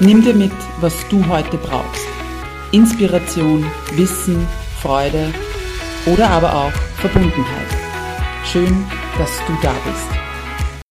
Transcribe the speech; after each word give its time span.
Nimm 0.00 0.24
dir 0.24 0.34
mit, 0.34 0.50
was 0.80 1.08
du 1.08 1.24
heute 1.28 1.56
brauchst. 1.56 2.04
Inspiration, 2.72 3.62
Wissen, 3.92 4.44
Freude 4.82 5.32
oder 6.12 6.30
aber 6.30 6.52
auch 6.52 6.72
Verbundenheit. 6.96 7.68
Schön, 8.44 8.84
dass 9.18 9.38
du 9.46 9.56
da 9.62 9.72
bist. 9.86 10.84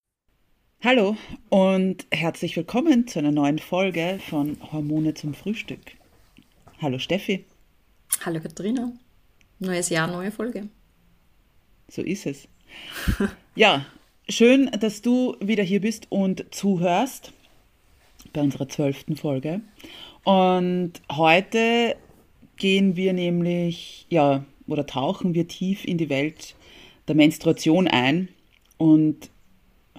Hallo 0.82 1.18
und 1.50 2.06
herzlich 2.12 2.56
willkommen 2.56 3.06
zu 3.06 3.20
einer 3.20 3.34
neuen 3.34 3.60
Folge 3.60 4.22
von 4.30 4.58
Hormone 4.72 5.14
zum 5.16 5.34
Frühstück. 5.34 5.82
Hallo 6.82 6.98
Steffi. 6.98 7.44
Hallo 8.26 8.40
Katharina. 8.40 8.94
Neues 9.60 9.90
Jahr, 9.90 10.08
neue 10.08 10.32
Folge. 10.32 10.70
So 11.90 12.02
ist 12.02 12.26
es. 12.26 12.48
Ja, 13.56 13.86
schön, 14.30 14.72
dass 14.80 15.02
du 15.02 15.36
wieder 15.42 15.64
hier 15.64 15.82
bist 15.82 16.08
und 16.10 16.46
zuhörst 16.56 17.34
bei 18.34 18.42
unserer 18.42 18.68
zwölften 18.68 19.16
Folge. 19.16 19.62
Und 20.24 20.94
heute 21.12 21.96
gehen 22.58 22.96
wir 22.96 23.14
nämlich, 23.14 24.06
ja, 24.10 24.46
oder 24.68 24.86
tauchen 24.86 25.34
wir 25.34 25.48
tief 25.48 25.86
in 25.86 25.98
die 25.98 26.10
Welt 26.10 26.56
der 27.08 27.16
Menstruation 27.16 27.88
ein 27.88 28.30
und 28.78 29.30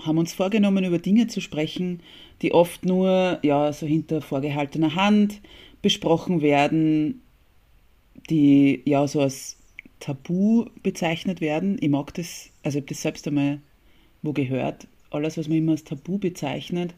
haben 0.01 0.19
uns 0.19 0.33
vorgenommen, 0.33 0.85
über 0.85 0.99
Dinge 0.99 1.27
zu 1.29 1.41
sprechen, 1.41 2.01
die 2.43 2.53
oft 2.53 2.85
nur, 2.85 3.39
ja, 3.43 3.73
so 3.73 3.87
hinter 3.87 4.21
vorgehaltener 4.21 4.95
Hand 4.95 5.41
besprochen 5.83 6.43
werden, 6.43 7.23
die 8.31 8.83
ja 8.85 9.07
so 9.07 9.21
als 9.21 9.59
Tabu 10.01 10.67
bezeichnet 10.83 11.41
werden. 11.41 11.77
Ich 11.81 11.91
mag 11.91 12.13
das, 12.15 12.51
also 12.63 12.79
ich 12.79 12.83
habe 12.83 12.89
das 12.89 13.03
selbst 13.03 13.29
einmal 13.29 13.61
wo 14.23 14.33
gehört. 14.33 14.89
Alles, 15.11 15.37
was 15.37 15.49
man 15.49 15.59
immer 15.59 15.73
als 15.73 15.85
Tabu 15.85 16.19
bezeichnet, 16.19 16.95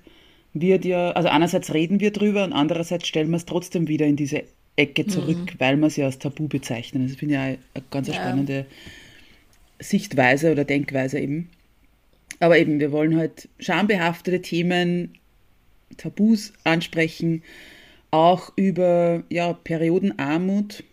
wird 0.61 0.85
ja, 0.85 1.11
also 1.13 1.29
einerseits 1.29 1.73
reden 1.75 2.01
wir 2.01 2.11
drüber 2.11 2.45
und 2.45 2.53
andererseits 2.53 3.07
stellen 3.07 3.31
wir 3.31 3.37
es 3.37 3.45
trotzdem 3.45 3.89
wieder 3.89 4.07
in 4.07 4.17
diese 4.17 4.45
Ecke 4.77 5.07
zurück, 5.07 5.39
mhm. 5.39 5.59
weil 5.59 5.77
wir 5.77 5.87
es 5.87 5.97
ja 5.97 6.07
als 6.07 6.19
Tabu 6.19 6.49
bezeichnen. 6.49 7.07
Das 7.09 7.17
finde 7.17 7.35
ich 7.35 7.41
eine 7.41 7.59
ganz 7.91 8.09
ja. 8.09 8.15
spannende 8.15 8.67
Sichtweise 9.79 10.53
oder 10.53 10.65
Denkweise 10.65 11.19
eben. 11.19 11.49
Aber 12.41 12.59
eben, 12.59 12.81
wir 12.81 12.93
wollen 12.93 13.17
halt 13.17 13.49
schambehaftete 13.59 14.43
Themen, 14.43 15.15
Tabus 15.97 16.53
ansprechen, 16.65 17.43
auch 18.11 18.53
über 18.57 19.23
ja, 19.31 19.53
Periodenarmut. 19.53 20.85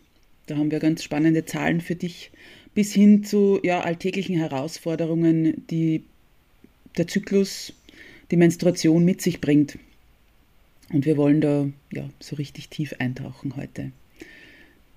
Da 0.45 0.58
haben 0.58 0.72
wir 0.72 0.80
ganz 0.80 1.03
spannende 1.03 1.45
Zahlen 1.45 1.81
für 1.81 1.95
dich, 1.95 2.31
bis 2.73 2.94
hin 2.94 3.23
zu 3.23 3.59
ja, 3.64 3.81
alltäglichen 3.81 4.38
Herausforderungen, 4.38 5.66
die 5.67 6.03
der 6.97 7.08
Zyklus 7.08 7.73
die 8.33 8.37
Menstruation 8.37 9.05
mit 9.05 9.21
sich 9.21 9.41
bringt. 9.41 9.77
Und 10.91 11.05
wir 11.05 11.17
wollen 11.17 11.39
da 11.39 11.67
ja 11.91 12.09
so 12.19 12.35
richtig 12.35 12.67
tief 12.67 12.95
eintauchen 12.97 13.55
heute. 13.55 13.91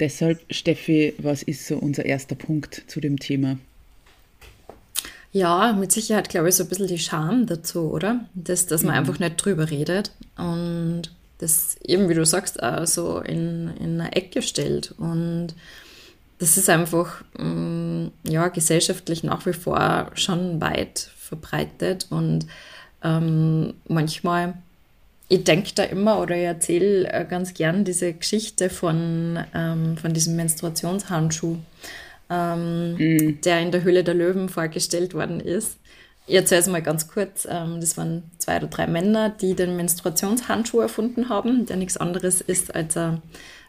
Deshalb, 0.01 0.41
Steffi, 0.51 1.13
was 1.19 1.43
ist 1.43 1.67
so 1.67 1.77
unser 1.77 2.07
erster 2.07 2.35
Punkt 2.35 2.85
zu 2.87 2.99
dem 2.99 3.19
Thema? 3.19 3.59
Ja, 5.33 5.75
mit 5.75 5.93
Sicherheit 5.93 6.31
glaube 6.31 6.49
ich 6.49 6.55
so 6.55 6.63
ein 6.63 6.71
bisschen 6.71 6.87
die 6.87 6.99
Scham 6.99 7.45
dazu, 7.45 7.91
oder? 7.91 8.25
Das, 8.35 8.65
dass 8.65 8.83
man 8.83 8.95
mhm. 8.95 9.01
einfach 9.01 9.19
nicht 9.19 9.37
drüber 9.37 9.71
redet 9.71 10.13
und 10.39 11.03
das 11.37 11.77
eben, 11.85 12.09
wie 12.09 12.15
du 12.15 12.25
sagst, 12.25 12.63
auch 12.63 12.87
so 12.87 13.21
in, 13.21 13.71
in 13.79 14.01
eine 14.01 14.17
Ecke 14.17 14.41
stellt. 14.41 14.95
Und 14.97 15.49
das 16.39 16.57
ist 16.57 16.71
einfach 16.71 17.23
mm, 17.39 18.07
ja, 18.25 18.49
gesellschaftlich 18.49 19.25
nach 19.25 19.45
wie 19.45 19.53
vor 19.53 20.11
schon 20.15 20.63
weit 20.63 21.11
verbreitet 21.19 22.07
und 22.09 22.47
ähm, 23.07 23.75
manchmal, 23.89 24.55
ich 25.29 25.45
denke 25.45 25.71
da 25.75 25.85
immer 25.85 26.21
oder 26.21 26.37
ich 26.37 26.45
erzähle 26.45 27.09
äh, 27.13 27.25
ganz 27.25 27.55
gern 27.55 27.85
diese 27.85 28.13
Geschichte 28.13 28.69
von, 28.69 29.39
ähm, 29.55 29.97
von 29.97 30.13
diesem 30.13 30.37
Menstruationshandschuh, 30.37 31.57
ähm, 32.29 32.95
mhm. 32.95 33.41
der 33.43 33.61
in 33.61 33.71
der 33.71 33.85
Höhle 33.85 34.03
der 34.03 34.15
Löwen 34.15 34.49
vorgestellt 34.49 35.15
worden 35.15 35.41
ist. 35.41 35.79
Ich 36.27 36.35
erzähle 36.35 36.61
es 36.61 36.67
mal 36.67 36.83
ganz 36.83 37.07
kurz. 37.07 37.47
Ähm, 37.49 37.81
das 37.81 37.97
waren 37.97 38.25
zwei 38.39 38.57
oder 38.57 38.67
drei 38.67 38.89
Männer, 38.89 39.31
die 39.31 39.55
den 39.55 39.77
Menstruationshandschuh 39.77 40.81
erfunden 40.81 41.29
haben, 41.29 41.67
der 41.67 41.77
nichts 41.77 41.97
anderes 41.97 42.41
ist 42.41 42.75
als 42.75 42.97
ein 42.97 43.23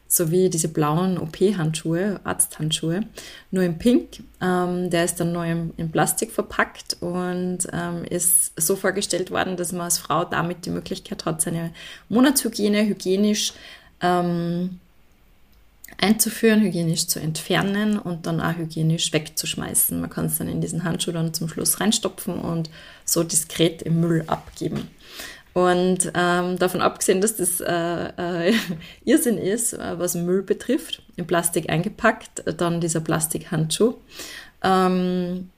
sowie 0.08 0.50
diese 0.50 0.70
blauen 0.70 1.18
OP-Handschuhe, 1.18 2.20
Arzthandschuhe, 2.24 3.02
nur 3.52 3.64
in 3.64 3.78
Pink. 3.78 4.24
Ähm, 4.42 4.90
der 4.90 5.06
ist 5.06 5.20
dann 5.20 5.32
neu 5.32 5.52
in, 5.76 5.92
Plastik 5.92 6.32
verpackt 6.32 6.98
und 7.02 7.60
ähm, 7.74 8.04
ist 8.10 8.60
so 8.60 8.76
vorgestellt 8.76 9.32
worden, 9.32 9.58
dass 9.58 9.72
man 9.72 9.82
als 9.82 9.98
Frau 9.98 10.26
damit 10.26 10.66
die 10.66 10.70
Möglichkeit 10.70 11.26
hat, 11.26 11.42
seine 11.42 11.72
Monatshygiene 12.10 12.86
hygienisch 12.86 13.54
ähm, 14.02 14.80
einzuführen, 16.00 16.62
hygienisch 16.62 17.08
zu 17.08 17.20
entfernen 17.20 17.98
und 17.98 18.28
dann 18.28 18.40
auch 18.40 18.56
hygienisch 18.56 19.12
wegzuschmeißen. 19.14 20.00
Man 20.00 20.10
kann 20.10 20.26
es 20.26 20.38
dann 20.38 20.48
in 20.48 20.62
diesen 20.62 20.84
Handschuh 20.84 21.12
dann 21.12 21.34
zum 21.34 21.50
Schluss 21.50 21.80
reinstopfen 21.80 22.40
und 22.40 22.70
so 23.04 23.24
diskret 23.24 23.82
im 23.82 24.00
Müll 24.02 24.24
abgeben. 24.28 24.90
Und 25.58 26.12
ähm, 26.14 26.60
davon 26.60 26.82
abgesehen, 26.82 27.20
dass 27.20 27.36
das 27.36 27.62
äh, 27.62 27.70
äh, 28.50 28.54
Irrsinn 29.06 29.40
ist, 29.40 29.74
äh, 29.74 29.98
was 29.98 30.14
Müll 30.14 30.44
betrifft, 30.44 31.02
in 31.16 31.26
Plastik 31.26 31.72
eingepackt, 31.72 32.44
dann 32.58 32.80
dieser 32.80 33.00
Plastikhandschuh, 33.00 33.96
ähm, 34.64 35.50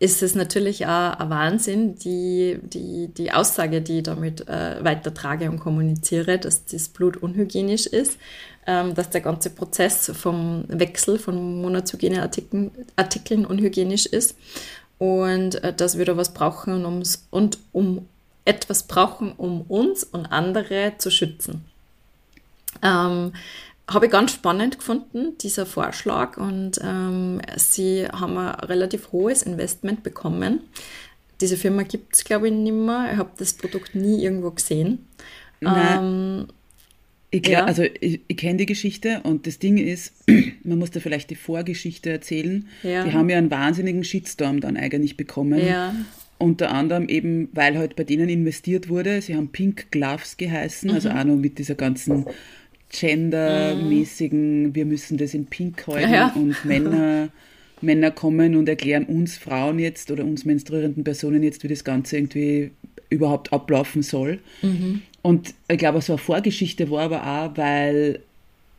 ist 0.00 0.24
es 0.24 0.34
natürlich 0.34 0.86
auch 0.86 1.20
ein 1.20 1.30
Wahnsinn, 1.30 1.94
die, 2.00 2.58
die, 2.64 3.06
die 3.16 3.30
Aussage, 3.30 3.80
die 3.80 3.98
ich 3.98 4.02
damit 4.02 4.48
äh, 4.48 4.82
weitertrage 4.82 5.48
und 5.48 5.60
kommuniziere, 5.60 6.40
dass 6.40 6.64
das 6.64 6.88
Blut 6.88 7.16
unhygienisch 7.16 7.86
ist, 7.86 8.18
ähm, 8.66 8.96
dass 8.96 9.10
der 9.10 9.20
ganze 9.20 9.50
Prozess 9.50 10.10
vom 10.16 10.64
Wechsel 10.66 11.16
von 11.16 11.60
Monatshygieneartikeln 11.62 12.72
Artikeln 12.96 13.46
unhygienisch 13.46 14.06
ist 14.06 14.36
und 14.98 15.62
äh, 15.62 15.72
dass 15.72 15.96
wir 15.96 16.06
da 16.06 16.16
was 16.16 16.34
brauchen 16.34 16.84
ums, 16.84 17.28
und 17.30 17.58
um 17.70 18.08
etwas 18.44 18.84
brauchen, 18.84 19.32
um 19.32 19.62
uns 19.62 20.04
und 20.04 20.26
andere 20.26 20.94
zu 20.98 21.10
schützen. 21.10 21.64
Ähm, 22.82 23.32
habe 23.88 24.06
ich 24.06 24.12
ganz 24.12 24.32
spannend 24.32 24.78
gefunden, 24.78 25.36
dieser 25.38 25.66
Vorschlag. 25.66 26.36
Und 26.36 26.80
ähm, 26.82 27.40
sie 27.56 28.06
haben 28.06 28.36
ein 28.38 28.54
relativ 28.60 29.12
hohes 29.12 29.42
Investment 29.42 30.02
bekommen. 30.02 30.60
Diese 31.40 31.56
Firma 31.56 31.82
gibt 31.82 32.14
es, 32.14 32.24
glaube 32.24 32.48
ich, 32.48 32.54
nicht 32.54 32.72
mehr. 32.72 33.10
Ich 33.12 33.18
habe 33.18 33.30
das 33.36 33.54
Produkt 33.54 33.94
nie 33.94 34.22
irgendwo 34.22 34.50
gesehen. 34.50 35.06
Ähm, 35.62 36.46
ich, 37.30 37.46
ja. 37.48 37.64
Also 37.64 37.82
ich, 37.82 38.20
ich 38.26 38.36
kenne 38.36 38.58
die 38.58 38.66
Geschichte 38.66 39.20
und 39.24 39.46
das 39.46 39.58
Ding 39.58 39.76
ist, 39.76 40.12
man 40.64 40.78
muss 40.78 40.90
da 40.90 41.00
vielleicht 41.00 41.30
die 41.30 41.34
Vorgeschichte 41.34 42.10
erzählen. 42.10 42.68
Ja. 42.82 43.04
Die 43.04 43.12
haben 43.12 43.28
ja 43.28 43.38
einen 43.38 43.50
wahnsinnigen 43.50 44.04
Shitstorm 44.04 44.60
dann 44.60 44.76
eigentlich 44.76 45.16
bekommen. 45.16 45.64
Ja. 45.64 45.94
Unter 46.38 46.72
anderem 46.72 47.08
eben, 47.08 47.48
weil 47.52 47.78
halt 47.78 47.96
bei 47.96 48.04
denen 48.04 48.28
investiert 48.28 48.88
wurde. 48.88 49.22
Sie 49.22 49.34
haben 49.36 49.48
Pink 49.48 49.90
Gloves 49.90 50.36
geheißen, 50.36 50.90
also 50.90 51.08
mhm. 51.08 51.16
also 51.16 51.30
auch 51.30 51.34
noch 51.34 51.40
mit 51.40 51.58
dieser 51.58 51.74
ganzen 51.74 52.26
gendermäßigen, 52.90 54.62
mhm. 54.62 54.74
wir 54.74 54.84
müssen 54.84 55.18
das 55.18 55.34
in 55.34 55.46
Pink 55.46 55.86
halten 55.86 56.12
ja. 56.12 56.32
und 56.34 56.64
Männer, 56.64 57.28
Männer 57.80 58.10
kommen 58.10 58.56
und 58.56 58.68
erklären 58.68 59.04
uns 59.04 59.36
Frauen 59.36 59.78
jetzt 59.78 60.10
oder 60.10 60.24
uns 60.24 60.44
menstruierenden 60.44 61.04
Personen 61.04 61.42
jetzt, 61.42 61.64
wie 61.64 61.68
das 61.68 61.84
Ganze 61.84 62.16
irgendwie 62.16 62.70
überhaupt 63.10 63.52
ablaufen 63.52 64.02
soll. 64.02 64.40
Mhm. 64.62 65.02
Und 65.22 65.54
ich 65.68 65.78
glaube, 65.78 66.00
so 66.02 66.14
eine 66.14 66.18
Vorgeschichte 66.18 66.90
war 66.90 67.04
aber 67.04 67.26
auch, 67.26 67.56
weil 67.56 68.20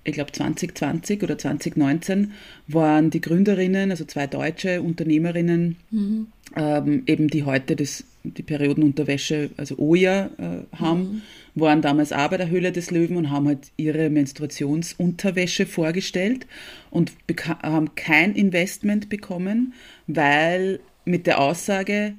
ich 0.03 0.13
glaube 0.13 0.31
2020 0.31 1.23
oder 1.23 1.37
2019 1.37 2.33
waren 2.67 3.09
die 3.09 3.21
Gründerinnen, 3.21 3.91
also 3.91 4.05
zwei 4.05 4.27
deutsche 4.27 4.81
Unternehmerinnen, 4.81 5.77
mhm. 5.89 6.27
Ähm, 6.55 7.03
eben 7.05 7.27
die 7.27 7.43
heute 7.43 7.75
das, 7.75 8.03
die 8.23 8.43
Periodenunterwäsche, 8.43 9.49
also 9.57 9.77
Oja, 9.77 10.29
äh, 10.37 10.77
haben, 10.77 11.21
mhm. 11.55 11.61
waren 11.61 11.81
damals 11.81 12.11
auch 12.11 12.29
bei 12.29 12.37
der 12.37 12.49
Höhle 12.49 12.71
des 12.71 12.91
Löwen 12.91 13.17
und 13.17 13.29
haben 13.29 13.47
halt 13.47 13.71
ihre 13.77 14.09
Menstruationsunterwäsche 14.09 15.65
vorgestellt 15.65 16.45
und 16.91 17.13
haben 17.61 17.95
kein 17.95 18.35
Investment 18.35 19.09
bekommen, 19.09 19.73
weil 20.07 20.79
mit 21.05 21.27
der 21.27 21.39
Aussage, 21.39 22.13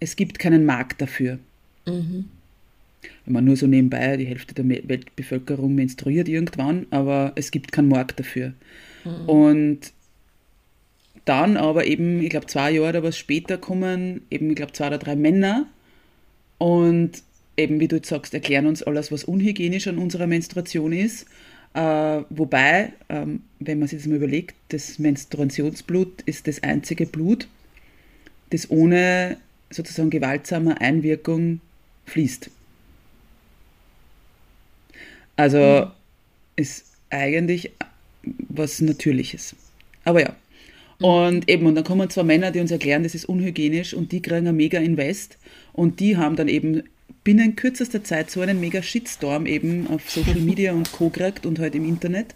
es 0.00 0.16
gibt 0.16 0.38
keinen 0.38 0.64
Markt 0.64 1.00
dafür. 1.00 1.38
Mhm. 1.86 2.26
ich 3.02 3.32
meine, 3.32 3.46
nur 3.46 3.56
so 3.56 3.66
nebenbei, 3.66 4.16
die 4.16 4.26
Hälfte 4.26 4.54
der 4.54 4.68
Weltbevölkerung 4.68 5.74
menstruiert 5.74 6.28
irgendwann, 6.28 6.86
aber 6.90 7.32
es 7.34 7.50
gibt 7.50 7.72
keinen 7.72 7.88
Markt 7.88 8.20
dafür. 8.20 8.52
Mhm. 9.04 9.28
Und 9.28 9.92
dann 11.24 11.56
aber 11.56 11.86
eben, 11.86 12.20
ich 12.22 12.30
glaube, 12.30 12.46
zwei 12.46 12.72
Jahre 12.72 12.88
oder 12.88 13.02
was 13.02 13.16
später 13.16 13.58
kommen 13.58 14.22
eben, 14.30 14.50
ich 14.50 14.56
glaube, 14.56 14.72
zwei 14.72 14.88
oder 14.88 14.98
drei 14.98 15.16
Männer 15.16 15.66
und 16.58 17.22
eben, 17.56 17.80
wie 17.80 17.88
du 17.88 17.96
jetzt 17.96 18.08
sagst, 18.08 18.34
erklären 18.34 18.66
uns 18.66 18.82
alles, 18.82 19.12
was 19.12 19.24
unhygienisch 19.24 19.86
an 19.88 19.98
unserer 19.98 20.26
Menstruation 20.26 20.92
ist. 20.92 21.26
Äh, 21.74 22.22
wobei, 22.30 22.92
ähm, 23.08 23.42
wenn 23.60 23.78
man 23.78 23.88
sich 23.88 23.98
das 23.98 24.06
mal 24.06 24.16
überlegt, 24.16 24.54
das 24.68 24.98
Menstruationsblut 24.98 26.22
ist 26.22 26.46
das 26.46 26.62
einzige 26.62 27.06
Blut, 27.06 27.48
das 28.50 28.70
ohne 28.70 29.38
sozusagen 29.70 30.10
gewaltsame 30.10 30.80
Einwirkung 30.80 31.60
fließt. 32.06 32.50
Also 35.36 35.86
mhm. 35.86 35.90
ist 36.56 36.84
eigentlich 37.10 37.72
was 38.48 38.80
Natürliches. 38.80 39.56
Aber 40.04 40.20
ja. 40.20 40.36
Mhm. 40.98 41.04
Und 41.04 41.48
eben, 41.48 41.66
und 41.66 41.74
dann 41.74 41.84
kommen 41.84 42.08
zwei 42.10 42.22
Männer, 42.22 42.50
die 42.50 42.60
uns 42.60 42.70
erklären, 42.70 43.02
das 43.02 43.14
ist 43.14 43.24
unhygienisch 43.24 43.94
und 43.94 44.12
die 44.12 44.22
kriegen 44.22 44.46
ein 44.46 44.56
mega 44.56 44.78
Invest 44.78 45.38
und 45.72 46.00
die 46.00 46.16
haben 46.16 46.36
dann 46.36 46.48
eben 46.48 46.82
binnen 47.24 47.54
kürzester 47.54 48.02
Zeit 48.02 48.30
so 48.30 48.40
einen 48.40 48.60
mega 48.60 48.82
Shitstorm 48.82 49.46
eben 49.46 49.86
auf 49.88 50.10
Social 50.10 50.40
Media 50.40 50.72
und 50.72 50.92
Co. 50.92 51.08
gekriegt 51.08 51.46
und 51.46 51.58
halt 51.58 51.74
im 51.74 51.84
Internet, 51.84 52.34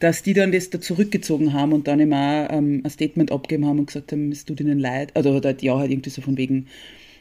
dass 0.00 0.22
die 0.22 0.32
dann 0.32 0.52
das 0.52 0.70
da 0.70 0.80
zurückgezogen 0.80 1.52
haben 1.52 1.72
und 1.72 1.86
dann 1.86 2.00
immer 2.00 2.48
ähm, 2.50 2.82
ein 2.84 2.90
Statement 2.90 3.30
abgegeben 3.30 3.66
haben 3.66 3.78
und 3.78 3.86
gesagt 3.86 4.12
haben, 4.12 4.32
es 4.32 4.44
tut 4.44 4.60
ihnen 4.60 4.78
leid. 4.78 5.14
Also 5.14 5.34
halt, 5.34 5.62
ja, 5.62 5.78
halt 5.78 5.90
irgendwie 5.90 6.10
so 6.10 6.22
von 6.22 6.36
wegen, 6.36 6.66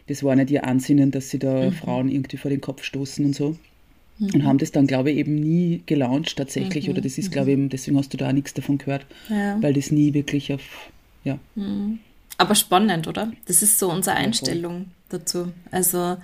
das 0.07 0.23
war 0.23 0.35
nicht 0.35 0.51
ihr 0.51 0.65
Ansinnen, 0.65 1.11
dass 1.11 1.29
sie 1.29 1.39
da 1.39 1.65
mhm. 1.65 1.73
Frauen 1.73 2.09
irgendwie 2.09 2.37
vor 2.37 2.49
den 2.49 2.61
Kopf 2.61 2.83
stoßen 2.83 3.25
und 3.25 3.35
so. 3.35 3.57
Mhm. 4.19 4.29
Und 4.33 4.45
haben 4.45 4.57
das 4.57 4.71
dann, 4.71 4.87
glaube 4.87 5.11
ich, 5.11 5.17
eben 5.17 5.35
nie 5.35 5.83
gelauncht 5.85 6.37
tatsächlich. 6.37 6.85
Mhm. 6.85 6.93
Oder 6.93 7.01
das 7.01 7.17
ist, 7.17 7.31
glaube 7.31 7.49
ich, 7.49 7.53
eben, 7.53 7.69
deswegen 7.69 7.97
hast 7.97 8.13
du 8.13 8.17
da 8.17 8.29
auch 8.29 8.33
nichts 8.33 8.53
davon 8.53 8.77
gehört, 8.77 9.05
ja. 9.29 9.61
weil 9.61 9.73
das 9.73 9.91
nie 9.91 10.13
wirklich 10.13 10.53
auf, 10.53 10.61
ja. 11.23 11.37
Mhm. 11.55 11.99
Aber 12.37 12.55
spannend, 12.55 13.07
oder? 13.07 13.31
Das 13.45 13.61
ist 13.61 13.77
so 13.77 13.91
unsere 13.91 14.15
Einstellung 14.15 14.77
ja, 14.79 14.85
dazu. 15.09 15.51
Also 15.69 16.17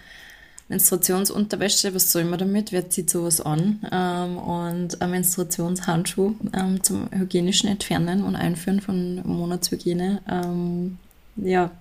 Menstruationsunterwäsche, 0.69 1.93
was 1.93 2.11
soll 2.11 2.25
man 2.25 2.39
damit? 2.39 2.71
Wer 2.71 2.89
zieht 2.89 3.09
sowas 3.09 3.39
an? 3.39 3.79
Ähm, 3.91 4.37
und 4.37 5.01
ein 5.01 5.11
Menstruationshandschuh 5.11 6.35
ähm, 6.53 6.83
zum 6.83 7.09
hygienischen 7.11 7.69
Entfernen 7.69 8.23
und 8.23 8.35
Einführen 8.35 8.81
von 8.81 9.21
Monatshygiene, 9.25 10.21
ähm, 10.29 10.97
ja, 11.37 11.71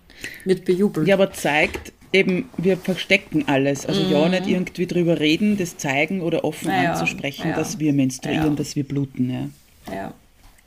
wird 0.44 0.64
bejubelt. 0.64 1.08
Ja, 1.08 1.14
aber 1.16 1.32
zeigt 1.32 1.92
eben, 2.16 2.48
wir 2.56 2.76
verstecken 2.76 3.44
alles. 3.46 3.86
Also 3.86 4.02
mhm. 4.02 4.10
ja, 4.10 4.28
nicht 4.28 4.46
irgendwie 4.46 4.86
drüber 4.86 5.20
reden, 5.20 5.56
das 5.56 5.76
zeigen 5.76 6.20
oder 6.20 6.44
offen 6.44 6.70
ja, 6.70 6.92
anzusprechen, 6.92 7.50
ja. 7.50 7.56
dass 7.56 7.78
wir 7.78 7.92
menstruieren, 7.92 8.50
ja. 8.50 8.54
dass 8.54 8.76
wir 8.76 8.84
bluten. 8.84 9.50
Ja. 9.90 10.12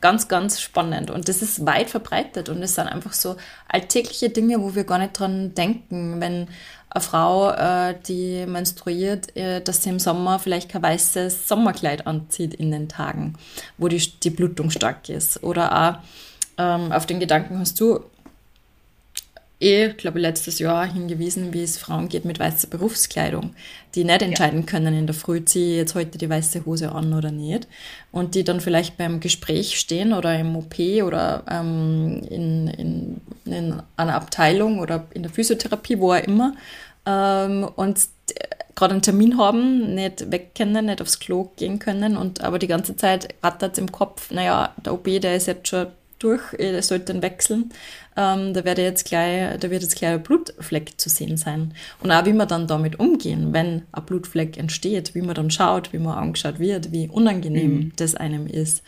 ganz, 0.01 0.27
ganz 0.27 0.61
spannend. 0.61 1.11
Und 1.11 1.27
das 1.27 1.41
ist 1.41 1.65
weit 1.65 1.89
verbreitet 1.89 2.49
und 2.49 2.61
es 2.63 2.75
sind 2.75 2.87
einfach 2.87 3.13
so 3.13 3.35
alltägliche 3.67 4.29
Dinge, 4.29 4.61
wo 4.61 4.75
wir 4.75 4.83
gar 4.83 4.99
nicht 4.99 5.19
dran 5.19 5.53
denken. 5.53 6.21
Wenn 6.21 6.47
eine 6.89 7.01
Frau, 7.01 7.51
äh, 7.51 7.95
die 8.07 8.45
menstruiert, 8.47 9.35
äh, 9.35 9.61
dass 9.61 9.83
sie 9.83 9.89
im 9.89 9.99
Sommer 9.99 10.39
vielleicht 10.39 10.69
kein 10.69 10.81
weißes 10.81 11.47
Sommerkleid 11.47 12.07
anzieht 12.07 12.53
in 12.53 12.71
den 12.71 12.89
Tagen, 12.89 13.35
wo 13.77 13.87
die, 13.87 13.97
die 13.97 14.29
Blutung 14.29 14.69
stark 14.71 15.07
ist. 15.09 15.43
Oder 15.43 15.99
auch 15.99 16.03
ähm, 16.57 16.91
auf 16.91 17.05
den 17.05 17.19
Gedanken 17.19 17.59
hast 17.59 17.79
du 17.79 17.99
eh, 19.59 19.89
glaube 19.89 20.19
letztes 20.19 20.59
Jahr 20.59 20.85
hingewiesen, 20.85 21.53
wie 21.53 21.63
es 21.63 21.77
Frauen 21.77 22.09
geht 22.09 22.25
mit 22.25 22.39
weißer 22.39 22.67
Berufskleidung, 22.67 23.55
die 23.95 24.03
nicht 24.03 24.21
entscheiden 24.21 24.61
ja. 24.61 24.65
können 24.65 24.93
in 24.93 25.07
der 25.07 25.13
Früh, 25.13 25.43
ziehe 25.43 25.71
ich 25.71 25.77
jetzt 25.77 25.95
heute 25.95 26.17
die 26.17 26.29
weiße 26.29 26.65
Hose 26.65 26.91
an 26.91 27.13
oder 27.13 27.31
nicht. 27.31 27.67
Und 28.11 28.35
die 28.35 28.43
dann 28.43 28.61
vielleicht 28.61 28.97
beim 28.97 29.19
Gespräch 29.19 29.79
stehen 29.79 30.13
oder 30.13 30.37
im 30.39 30.55
OP 30.55 30.79
oder 30.79 31.43
ähm, 31.49 32.21
in, 32.29 32.67
in, 32.67 33.21
in 33.45 33.81
einer 33.97 34.15
Abteilung 34.15 34.79
oder 34.79 35.05
in 35.13 35.23
der 35.23 35.31
Physiotherapie, 35.31 35.99
wo 35.99 36.13
auch 36.13 36.23
immer, 36.23 36.55
ähm, 37.05 37.67
und 37.75 37.99
gerade 38.75 38.93
einen 38.93 39.01
Termin 39.01 39.37
haben, 39.37 39.93
nicht 39.95 40.31
weg 40.31 40.51
können, 40.55 40.85
nicht 40.85 41.01
aufs 41.01 41.19
Klo 41.19 41.51
gehen 41.57 41.79
können 41.79 42.15
und 42.15 42.41
aber 42.41 42.59
die 42.59 42.67
ganze 42.67 42.95
Zeit 42.95 43.35
rattert 43.43 43.73
es 43.73 43.79
im 43.79 43.91
Kopf, 43.91 44.31
naja, 44.31 44.73
der 44.85 44.93
OP, 44.93 45.03
der 45.03 45.35
ist 45.35 45.47
jetzt 45.47 45.67
schon 45.67 45.87
durch, 46.19 46.53
er 46.57 46.81
sollte 46.81 47.13
dann 47.13 47.21
wechseln. 47.21 47.71
Ähm, 48.19 48.53
da, 48.53 48.65
werde 48.65 48.81
jetzt 48.81 49.05
gleich, 49.05 49.57
da 49.59 49.69
wird 49.69 49.81
jetzt 49.81 49.95
gleich 49.95 50.11
ein 50.11 50.23
Blutfleck 50.23 50.99
zu 50.99 51.07
sehen 51.07 51.37
sein. 51.37 51.73
Und 52.01 52.11
auch 52.11 52.25
wie 52.25 52.33
wir 52.33 52.45
dann 52.45 52.67
damit 52.67 52.99
umgehen, 52.99 53.53
wenn 53.53 53.83
ein 53.93 54.05
Blutfleck 54.05 54.57
entsteht, 54.57 55.15
wie 55.15 55.21
man 55.21 55.35
dann 55.35 55.49
schaut, 55.49 55.93
wie 55.93 55.99
man 55.99 56.17
angeschaut 56.17 56.59
wird, 56.59 56.91
wie 56.91 57.07
unangenehm 57.07 57.73
mhm. 57.75 57.91
das 57.95 58.15
einem 58.15 58.45
ist. 58.45 58.83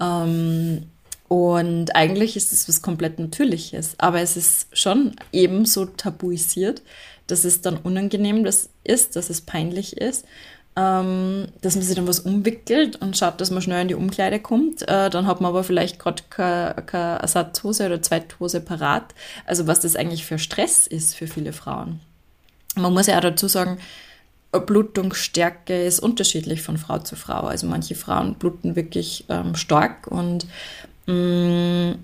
Ähm, 0.00 0.86
und 1.28 1.94
eigentlich 1.94 2.36
ist 2.36 2.52
es 2.52 2.68
was 2.68 2.82
komplett 2.82 3.20
Natürliches, 3.20 3.94
aber 3.98 4.20
es 4.20 4.36
ist 4.36 4.66
schon 4.76 5.14
ebenso 5.30 5.86
tabuisiert, 5.86 6.82
dass 7.28 7.44
es 7.44 7.60
dann 7.60 7.76
unangenehm 7.76 8.44
ist, 8.44 9.16
dass 9.16 9.30
es 9.30 9.40
peinlich 9.42 9.96
ist 9.96 10.26
ähm, 10.74 11.48
dass 11.60 11.74
man 11.74 11.84
sich 11.84 11.94
dann 11.94 12.06
was 12.06 12.20
umwickelt 12.20 12.96
und 12.96 13.16
schaut, 13.16 13.40
dass 13.40 13.50
man 13.50 13.62
schnell 13.62 13.82
in 13.82 13.88
die 13.88 13.94
Umkleide 13.94 14.40
kommt. 14.40 14.82
Äh, 14.82 15.10
dann 15.10 15.26
hat 15.26 15.40
man 15.40 15.50
aber 15.50 15.64
vielleicht 15.64 15.98
gerade 15.98 16.22
keine, 16.30 16.82
keine 16.86 17.18
Ersatzhose 17.18 17.86
oder 17.86 18.00
Zweithose 18.00 18.60
parat. 18.60 19.14
Also 19.44 19.66
was 19.66 19.80
das 19.80 19.96
eigentlich 19.96 20.24
für 20.24 20.38
Stress 20.38 20.86
ist 20.86 21.14
für 21.14 21.26
viele 21.26 21.52
Frauen. 21.52 22.00
Man 22.74 22.94
muss 22.94 23.06
ja 23.06 23.18
auch 23.18 23.22
dazu 23.22 23.48
sagen, 23.48 23.78
Blutungsstärke 24.52 25.84
ist 25.84 26.00
unterschiedlich 26.00 26.62
von 26.62 26.78
Frau 26.78 26.98
zu 26.98 27.16
Frau. 27.16 27.42
Also 27.42 27.66
manche 27.66 27.94
Frauen 27.94 28.34
bluten 28.34 28.76
wirklich 28.76 29.24
ähm, 29.28 29.54
stark 29.54 30.06
und 30.06 30.46
mh, 31.06 31.96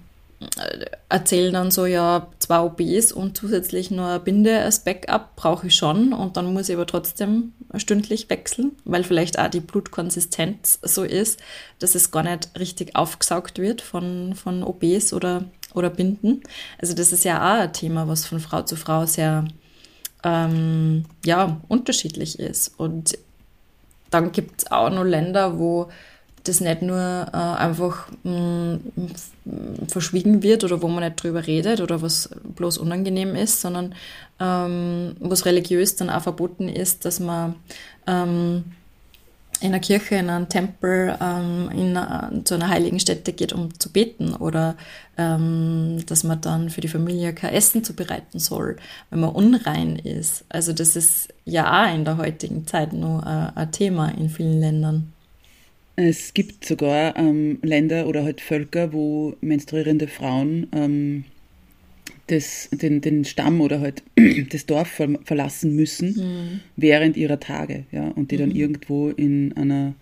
erzählen 1.09 1.53
dann 1.53 1.71
so, 1.71 1.87
ja, 1.87 2.29
zwei 2.39 2.61
OBs 2.61 3.13
und 3.13 3.37
zusätzlich 3.37 3.91
nur 3.91 4.07
eine 4.07 4.21
Binde 4.21 4.61
als 4.61 4.81
Backup 4.81 5.35
brauche 5.35 5.67
ich 5.67 5.75
schon 5.75 6.13
und 6.13 6.37
dann 6.37 6.53
muss 6.53 6.69
ich 6.69 6.77
aber 6.77 6.87
trotzdem 6.87 7.55
stündlich 7.77 8.31
wechseln, 8.31 8.73
weil 8.85 9.03
vielleicht 9.03 9.39
auch 9.39 9.49
die 9.49 9.61
Blutkonsistenz 9.61 10.79
so 10.83 11.03
ist, 11.03 11.41
dass 11.81 11.95
es 11.95 12.11
gar 12.11 12.23
nicht 12.23 12.51
richtig 12.59 12.95
aufgesaugt 12.95 13.59
wird 13.59 13.81
von, 13.81 14.35
von 14.35 14.63
OBs 14.63 15.13
oder, 15.13 15.45
oder 15.75 15.91
Binden. 15.91 16.43
Also 16.81 16.95
das 16.95 17.13
ist 17.13 17.25
ja 17.25 17.39
auch 17.39 17.63
ein 17.63 17.73
Thema, 17.73 18.07
was 18.07 18.25
von 18.25 18.39
Frau 18.39 18.63
zu 18.63 18.77
Frau 18.77 19.07
sehr 19.07 19.45
ähm, 20.23 21.05
ja, 21.25 21.61
unterschiedlich 21.67 22.39
ist. 22.39 22.79
Und 22.79 23.19
dann 24.11 24.31
gibt 24.33 24.63
es 24.63 24.71
auch 24.71 24.91
noch 24.91 25.05
Länder, 25.05 25.59
wo 25.59 25.89
das 26.49 26.61
nicht 26.61 26.83
nur 26.83 26.99
äh, 26.99 27.37
einfach 27.37 28.09
mh, 28.23 28.33
mm, 28.33 28.81
verschwiegen 29.89 30.43
wird 30.43 30.65
oder 30.65 30.83
wo 30.83 30.89
man 30.89 31.05
nicht 31.05 31.23
drüber 31.23 31.47
redet 31.47 31.81
oder 31.81 32.03
was 32.03 32.31
bloß 32.57 32.79
unangenehm 32.79 33.35
ist, 33.35 33.61
sondern 33.61 33.95
ähm, 34.41 35.17
was 35.21 35.47
religiös 35.47 35.97
dann 35.97 36.11
auch 36.11 36.23
verboten 36.23 36.69
ist, 36.69 37.05
dass 37.05 37.21
man 37.21 37.57
ähm, 38.07 38.65
in 39.61 39.69
einer 39.69 39.81
Kirche, 39.81 40.17
in 40.17 40.31
einem 40.31 40.49
Tempel, 40.49 41.17
ähm, 41.21 41.71
in 41.73 41.97
einer, 41.97 42.31
zu 42.45 42.55
einer 42.55 42.69
heiligen 42.69 43.01
Stätte 43.01 43.33
geht, 43.33 43.53
um 43.53 43.79
zu 43.79 43.91
beten 43.91 44.35
oder 44.35 44.77
ähm, 45.17 46.05
dass 46.07 46.23
man 46.23 46.41
dann 46.41 46.71
für 46.71 46.81
die 46.81 46.89
Familie 46.89 47.33
kein 47.33 47.55
Essen 47.55 47.83
zubereiten 47.83 48.39
soll, 48.39 48.77
wenn 49.11 49.21
man 49.21 49.31
unrein 49.31 49.97
ist. 49.97 50.45
Also 50.49 50.73
das 50.73 50.95
ist 50.95 51.29
ja 51.45 51.85
auch 51.85 51.93
in 51.93 52.05
der 52.05 52.19
heutigen 52.19 52.67
Zeit 52.67 52.93
nur 52.93 53.23
äh, 53.23 53.59
ein 53.59 53.73
Thema 53.73 54.09
in 54.09 54.31
vielen 54.31 54.61
Ländern. 54.61 55.13
Es 56.01 56.33
gibt 56.33 56.65
sogar 56.65 57.17
ähm, 57.17 57.59
Länder 57.63 58.07
oder 58.07 58.23
halt 58.23 58.41
Völker, 58.41 58.93
wo 58.93 59.35
menstruierende 59.41 60.07
Frauen 60.07 60.69
ähm, 60.71 61.25
das, 62.29 62.69
den, 62.71 63.01
den 63.01 63.25
Stamm 63.25 63.61
oder 63.61 63.81
halt 63.81 64.05
das 64.53 64.65
Dorf 64.67 64.87
ver 64.87 65.09
verlassen 65.25 65.75
müssen 65.75 66.11
mhm. 66.11 66.61
während 66.77 67.17
ihrer 67.17 67.41
Tage, 67.41 67.85
ja, 67.91 68.07
und 68.11 68.31
die 68.31 68.37
dann 68.37 68.51
mhm. 68.51 68.55
irgendwo 68.55 69.09
in 69.09 69.57
einer 69.57 69.95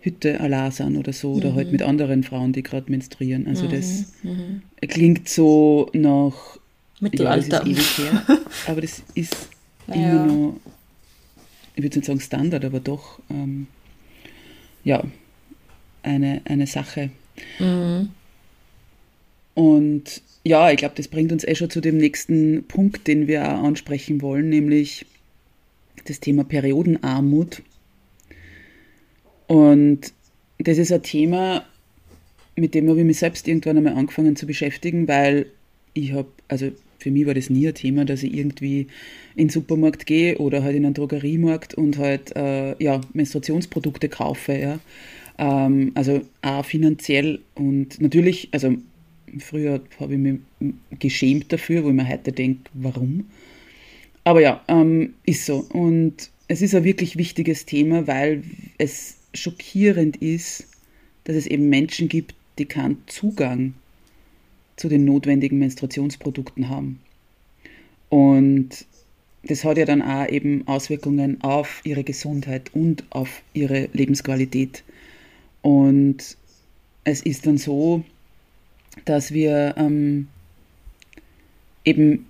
Hütte 0.00 0.40
allein 0.40 0.72
sind 0.72 0.96
oder 0.96 1.12
so, 1.12 1.34
oder 1.34 1.54
halt 1.54 1.68
mhm. 1.68 1.72
mit 1.74 1.82
anderen 1.82 2.24
Frauen, 2.24 2.52
die 2.52 2.64
gerade 2.64 2.90
menstruieren. 2.90 3.46
Also 3.46 3.68
das 3.68 4.14
mhm. 4.24 4.30
Mhm. 4.30 4.88
klingt 4.88 5.28
so 5.28 5.92
nach 5.92 6.58
Mittelalter. 6.98 7.64
Ja, 7.64 7.72
das 7.72 7.98
her, 7.98 8.22
aber 8.66 8.80
das 8.80 9.00
ist 9.14 9.48
naja. 9.86 10.10
immer 10.10 10.26
noch, 10.26 10.56
ich 11.76 11.84
würde 11.84 11.98
nicht 11.98 12.06
sagen 12.06 12.18
Standard, 12.18 12.64
aber 12.64 12.80
doch, 12.80 13.20
ähm, 13.30 13.68
ja, 14.82 15.04
eine, 16.06 16.42
eine 16.44 16.66
Sache. 16.66 17.10
Mhm. 17.58 18.10
Und 19.54 20.22
ja, 20.44 20.70
ich 20.70 20.76
glaube, 20.76 20.94
das 20.96 21.08
bringt 21.08 21.32
uns 21.32 21.44
eh 21.44 21.54
schon 21.54 21.70
zu 21.70 21.80
dem 21.80 21.98
nächsten 21.98 22.64
Punkt, 22.68 23.06
den 23.06 23.26
wir 23.26 23.44
auch 23.44 23.64
ansprechen 23.64 24.22
wollen, 24.22 24.48
nämlich 24.48 25.06
das 26.04 26.20
Thema 26.20 26.44
Periodenarmut. 26.44 27.62
Und 29.46 30.12
das 30.58 30.78
ist 30.78 30.92
ein 30.92 31.02
Thema, 31.02 31.64
mit 32.54 32.74
dem 32.74 32.88
habe 32.88 33.00
ich 33.00 33.06
mich 33.06 33.18
selbst 33.18 33.46
irgendwann 33.48 33.78
einmal 33.78 33.94
angefangen 33.94 34.36
zu 34.36 34.46
beschäftigen, 34.46 35.08
weil 35.08 35.46
ich 35.94 36.12
habe, 36.12 36.28
also 36.48 36.70
für 36.98 37.10
mich 37.10 37.26
war 37.26 37.34
das 37.34 37.50
nie 37.50 37.68
ein 37.68 37.74
Thema, 37.74 38.04
dass 38.04 38.22
ich 38.22 38.34
irgendwie 38.34 38.88
in 39.34 39.46
den 39.46 39.50
Supermarkt 39.50 40.06
gehe 40.06 40.38
oder 40.38 40.62
halt 40.62 40.76
in 40.76 40.84
einen 40.84 40.94
Drogeriemarkt 40.94 41.74
und 41.74 41.98
halt 41.98 42.34
äh, 42.36 42.74
ja, 42.82 43.00
Menstruationsprodukte 43.12 44.08
kaufe. 44.08 44.54
Ja. 44.54 44.78
Ähm, 45.38 45.92
also 45.94 46.22
auch 46.42 46.64
finanziell 46.64 47.40
und 47.54 48.00
natürlich, 48.00 48.48
also 48.52 48.74
früher 49.38 49.80
habe 50.00 50.14
ich 50.14 50.18
mich 50.18 50.38
geschämt 50.98 51.52
dafür, 51.52 51.84
wo 51.84 51.88
ich 51.88 51.94
mir 51.94 52.08
heute 52.08 52.32
denke, 52.32 52.70
warum? 52.74 53.26
Aber 54.24 54.40
ja, 54.40 54.62
ähm, 54.68 55.14
ist 55.24 55.46
so. 55.46 55.66
Und 55.70 56.30
es 56.48 56.62
ist 56.62 56.74
ein 56.74 56.84
wirklich 56.84 57.16
wichtiges 57.16 57.66
Thema, 57.66 58.06
weil 58.06 58.42
es 58.78 59.18
schockierend 59.34 60.16
ist, 60.16 60.66
dass 61.24 61.36
es 61.36 61.46
eben 61.46 61.68
Menschen 61.68 62.08
gibt, 62.08 62.34
die 62.58 62.66
keinen 62.66 63.02
Zugang 63.06 63.74
zu 64.76 64.88
den 64.88 65.04
notwendigen 65.04 65.58
Menstruationsprodukten 65.58 66.68
haben. 66.68 67.00
Und 68.08 68.86
das 69.44 69.64
hat 69.64 69.78
ja 69.78 69.84
dann 69.84 70.02
auch 70.02 70.28
eben 70.28 70.66
Auswirkungen 70.66 71.40
auf 71.42 71.80
ihre 71.84 72.04
Gesundheit 72.04 72.74
und 72.74 73.04
auf 73.10 73.42
ihre 73.52 73.88
Lebensqualität. 73.92 74.82
Und 75.66 76.36
es 77.02 77.22
ist 77.22 77.44
dann 77.44 77.58
so, 77.58 78.04
dass 79.04 79.32
wir 79.32 79.74
ähm, 79.76 80.28
eben 81.84 82.26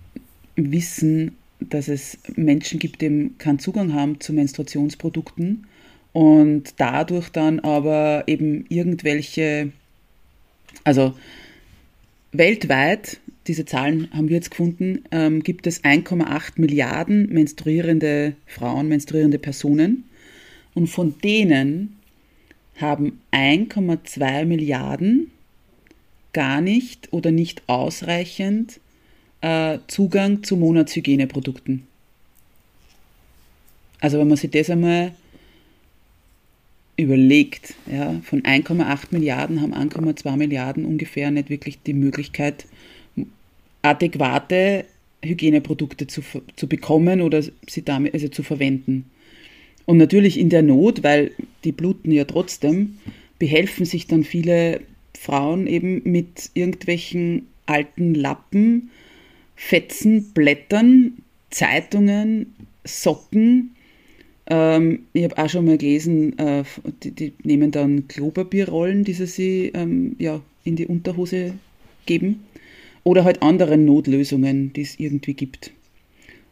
wissen, 0.55 1.37
dass 1.61 1.89
es 1.89 2.17
Menschen 2.35 2.79
gibt, 2.79 3.03
die 3.03 3.33
keinen 3.37 3.59
Zugang 3.59 3.93
haben 3.93 4.21
zu 4.21 4.33
Menstruationsprodukten 4.33 5.67
und 6.15 6.73
dadurch 6.79 7.29
dann 7.29 7.61
aber 7.61 8.25
eben 8.27 8.65
irgendwelche, 8.71 9.71
also 10.85 11.15
weltweit, 12.33 13.21
diese 13.49 13.67
Zahlen 13.67 14.09
haben 14.15 14.31
wir 14.31 14.37
jetzt 14.37 14.51
gefunden, 14.51 15.05
ähm, 15.11 15.43
gibt 15.43 15.67
es 15.67 15.85
1,8 15.85 16.53
Milliarden 16.57 17.29
menstruierende 17.31 18.35
Frauen, 18.47 18.89
menstruierende 18.89 19.39
Personen. 19.39 20.05
Und 20.73 20.87
von 20.87 21.19
denen 21.23 21.96
haben 22.81 23.21
1,2 23.33 24.45
Milliarden 24.45 25.31
gar 26.33 26.61
nicht 26.61 27.13
oder 27.13 27.31
nicht 27.31 27.63
ausreichend 27.67 28.81
äh, 29.41 29.79
Zugang 29.87 30.43
zu 30.43 30.57
Monatshygieneprodukten. 30.57 31.87
Also 34.01 34.19
wenn 34.19 34.29
man 34.29 34.37
sich 34.37 34.51
das 34.51 34.69
einmal 34.69 35.13
überlegt, 36.97 37.75
ja, 37.91 38.21
von 38.23 38.43
1,8 38.43 39.07
Milliarden 39.11 39.61
haben 39.61 39.75
1,2 39.75 40.37
Milliarden 40.37 40.85
ungefähr 40.85 41.31
nicht 41.31 41.51
wirklich 41.51 41.83
die 41.83 41.93
Möglichkeit, 41.93 42.67
adäquate 43.83 44.85
Hygieneprodukte 45.23 46.07
zu, 46.07 46.23
zu 46.57 46.67
bekommen 46.67 47.21
oder 47.21 47.43
sie 47.43 47.83
damit 47.85 48.15
also 48.15 48.29
zu 48.29 48.43
verwenden. 48.43 49.11
Und 49.87 49.97
natürlich 49.99 50.39
in 50.39 50.51
der 50.51 50.63
Not, 50.63 51.03
weil 51.03 51.31
die 51.65 51.73
bluten 51.73 52.11
ja 52.11 52.25
trotzdem, 52.25 52.99
behelfen 53.39 53.87
sich 53.87 54.07
dann 54.07 54.25
viele 54.25 54.81
Frauen 55.17 55.67
eben 55.67 56.03
mit 56.05 56.51
irgendwelchen 56.55 57.47
alten 57.67 58.15
Lappen, 58.15 58.91
Fetzen, 59.55 60.33
Blättern, 60.35 61.15
Zeitungen, 61.51 62.55
Socken. 62.85 63.75
Ähm, 64.49 65.01
ich 65.13 65.25
habe 65.25 65.39
auch 65.39 65.49
schon 65.49 65.65
mal 65.65 65.79
gelesen, 65.79 66.39
äh, 66.39 66.65
die, 67.03 67.11
die, 67.13 67.33
nehmen 67.43 67.71
dann 67.71 68.07
Klopapierrollen, 68.09 69.05
die 69.05 69.15
sie 69.15 69.27
sich 69.27 69.75
ähm, 69.75 70.17
ja, 70.19 70.41
in 70.65 70.77
die 70.77 70.87
Unterhose 70.87 71.55
geben. 72.05 72.45
Oder 73.05 73.25
halt 73.25 73.43
andere 73.43 73.79
Notlösungen, 73.79 74.73
die 74.73 74.83
es 74.83 74.99
irgendwie 74.99 75.35
gibt. 75.35 75.71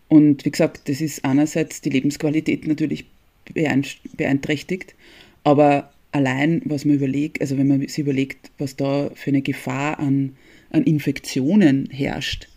Und 0.09 0.45
wie 0.45 0.51
gesagt, 0.51 0.89
das 0.89 1.01
ist 1.01 1.25
einerseits 1.25 1.81
die 1.81 1.91
Lebensqualität 1.91 2.67
natürlich 2.67 3.07
beeinträchtigt, 3.53 4.95
aber 5.43 5.93
allein, 6.13 6.63
was 6.65 6.85
man 6.85 6.95
überlegt, 6.97 7.41
also 7.41 7.59
wenn 7.59 7.69
man 7.69 7.81
sich 7.81 7.99
überlegt, 7.99 8.51
was 8.59 8.77
da 8.77 9.11
für 9.15 9.31
eine 9.31 9.43
Gefahr 9.43 9.99
an, 9.99 10.37
an 10.71 10.85
Infektionen 10.85 11.89
herrscht, 11.91 12.49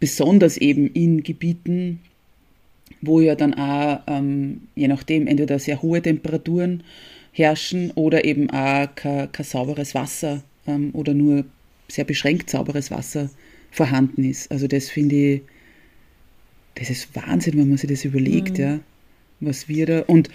besonders 0.00 0.56
eben 0.58 0.88
in 0.92 1.22
Gebieten, 1.22 2.00
wo 3.00 3.20
ja 3.20 3.34
dann 3.34 3.54
auch, 3.54 4.00
ähm, 4.06 4.62
je 4.74 4.88
nachdem, 4.88 5.26
entweder 5.26 5.58
sehr 5.58 5.82
hohe 5.82 6.02
Temperaturen 6.02 6.82
herrschen 7.32 7.90
oder 7.92 8.24
eben 8.24 8.50
auch 8.50 8.94
kein, 8.94 9.32
kein 9.32 9.46
sauberes 9.46 9.94
Wasser 9.94 10.42
ähm, 10.66 10.90
oder 10.92 11.14
nur 11.14 11.44
sehr 11.88 12.04
beschränkt 12.04 12.50
sauberes 12.50 12.90
Wasser 12.90 13.30
vorhanden 13.70 14.24
ist. 14.24 14.50
Also 14.50 14.66
das 14.66 14.88
finde 14.88 15.16
ich, 15.16 15.40
das 16.76 16.90
ist 16.90 17.14
Wahnsinn, 17.14 17.58
wenn 17.58 17.68
man 17.68 17.78
sich 17.78 17.90
das 17.90 18.04
überlegt, 18.04 18.58
mhm. 18.58 18.64
ja, 18.64 18.80
was 19.40 19.68
wir 19.68 19.86
da, 19.86 20.00
und 20.00 20.30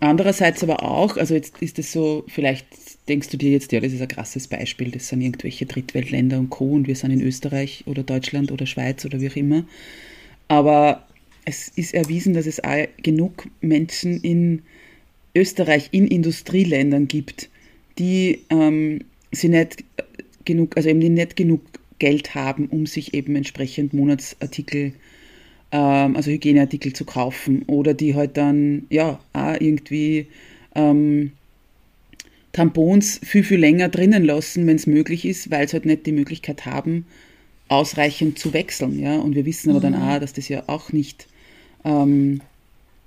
Andererseits 0.00 0.62
aber 0.62 0.82
auch, 0.82 1.16
also 1.16 1.34
jetzt 1.34 1.62
ist 1.62 1.78
es 1.78 1.92
so, 1.92 2.24
vielleicht 2.28 2.66
denkst 3.08 3.28
du 3.30 3.36
dir 3.36 3.52
jetzt, 3.52 3.72
ja, 3.72 3.80
das 3.80 3.92
ist 3.92 4.02
ein 4.02 4.08
krasses 4.08 4.48
Beispiel, 4.48 4.90
das 4.90 5.08
sind 5.08 5.20
irgendwelche 5.20 5.66
Drittweltländer 5.66 6.38
und 6.38 6.50
Co. 6.50 6.72
und 6.72 6.86
wir 6.86 6.96
sind 6.96 7.10
in 7.10 7.22
Österreich 7.22 7.84
oder 7.86 8.02
Deutschland 8.02 8.50
oder 8.50 8.66
Schweiz 8.66 9.04
oder 9.04 9.20
wie 9.20 9.30
auch 9.30 9.36
immer. 9.36 9.64
Aber 10.48 11.06
es 11.44 11.68
ist 11.68 11.94
erwiesen, 11.94 12.34
dass 12.34 12.46
es 12.46 12.62
auch 12.62 12.86
genug 13.02 13.46
Menschen 13.60 14.20
in 14.20 14.62
Österreich, 15.34 15.88
in 15.92 16.06
Industrieländern 16.06 17.08
gibt, 17.08 17.48
die 17.98 18.40
ähm, 18.50 19.00
sie 19.32 19.48
nicht 19.48 19.84
genug, 20.44 20.76
also 20.76 20.88
eben 20.88 20.98
nicht 20.98 21.36
genug 21.36 21.62
Geld 21.98 22.34
haben, 22.34 22.66
um 22.66 22.86
sich 22.86 23.14
eben 23.14 23.36
entsprechend 23.36 23.94
Monatsartikel 23.94 24.90
zu 24.90 24.98
ähm, 25.74 26.14
also 26.14 26.30
Hygieneartikel 26.30 26.92
zu 26.92 27.04
kaufen 27.04 27.64
oder 27.66 27.94
die 27.94 28.14
halt 28.14 28.36
dann, 28.36 28.86
ja, 28.90 29.18
auch 29.32 29.54
irgendwie 29.58 30.28
ähm, 30.76 31.32
Tampons 32.52 33.20
viel, 33.24 33.42
viel 33.42 33.58
länger 33.58 33.88
drinnen 33.88 34.24
lassen, 34.24 34.68
wenn 34.68 34.76
es 34.76 34.86
möglich 34.86 35.24
ist, 35.24 35.50
weil 35.50 35.66
sie 35.66 35.74
halt 35.74 35.86
nicht 35.86 36.06
die 36.06 36.12
Möglichkeit 36.12 36.64
haben, 36.64 37.06
ausreichend 37.66 38.38
zu 38.38 38.52
wechseln. 38.52 39.00
Ja? 39.00 39.16
Und 39.16 39.34
wir 39.34 39.44
wissen 39.44 39.70
aber 39.70 39.80
dann 39.80 39.94
mhm. 39.94 40.02
auch, 40.02 40.20
dass 40.20 40.32
das 40.32 40.48
ja 40.48 40.62
auch 40.68 40.92
nicht 40.92 41.26
ähm, 41.84 42.40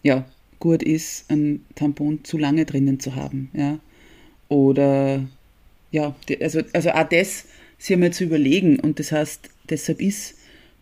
ja, 0.03 0.25
gut 0.59 0.83
ist, 0.83 1.31
ein 1.31 1.63
Tampon 1.75 2.25
zu 2.25 2.37
lange 2.37 2.65
drinnen 2.65 2.99
zu 2.99 3.15
haben. 3.15 3.49
Ja? 3.53 3.79
Oder 4.49 5.23
ja, 5.91 6.13
also, 6.41 6.59
also 6.73 6.91
auch 6.91 7.07
das 7.07 7.45
sich 7.77 7.93
einmal 7.93 8.11
zu 8.11 8.25
überlegen. 8.25 8.77
Und 8.77 8.99
das 8.99 9.13
heißt, 9.13 9.49
deshalb 9.69 10.01
ist 10.01 10.35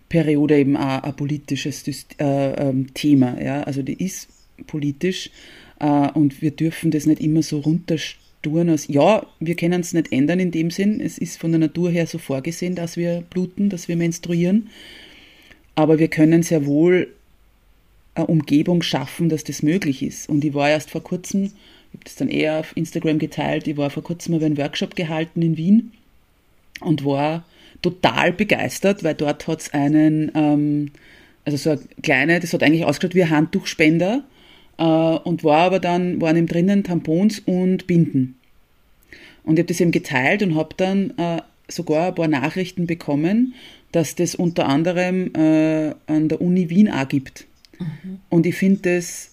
Periode 0.10 0.58
eben 0.58 0.78
auch 0.78 1.04
ein 1.04 1.16
politisches 1.16 1.84
äh, 2.20 2.24
ähm, 2.24 2.94
Thema. 2.94 3.42
Ja? 3.42 3.64
Also 3.64 3.82
die 3.82 4.04
ist 4.04 4.28
politisch 4.68 5.30
äh, 5.80 6.10
und 6.12 6.42
wir 6.42 6.52
dürfen 6.52 6.92
das 6.92 7.06
nicht 7.06 7.22
immer 7.22 7.42
so 7.42 7.60
runtersturen 7.60 8.70
als, 8.70 8.88
ja, 8.88 9.26
wir 9.40 9.56
können 9.56 9.82
es 9.82 9.94
nicht 9.94 10.12
ändern 10.12 10.40
in 10.40 10.52
dem 10.52 10.72
Sinn, 10.72 11.02
es 11.02 11.18
ist 11.18 11.40
von 11.40 11.52
der 11.52 11.60
Natur 11.60 11.90
her 11.90 12.08
so 12.08 12.18
vorgesehen, 12.18 12.76
dass 12.76 12.98
wir 12.98 13.24
bluten, 13.30 13.70
dass 13.70 13.88
wir 13.88 13.96
menstruieren, 13.96 14.70
aber 15.74 16.00
wir 16.00 16.08
können 16.08 16.44
sehr 16.44 16.66
wohl 16.66 17.14
eine 18.14 18.28
Umgebung 18.28 18.82
schaffen, 18.82 19.28
dass 19.28 19.44
das 19.44 19.62
möglich 19.62 20.02
ist. 20.02 20.30
Und 20.30 20.46
ich 20.46 20.54
war 20.54 20.70
erst 20.70 20.90
vor 20.90 21.04
kurzem, 21.04 21.46
ich 21.46 21.94
habe 21.94 22.04
das 22.06 22.16
dann 22.16 22.30
eher 22.30 22.60
auf 22.60 22.78
Instagram 22.78 23.20
geteilt, 23.20 23.68
ich 23.68 23.76
war 23.76 23.90
vor 23.90 24.04
kurzem 24.04 24.36
über 24.36 24.46
einen 24.46 24.58
Workshop 24.58 24.96
gehalten 24.96 25.42
in 25.42 25.58
Wien 25.58 25.92
und 26.80 27.04
war 27.04 27.44
total 27.82 28.34
begeistert, 28.34 29.04
weil 29.04 29.16
dort 29.16 29.48
hat 29.48 29.62
es 29.62 29.74
einen, 29.74 30.32
ähm, 30.36 30.92
also 31.44 31.58
so 31.58 31.70
eine 31.72 31.80
kleine, 32.02 32.40
das 32.40 32.54
hat 32.54 32.64
eigentlich 32.64 32.86
ausgeschaut 32.86 33.16
wie 33.16 33.24
ein 33.24 33.30
Handtuchspender 33.30 34.24
äh, 34.78 34.84
und 34.84 35.44
war 35.44 35.60
aber 35.60 35.80
dann, 35.80 36.22
waren 36.22 36.38
eben 36.38 36.48
drinnen 36.48 36.84
Tampons 36.84 37.40
und 37.40 37.88
Binden. 37.88 38.36
Und 39.44 39.54
ich 39.54 39.60
habe 39.60 39.68
das 39.68 39.80
eben 39.80 39.92
geteilt 39.92 40.42
und 40.42 40.56
habe 40.56 40.76
dann 40.76 41.14
äh, 41.18 41.42
sogar 41.68 42.08
ein 42.08 42.16
paar 42.16 42.28
Nachrichten 42.28 42.88
bekommen, 42.88 43.54
dass 43.92 44.16
das 44.16 44.36
unter 44.36 44.68
anderem 44.68 45.34
äh, 45.36 45.94
an 46.08 46.28
der 46.28 46.42
Uni 46.42 46.70
Wien 46.70 46.90
auch 46.90 47.08
gibt. 47.08 47.46
Mhm. 47.80 48.20
Und 48.30 48.46
ich 48.46 48.56
finde 48.56 48.96
das 48.96 49.32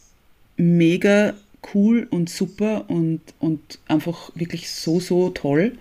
mega 0.56 1.34
cool 1.74 2.06
und 2.10 2.28
super 2.28 2.84
und, 2.88 3.20
und 3.38 3.78
einfach 3.88 4.30
wirklich 4.34 4.70
so, 4.70 5.00
so 5.00 5.30
toll. 5.30 5.72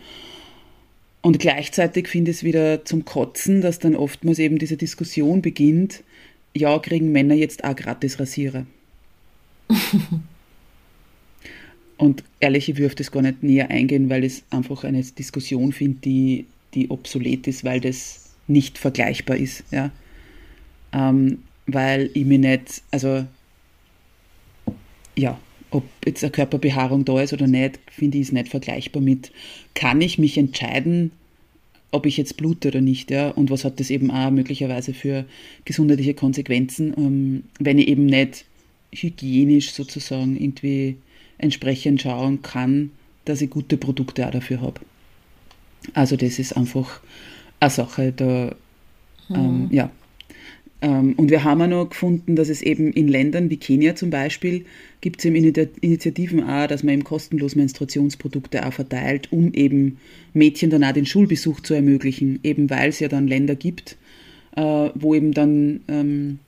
Und 1.22 1.40
gleichzeitig 1.40 2.08
finde 2.08 2.32
ich 2.32 2.38
es 2.38 2.44
wieder 2.44 2.84
zum 2.84 3.06
Kotzen, 3.06 3.62
dass 3.62 3.80
dann 3.80 3.96
oftmals 3.96 4.40
eben 4.40 4.58
diese 4.58 4.78
Diskussion 4.78 5.42
beginnt, 5.42 6.04
ja, 6.56 6.80
kriegen 6.80 7.12
Männer 7.12 7.36
jetzt 7.36 7.64
auch 7.64 7.76
gratis 7.76 8.20
Rasierer. 8.20 8.66
Und 11.98 12.24
ehrlich, 12.40 12.68
ich 12.68 12.78
würde 12.78 12.96
das 12.96 13.12
gar 13.12 13.22
nicht 13.22 13.44
näher 13.44 13.70
eingehen, 13.70 14.10
weil 14.10 14.24
ich 14.24 14.42
einfach 14.50 14.84
eine 14.84 15.04
Diskussion 15.04 15.72
finde, 15.72 16.00
die, 16.04 16.46
die 16.74 16.90
obsolet 16.90 17.48
ist, 17.48 17.64
weil 17.64 17.80
das 17.80 18.32
nicht 18.48 18.80
vergleichbar 18.80 19.38
ist. 19.38 19.64
Ja? 19.70 19.92
Ähm, 20.94 21.44
weil 21.68 22.10
ich 22.16 22.26
mir 22.26 22.40
nicht, 22.40 22.82
also 22.90 23.24
ja, 25.16 25.40
ob 25.72 25.84
jetzt 26.06 26.24
eine 26.24 26.32
Körperbehaarung 26.32 27.06
da 27.06 27.22
ist 27.22 27.34
oder 27.34 27.48
nicht, 27.48 27.80
finde 27.90 28.18
ich, 28.18 28.24
ist 28.24 28.34
nicht 28.34 28.50
vergleichbar 28.50 29.02
mit, 29.02 29.32
kann 29.74 30.02
ich 30.02 30.18
mich 30.18 30.38
entscheiden, 30.38 31.12
ob 31.92 32.06
ich 32.06 32.18
jetzt 32.18 32.38
blute 32.38 32.70
oder 32.70 32.82
nicht, 32.82 33.12
ja, 33.12 33.30
und 33.30 33.50
was 33.50 33.66
hat 33.66 33.80
das 33.80 33.90
eben 33.90 34.12
auch 34.12 34.32
möglicherweise 34.32 34.94
für 34.94 35.26
gesundheitliche 35.66 36.14
Konsequenzen, 36.14 36.94
ähm, 36.98 37.44
wenn 37.60 37.80
ich 37.80 37.88
eben 37.88 38.06
nicht 38.06 38.46
hygienisch 38.94 39.72
sozusagen 39.72 40.40
irgendwie 40.42 40.98
entsprechend 41.38 42.02
schauen 42.02 42.42
kann, 42.42 42.92
dass 43.26 43.42
ich 43.42 43.50
gute 43.50 43.78
Produkte 43.78 44.28
auch 44.28 44.32
dafür 44.32 44.62
habe. 44.62 44.82
Also 45.94 46.16
das 46.16 46.40
ist 46.40 46.56
einfach 46.56 47.02
eine 47.60 47.70
Sache, 47.70 48.14
da, 48.16 48.56
ähm, 49.30 49.68
ja. 49.72 49.90
Ähm, 50.82 51.14
und 51.14 51.30
wir 51.30 51.44
haben 51.44 51.62
auch 51.62 51.68
noch 51.68 51.90
gefunden, 51.90 52.36
dass 52.36 52.50
es 52.50 52.62
eben 52.62 52.92
in 52.92 53.08
Ländern 53.08 53.50
wie 53.50 53.58
Kenia 53.58 53.96
zum 53.96 54.10
Beispiel 54.10 54.66
gibt 55.02 55.20
es 55.20 55.26
eben 55.26 55.36
Initiativen 55.36 56.44
auch, 56.44 56.68
dass 56.68 56.84
man 56.84 56.96
eben 56.96 57.04
kostenlos 57.04 57.56
Menstruationsprodukte 57.56 58.66
auch 58.66 58.74
verteilt, 58.74 59.32
um 59.32 59.54
eben 59.54 59.98
Mädchen 60.34 60.70
dann 60.70 60.84
auch 60.84 60.92
den 60.92 61.06
Schulbesuch 61.06 61.60
zu 61.62 61.74
ermöglichen, 61.74 62.40
eben 62.44 62.70
weil 62.70 62.90
es 62.90 63.00
ja 63.00 63.08
dann 63.08 63.28
Länder 63.28 63.56
gibt, 63.56 63.98
äh, 64.56 64.90
wo 64.96 65.16
eben 65.16 65.34
dann 65.34 65.82
ähm, 65.88 66.40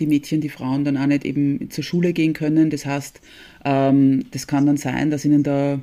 die 0.00 0.06
Mädchen, 0.06 0.40
die 0.40 0.48
Frauen 0.48 0.84
dann 0.84 0.96
auch 0.96 1.06
nicht 1.06 1.24
eben 1.24 1.70
zur 1.70 1.84
Schule 1.84 2.12
gehen 2.12 2.32
können. 2.32 2.70
Das 2.70 2.86
heißt, 2.86 3.20
ähm, 3.64 4.24
das 4.30 4.46
kann 4.46 4.66
dann 4.66 4.76
sein, 4.76 5.10
dass 5.10 5.24
ihnen 5.24 5.42
da, 5.42 5.80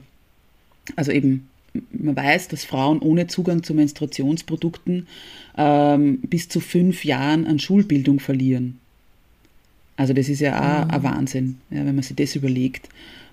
also 0.96 1.12
eben, 1.12 1.48
man 1.92 2.16
weiß, 2.16 2.48
dass 2.50 2.66
Frauen 2.66 3.00
ohne 3.00 3.28
Zugang 3.28 3.64
zu 3.64 3.74
Menstruationsprodukten 3.74 5.08
ähm, 5.58 6.20
bis 6.22 6.50
zu 6.50 6.60
fünf 6.60 7.06
Jahren 7.06 7.46
an 7.48 7.60
Schulbildung 7.60 8.20
verlieren. 8.20 8.80
Also 9.98 10.14
das 10.14 10.30
ist 10.30 10.42
ja 10.42 10.58
auch 10.60 10.86
mhm. 10.86 10.92
ein 10.92 11.04
Wahnsinn, 11.04 11.58
ja, 11.70 11.86
wenn 11.86 11.96
man 11.96 12.04
sich 12.04 12.16
das 12.16 12.36
überlegt, 12.36 12.90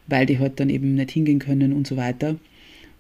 weil 0.07 0.27
die 0.27 0.39
halt 0.39 0.61
dann 0.61 0.71
eben 0.71 0.95
nicht 0.95 1.11
hingehen 1.11 1.39
können 1.39 1.73
und 1.73 1.87
so 1.87 1.97
weiter. 1.97 2.37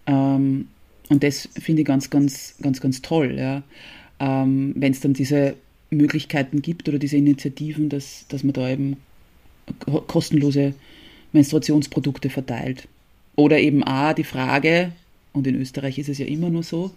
Ähm, 0.07 0.69
und 1.09 1.23
das 1.23 1.49
finde 1.61 1.83
ich 1.83 1.87
ganz, 1.87 2.11
ganz, 2.11 2.55
ganz, 2.61 2.81
ganz 2.81 3.03
toll, 3.03 3.37
ja. 3.39 3.63
Ähm, 4.19 4.73
wenn 4.77 4.93
es 4.93 5.01
dann 5.01 5.15
diese 5.15 5.55
Möglichkeiten 5.91 6.63
gibt 6.63 6.89
oder 6.89 6.99
diese 6.99 7.17
Initiativen, 7.17 7.89
dass, 7.89 8.27
dass 8.29 8.45
man 8.45 8.53
da 8.53 8.69
eben 8.69 8.97
kostenlose 10.07 10.75
Menstruationsprodukte 11.33 12.31
verteilt. 12.31 12.89
Oder 13.37 13.59
eben 13.59 13.83
auch 13.83 14.13
die 14.13 14.25
Frage, 14.25 14.93
und 15.33 15.47
in 15.47 15.55
Österreich 15.57 15.99
ist 15.99 16.09
es 16.09 16.19
ja 16.19 16.27
immer 16.27 16.51
nur 16.51 16.63
so, 16.63 16.91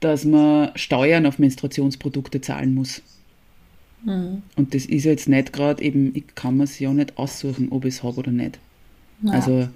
dass 0.00 0.24
man 0.24 0.70
Steuern 0.74 1.26
auf 1.26 1.38
Menstruationsprodukte 1.38 2.40
zahlen 2.40 2.74
muss. 2.74 3.02
Mhm. 4.04 4.42
Und 4.56 4.74
das 4.74 4.86
ist 4.86 5.04
jetzt 5.04 5.28
nicht 5.28 5.52
gerade 5.52 5.82
eben, 5.82 6.14
ich 6.14 6.34
kann 6.34 6.56
mir 6.56 6.64
es 6.64 6.78
ja 6.78 6.92
nicht 6.92 7.18
aussuchen, 7.18 7.70
ob 7.70 7.84
ich 7.84 7.94
es 7.94 8.02
habe 8.02 8.18
oder 8.18 8.32
nicht. 8.32 8.58
Ja. 9.22 9.32
Also, 9.32 9.68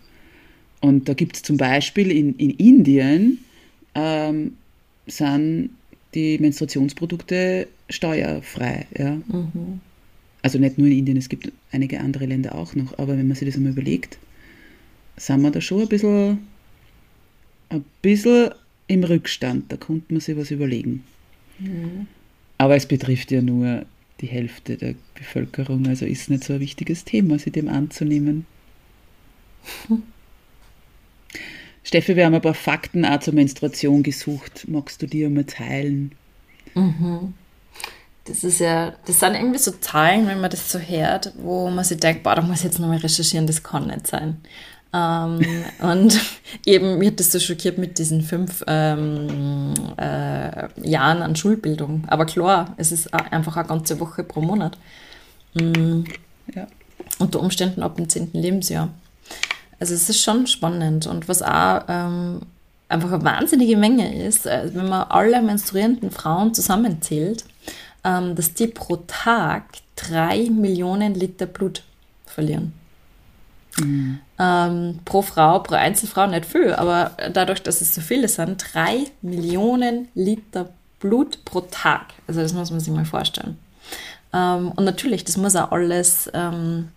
und 0.80 1.08
da 1.08 1.14
gibt 1.14 1.36
es 1.36 1.42
zum 1.42 1.56
Beispiel 1.56 2.10
in, 2.10 2.34
in 2.36 2.50
Indien 2.50 3.38
ähm, 3.94 4.54
sind 5.06 5.70
die 6.14 6.38
Menstruationsprodukte 6.38 7.68
steuerfrei. 7.88 8.86
Ja? 8.98 9.14
Mhm. 9.14 9.80
Also 10.42 10.58
nicht 10.58 10.78
nur 10.78 10.86
in 10.88 10.98
Indien, 10.98 11.16
es 11.16 11.28
gibt 11.28 11.50
einige 11.72 12.00
andere 12.00 12.26
Länder 12.26 12.54
auch 12.54 12.74
noch, 12.74 12.98
aber 12.98 13.16
wenn 13.16 13.26
man 13.26 13.36
sich 13.36 13.48
das 13.48 13.56
einmal 13.56 13.72
überlegt, 13.72 14.18
sind 15.16 15.42
wir 15.42 15.50
da 15.50 15.60
schon 15.60 15.82
ein 15.82 15.88
bisschen, 15.88 16.38
ein 17.68 17.84
bisschen 18.02 18.50
im 18.86 19.04
Rückstand. 19.04 19.70
Da 19.72 19.76
konnte 19.76 20.12
man 20.12 20.20
sich 20.20 20.36
was 20.36 20.50
überlegen. 20.50 21.04
Mhm. 21.58 22.06
Aber 22.58 22.76
es 22.76 22.86
betrifft 22.86 23.30
ja 23.30 23.42
nur 23.42 23.84
die 24.20 24.26
Hälfte 24.26 24.76
der 24.76 24.94
Bevölkerung, 25.14 25.86
also 25.86 26.06
ist 26.06 26.30
nicht 26.30 26.44
so 26.44 26.54
ein 26.54 26.60
wichtiges 26.60 27.04
Thema, 27.04 27.38
sich 27.38 27.52
dem 27.52 27.68
anzunehmen. 27.68 28.46
Steffi, 31.84 32.16
wir 32.16 32.24
haben 32.26 32.34
ein 32.34 32.40
paar 32.40 32.54
Fakten 32.54 33.04
auch 33.04 33.20
zur 33.20 33.34
Menstruation 33.34 34.02
gesucht. 34.02 34.64
Magst 34.68 35.02
du 35.02 35.06
die 35.06 35.24
einmal 35.24 35.44
teilen? 35.44 36.12
Mhm. 36.74 37.34
Das 38.24 38.42
ist 38.42 38.58
ja, 38.58 38.94
das 39.06 39.20
sind 39.20 39.34
irgendwie 39.34 39.58
so 39.58 39.70
Zahlen, 39.70 40.26
wenn 40.26 40.40
man 40.40 40.50
das 40.50 40.72
so 40.72 40.80
hört, 40.80 41.32
wo 41.36 41.70
man 41.70 41.84
sich 41.84 41.98
denkt, 41.98 42.24
boah, 42.24 42.34
da 42.34 42.42
muss 42.42 42.58
ich 42.58 42.64
jetzt 42.64 42.80
nochmal 42.80 42.98
recherchieren, 42.98 43.46
das 43.46 43.62
kann 43.62 43.86
nicht 43.86 44.08
sein. 44.08 44.38
Ähm, 44.96 45.40
und 45.80 46.20
eben, 46.66 46.98
mir 46.98 47.08
hat 47.08 47.20
das 47.20 47.32
so 47.32 47.38
schockiert 47.38 47.76
mit 47.76 47.98
diesen 47.98 48.22
fünf 48.22 48.64
ähm, 48.66 49.74
äh, 49.98 50.88
Jahren 50.88 51.22
an 51.22 51.36
Schulbildung. 51.36 52.04
Aber 52.06 52.24
klar, 52.24 52.74
es 52.78 52.92
ist 52.92 53.12
einfach 53.12 53.56
eine 53.56 53.68
ganze 53.68 54.00
Woche 54.00 54.24
pro 54.24 54.40
Monat. 54.40 54.78
Mhm. 55.54 56.04
Ja. 56.54 56.66
Unter 57.18 57.40
Umständen 57.40 57.82
ab 57.82 57.96
dem 57.96 58.08
zehnten 58.08 58.38
Lebensjahr. 58.38 58.88
Also 59.78 59.94
es 59.94 60.08
ist 60.08 60.22
schon 60.22 60.46
spannend. 60.46 61.06
Und 61.06 61.28
was 61.28 61.42
auch 61.42 61.82
ähm, 61.88 62.40
einfach 62.88 63.12
eine 63.12 63.24
wahnsinnige 63.24 63.76
Menge 63.76 64.24
ist, 64.24 64.46
äh, 64.46 64.70
wenn 64.72 64.88
man 64.88 65.08
alle 65.10 65.42
menstruierenden 65.42 66.10
Frauen 66.10 66.54
zusammenzählt, 66.54 67.44
ähm, 68.04 68.34
dass 68.34 68.54
die 68.54 68.68
pro 68.68 68.96
Tag 69.06 69.64
drei 69.96 70.48
Millionen 70.50 71.14
Liter 71.14 71.46
Blut 71.46 71.82
verlieren. 72.24 72.72
Mhm. 73.80 74.18
Ähm, 74.38 74.98
pro 75.04 75.22
Frau, 75.22 75.58
pro 75.60 75.74
Einzelfrau 75.74 76.26
nicht 76.26 76.46
viel, 76.46 76.72
aber 76.72 77.12
dadurch, 77.32 77.62
dass 77.62 77.80
es 77.80 77.94
so 77.94 78.00
viele 78.00 78.28
sind, 78.28 78.64
drei 78.72 79.06
Millionen 79.22 80.08
Liter 80.14 80.70
Blut 81.00 81.44
pro 81.44 81.60
Tag. 81.60 82.14
Also 82.26 82.40
das 82.40 82.52
muss 82.52 82.70
man 82.70 82.80
sich 82.80 82.92
mal 82.92 83.04
vorstellen. 83.04 83.58
Ähm, 84.32 84.72
und 84.72 84.84
natürlich, 84.84 85.24
das 85.24 85.36
muss 85.36 85.56
auch 85.56 85.72
alles 85.72 86.30
ähm, 86.34 86.88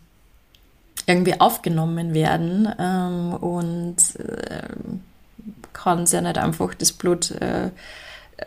irgendwie 1.06 1.40
aufgenommen 1.40 2.14
werden 2.14 2.70
ähm, 2.80 3.34
und 3.34 3.98
äh, 4.20 4.68
kann 5.74 6.04
es 6.04 6.12
ja 6.12 6.22
nicht 6.22 6.38
einfach 6.38 6.74
das 6.76 6.92
Blut 6.92 7.32
äh, 7.32 7.72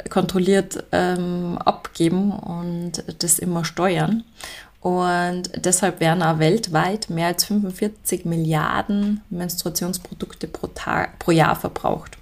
kontrolliert 0.08 0.84
ähm, 0.92 1.58
abgeben 1.58 2.32
und 2.32 3.04
das 3.18 3.38
immer 3.38 3.64
steuern. 3.64 4.24
Und 4.82 5.64
deshalb 5.64 6.00
werden 6.00 6.24
auch 6.24 6.40
weltweit 6.40 7.08
mehr 7.08 7.28
als 7.28 7.44
45 7.44 8.24
Milliarden 8.24 9.20
Menstruationsprodukte 9.30 10.48
pro, 10.48 10.66
Tag, 10.66 11.20
pro 11.20 11.30
Jahr 11.30 11.54
verbraucht. 11.54 12.18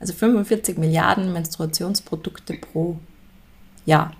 Also 0.00 0.14
45 0.14 0.78
Milliarden 0.78 1.30
Menstruationsprodukte 1.34 2.54
pro 2.54 2.98
Jahr. 3.84 4.14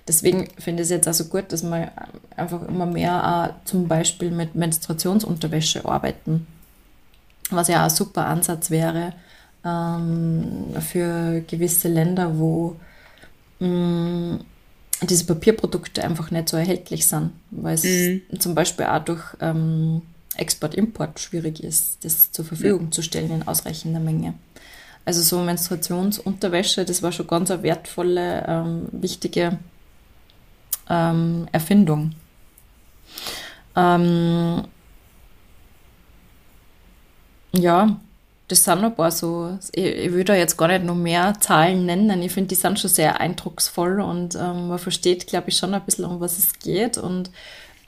Deswegen 0.09 0.49
finde 0.59 0.83
ich 0.83 0.87
es 0.87 0.91
jetzt 0.91 1.07
also 1.07 1.27
gut, 1.27 1.53
dass 1.53 1.63
wir 1.63 1.93
einfach 2.37 2.67
immer 2.67 2.87
mehr 2.87 3.23
auch 3.23 3.51
zum 3.67 3.87
Beispiel 3.87 4.33
mit 4.33 4.57
Menstruationsunterwäsche 4.57 5.85
arbeiten 5.85 6.49
was 7.51 7.69
ja 7.69 7.81
auch 7.81 7.85
ein 7.85 7.91
super 7.91 8.27
Ansatz 8.27 8.71
wäre 8.71 9.13
ähm, 9.65 10.75
für 10.81 11.43
gewisse 11.47 11.89
Länder, 11.89 12.39
wo 12.39 12.77
mh, 13.61 13.69
mm, 13.69 14.45
diese 15.03 15.27
Papierprodukte 15.27 16.03
einfach 16.03 16.31
nicht 16.31 16.49
so 16.49 16.57
erhältlich 16.57 17.07
sind, 17.07 17.33
weil 17.51 17.75
es 17.75 17.85
mhm. 17.85 18.23
zum 18.39 18.55
Beispiel 18.55 18.87
auch 18.87 19.05
durch 19.05 19.23
ähm, 19.41 20.03
Export-Import 20.37 21.21
schwierig 21.21 21.63
ist, 21.63 22.05
das 22.05 22.33
zur 22.33 22.45
Verfügung 22.45 22.87
ja. 22.87 22.91
zu 22.91 23.03
stellen 23.03 23.31
in 23.31 23.47
ausreichender 23.47 24.01
Menge. 24.01 24.35
Also 25.05 25.21
so 25.21 25.43
Menstruationsunterwäsche, 25.43 26.85
das 26.85 27.03
war 27.03 27.13
schon 27.13 27.27
ganz 27.27 27.51
eine 27.51 27.63
wertvolle, 27.63 28.45
ähm, 28.49 28.89
wichtige 28.93 29.59
ähm, 30.89 31.47
Erfindung. 31.53 32.13
Ähm, 33.77 34.65
ja, 37.57 38.01
das 38.49 38.65
sind 38.65 38.85
ein 38.85 38.95
paar 38.95 39.11
so, 39.11 39.59
ich, 39.73 39.85
ich 39.85 40.13
will 40.13 40.25
da 40.25 40.35
jetzt 40.35 40.57
gar 40.57 40.69
nicht 40.69 40.85
noch 40.85 40.95
mehr 40.95 41.35
Zahlen 41.41 41.87
nennen. 41.87 42.23
Ich 42.23 42.33
finde, 42.33 42.49
die 42.49 42.55
sind 42.55 42.79
schon 42.79 42.91
sehr 42.91 43.21
eindrucksvoll 43.21 44.01
und 44.01 44.35
ähm, 44.35 44.69
man 44.69 44.79
versteht, 44.79 45.27
glaube 45.27 45.49
ich, 45.49 45.57
schon 45.57 45.75
ein 45.75 45.83
bisschen, 45.83 46.05
um 46.05 46.21
was 46.21 46.39
es 46.39 46.59
geht 46.59 46.99
und 46.99 47.31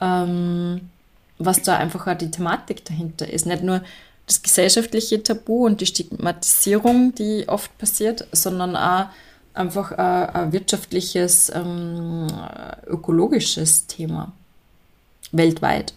ähm, 0.01 0.89
was 1.37 1.61
da 1.61 1.77
einfach 1.77 2.07
auch 2.07 2.17
die 2.17 2.31
Thematik 2.31 2.85
dahinter 2.85 3.31
ist. 3.31 3.45
Nicht 3.45 3.63
nur 3.63 3.83
das 4.25 4.41
gesellschaftliche 4.41 5.21
Tabu 5.21 5.65
und 5.65 5.79
die 5.79 5.85
Stigmatisierung, 5.85 7.13
die 7.13 7.47
oft 7.47 7.77
passiert, 7.77 8.27
sondern 8.31 8.75
auch 8.75 9.05
einfach 9.53 9.91
ein, 9.91 10.29
ein 10.29 10.53
wirtschaftliches, 10.53 11.51
ähm, 11.53 12.27
ökologisches 12.87 13.87
Thema 13.87 14.33
weltweit. 15.31 15.93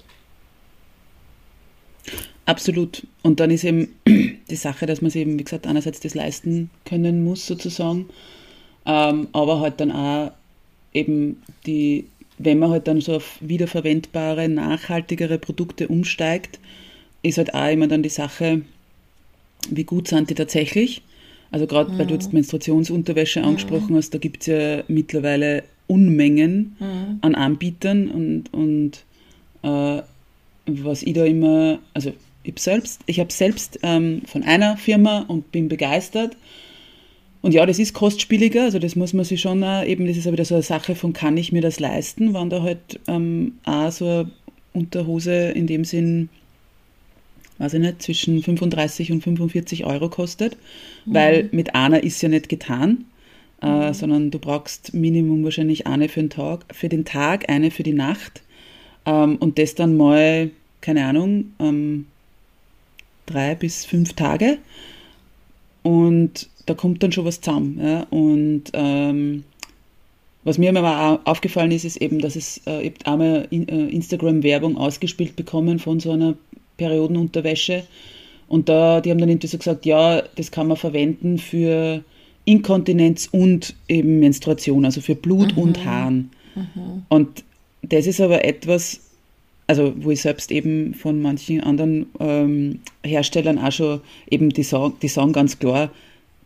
Absolut. 2.50 3.06
Und 3.22 3.38
dann 3.38 3.52
ist 3.52 3.62
eben 3.62 3.88
die 4.08 4.56
Sache, 4.56 4.86
dass 4.86 5.00
man 5.02 5.10
sich 5.12 5.22
eben, 5.22 5.38
wie 5.38 5.44
gesagt, 5.44 5.68
einerseits 5.68 6.00
das 6.00 6.16
leisten 6.16 6.68
können 6.84 7.22
muss, 7.22 7.46
sozusagen, 7.46 8.06
ähm, 8.86 9.28
aber 9.32 9.60
halt 9.60 9.78
dann 9.78 9.92
auch 9.92 10.32
eben 10.92 11.40
die, 11.64 12.06
wenn 12.38 12.58
man 12.58 12.70
halt 12.70 12.88
dann 12.88 13.00
so 13.00 13.14
auf 13.14 13.38
wiederverwendbare, 13.40 14.48
nachhaltigere 14.48 15.38
Produkte 15.38 15.86
umsteigt, 15.86 16.58
ist 17.22 17.38
halt 17.38 17.54
auch 17.54 17.70
immer 17.70 17.86
dann 17.86 18.02
die 18.02 18.08
Sache, 18.08 18.62
wie 19.70 19.84
gut 19.84 20.08
sind 20.08 20.28
die 20.30 20.34
tatsächlich. 20.34 21.02
Also 21.52 21.68
gerade, 21.68 21.92
mhm. 21.92 21.98
weil 21.98 22.06
du 22.06 22.14
jetzt 22.14 22.32
mhm. 22.32 22.38
Menstruationsunterwäsche 22.38 23.44
angesprochen 23.44 23.92
mhm. 23.92 23.98
hast, 23.98 24.12
da 24.12 24.18
gibt 24.18 24.40
es 24.40 24.46
ja 24.46 24.82
mittlerweile 24.88 25.62
Unmengen 25.86 26.74
mhm. 26.80 27.18
an 27.20 27.36
Anbietern 27.36 28.10
und, 28.10 28.52
und 28.52 29.04
äh, 29.62 30.02
was 30.66 31.02
ich 31.04 31.14
da 31.14 31.24
immer, 31.24 31.78
also 31.94 32.12
ich 32.42 32.52
habe 32.52 32.60
selbst, 32.60 33.00
ich 33.06 33.20
habe 33.20 33.32
selbst 33.32 33.78
ähm, 33.82 34.22
von 34.26 34.42
einer 34.42 34.76
Firma 34.76 35.24
und 35.28 35.52
bin 35.52 35.68
begeistert. 35.68 36.36
Und 37.42 37.52
ja, 37.52 37.64
das 37.64 37.78
ist 37.78 37.94
kostspieliger, 37.94 38.64
also 38.64 38.78
das 38.78 38.96
muss 38.96 39.14
man 39.14 39.24
sich 39.24 39.40
schon 39.40 39.64
auch, 39.64 39.82
eben, 39.84 40.06
das 40.06 40.18
ist 40.18 40.26
aber 40.26 40.34
wieder 40.34 40.44
so 40.44 40.56
eine 40.56 40.62
Sache 40.62 40.94
von, 40.94 41.14
kann 41.14 41.38
ich 41.38 41.52
mir 41.52 41.62
das 41.62 41.80
leisten, 41.80 42.34
wenn 42.34 42.50
da 42.50 42.62
halt 42.62 43.00
ähm, 43.08 43.54
auch 43.64 43.90
so 43.90 44.04
eine 44.04 44.30
Unterhose 44.74 45.50
in 45.50 45.66
dem 45.66 45.84
Sinn 45.84 46.28
weiß 47.60 47.74
ich 47.74 47.80
nicht, 47.80 48.02
zwischen 48.02 48.42
35 48.42 49.12
und 49.12 49.22
45 49.22 49.84
Euro 49.84 50.08
kostet, 50.08 50.56
mhm. 51.04 51.14
weil 51.14 51.48
mit 51.52 51.74
einer 51.74 52.02
ist 52.02 52.20
ja 52.22 52.28
nicht 52.30 52.48
getan, 52.48 53.04
äh, 53.62 53.88
mhm. 53.88 53.94
sondern 53.94 54.30
du 54.30 54.38
brauchst 54.38 54.94
Minimum 54.94 55.44
wahrscheinlich 55.44 55.86
eine 55.86 56.08
für 56.08 56.20
den 56.20 56.30
Tag, 56.30 56.64
für 56.72 56.88
den 56.88 57.04
Tag, 57.04 57.50
eine 57.50 57.70
für 57.70 57.82
die 57.82 57.92
Nacht 57.92 58.42
ähm, 59.04 59.36
und 59.36 59.58
das 59.58 59.74
dann 59.74 59.96
mal, 59.96 60.50
keine 60.80 61.04
Ahnung, 61.04 61.52
ähm, 61.60 62.06
drei 63.30 63.54
bis 63.54 63.84
fünf 63.84 64.14
Tage 64.14 64.58
und 65.82 66.48
da 66.66 66.74
kommt 66.74 67.02
dann 67.02 67.12
schon 67.12 67.24
was 67.24 67.40
zusammen. 67.40 67.80
Ja? 67.82 68.06
Und 68.10 68.64
ähm, 68.74 69.44
was 70.44 70.58
mir 70.58 70.72
auch 70.76 71.20
aufgefallen 71.24 71.70
ist, 71.70 71.84
ist 71.84 71.96
eben, 71.96 72.18
dass 72.20 72.36
es 72.36 72.60
äh, 72.66 72.82
ich 72.82 73.06
einmal 73.06 73.46
in, 73.50 73.68
äh, 73.68 73.86
Instagram-Werbung 73.86 74.76
ausgespielt 74.76 75.36
bekommen 75.36 75.78
von 75.78 76.00
so 76.00 76.12
einer 76.12 76.34
Periodenunterwäsche. 76.76 77.84
Und 78.48 78.68
da, 78.68 79.00
die 79.00 79.10
haben 79.10 79.18
dann 79.18 79.28
irgendwie 79.28 79.46
so 79.46 79.58
gesagt, 79.58 79.86
ja, 79.86 80.22
das 80.36 80.50
kann 80.50 80.66
man 80.66 80.76
verwenden 80.76 81.38
für 81.38 82.02
Inkontinenz 82.44 83.28
und 83.30 83.74
eben 83.88 84.18
Menstruation, 84.18 84.84
also 84.84 85.00
für 85.00 85.14
Blut 85.14 85.56
mhm. 85.56 85.62
und 85.62 85.84
Haaren. 85.84 86.30
Mhm. 86.54 87.02
Und 87.08 87.44
das 87.82 88.06
ist 88.06 88.20
aber 88.20 88.44
etwas, 88.44 89.00
also 89.70 89.94
wo 89.98 90.10
ich 90.10 90.20
selbst 90.20 90.50
eben 90.50 90.94
von 90.94 91.22
manchen 91.22 91.60
anderen 91.60 92.06
ähm, 92.18 92.80
Herstellern 93.04 93.56
auch 93.56 93.70
schon 93.70 94.00
eben, 94.28 94.50
die 94.50 94.64
sagen, 94.64 94.94
die 95.00 95.06
sagen 95.06 95.32
ganz 95.32 95.60
klar, 95.60 95.92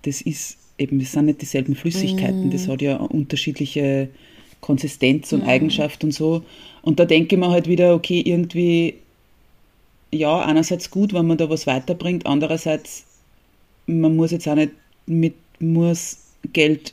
das 0.02 0.20
ist 0.20 0.58
eben, 0.76 0.98
das 0.98 1.12
sind 1.12 1.24
nicht 1.24 1.40
dieselben 1.40 1.74
Flüssigkeiten, 1.74 2.48
mhm. 2.48 2.50
das 2.50 2.68
hat 2.68 2.82
ja 2.82 2.96
unterschiedliche 2.96 4.10
Konsistenz 4.60 5.32
und 5.32 5.44
mhm. 5.44 5.48
Eigenschaft 5.48 6.04
und 6.04 6.12
so. 6.12 6.42
Und 6.82 7.00
da 7.00 7.06
denke 7.06 7.34
ich 7.34 7.40
mir 7.40 7.48
halt 7.48 7.66
wieder, 7.66 7.94
okay, 7.94 8.20
irgendwie 8.20 8.96
ja, 10.12 10.40
einerseits 10.44 10.90
gut, 10.90 11.14
wenn 11.14 11.26
man 11.26 11.38
da 11.38 11.48
was 11.48 11.66
weiterbringt, 11.66 12.26
andererseits, 12.26 13.06
man 13.86 14.16
muss 14.16 14.32
jetzt 14.32 14.46
auch 14.46 14.54
nicht 14.54 14.72
mit, 15.06 15.34
muss 15.60 16.18
Geld 16.52 16.92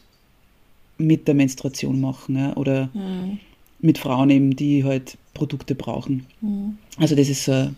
mit 0.97 1.27
der 1.27 1.35
Menstruation 1.35 1.99
machen 1.99 2.37
ja, 2.37 2.55
oder 2.55 2.89
mhm. 2.93 3.39
Mit 3.81 3.97
Frauen 3.97 4.29
eben, 4.29 4.55
die 4.55 4.83
halt 4.83 5.17
Produkte 5.33 5.75
brauchen. 5.75 6.27
Mhm. 6.41 6.77
Also 6.97 7.15
das 7.15 7.29
ist 7.29 7.45
so 7.45 7.51
eine 7.51 7.75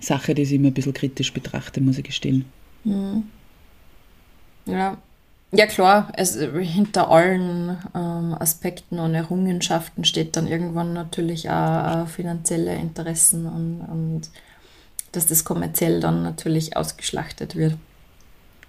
Sache, 0.00 0.34
die 0.34 0.42
ich 0.42 0.52
immer 0.52 0.68
ein 0.68 0.74
bisschen 0.74 0.94
kritisch 0.94 1.32
betrachte, 1.32 1.80
muss 1.80 1.98
ich 1.98 2.04
gestehen. 2.04 2.44
Mhm. 2.84 3.24
Ja. 4.66 4.98
Ja 5.50 5.66
klar, 5.66 6.12
es, 6.14 6.36
hinter 6.36 7.10
allen 7.10 7.78
ähm, 7.94 8.36
Aspekten 8.38 8.98
und 8.98 9.14
Errungenschaften 9.14 10.04
steht 10.04 10.36
dann 10.36 10.46
irgendwann 10.46 10.92
natürlich 10.92 11.48
auch, 11.48 12.02
auch 12.02 12.08
finanzielle 12.08 12.74
Interessen 12.74 13.46
und, 13.46 13.80
und 13.80 14.30
dass 15.12 15.26
das 15.26 15.44
kommerziell 15.44 16.00
dann 16.00 16.22
natürlich 16.22 16.76
ausgeschlachtet 16.76 17.56
wird. 17.56 17.78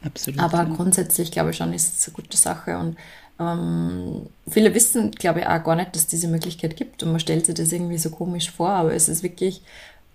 Absolut. 0.05 0.39
Aber 0.39 0.59
ja. 0.59 0.63
grundsätzlich 0.73 1.31
glaube 1.31 1.49
ich 1.49 1.57
schon, 1.57 1.73
ist 1.73 1.99
es 1.99 2.07
eine 2.07 2.13
gute 2.13 2.37
Sache 2.37 2.77
und 2.77 2.95
ähm, 3.39 4.27
viele 4.49 4.73
wissen, 4.73 5.11
glaube 5.11 5.41
ich, 5.41 5.47
auch 5.47 5.63
gar 5.63 5.75
nicht, 5.75 5.95
dass 5.95 6.07
diese 6.07 6.27
Möglichkeit 6.27 6.75
gibt 6.75 7.03
und 7.03 7.11
man 7.11 7.19
stellt 7.19 7.45
sich 7.45 7.55
das 7.55 7.71
irgendwie 7.71 7.97
so 7.97 8.09
komisch 8.09 8.51
vor, 8.51 8.69
aber 8.69 8.93
es 8.93 9.07
ist 9.07 9.23
wirklich 9.23 9.61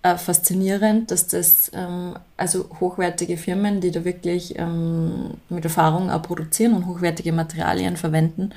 äh, 0.03 0.17
faszinierend, 0.17 1.09
dass 1.09 1.25
das, 1.27 1.71
ähm, 1.73 2.15
also 2.37 2.69
hochwertige 2.79 3.37
Firmen, 3.37 3.81
die 3.81 3.89
da 3.89 4.05
wirklich 4.05 4.59
ähm, 4.59 5.31
mit 5.49 5.63
Erfahrung 5.63 6.11
auch 6.11 6.21
produzieren 6.21 6.73
und 6.75 6.85
hochwertige 6.85 7.33
Materialien 7.33 7.97
verwenden, 7.97 8.51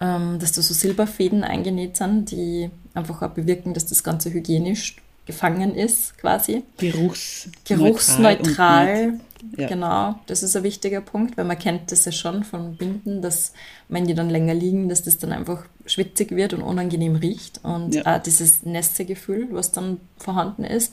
ähm, 0.00 0.40
dass 0.40 0.52
da 0.52 0.62
so 0.62 0.74
Silberfäden 0.74 1.44
eingenäht 1.44 1.96
sind, 1.96 2.32
die 2.32 2.70
einfach 2.94 3.22
auch 3.22 3.30
bewirken, 3.30 3.74
dass 3.74 3.86
das 3.86 4.02
Ganze 4.02 4.32
hygienisch 4.32 4.96
gefangen 5.24 5.76
ist, 5.76 6.18
quasi. 6.18 6.64
Geruchs 6.78 7.48
Geruchsneutral. 7.64 9.20
Ja. 9.56 9.68
Genau, 9.68 10.18
das 10.26 10.42
ist 10.42 10.56
ein 10.56 10.62
wichtiger 10.62 11.00
Punkt, 11.00 11.36
weil 11.36 11.44
man 11.44 11.58
kennt 11.58 11.92
das 11.92 12.04
ja 12.04 12.12
schon 12.12 12.44
von 12.44 12.76
Binden, 12.76 13.22
dass 13.22 13.52
wenn 13.88 14.06
die 14.06 14.14
dann 14.14 14.30
länger 14.30 14.54
liegen, 14.54 14.88
dass 14.88 15.02
das 15.02 15.18
dann 15.18 15.32
einfach 15.32 15.64
schwitzig 15.86 16.30
wird 16.32 16.54
und 16.54 16.62
unangenehm 16.62 17.16
riecht 17.16 17.60
und 17.64 17.94
ja. 17.94 18.16
auch 18.16 18.22
dieses 18.22 18.64
Nässegefühl, 18.64 19.48
was 19.50 19.72
dann 19.72 20.00
vorhanden 20.18 20.64
ist, 20.64 20.92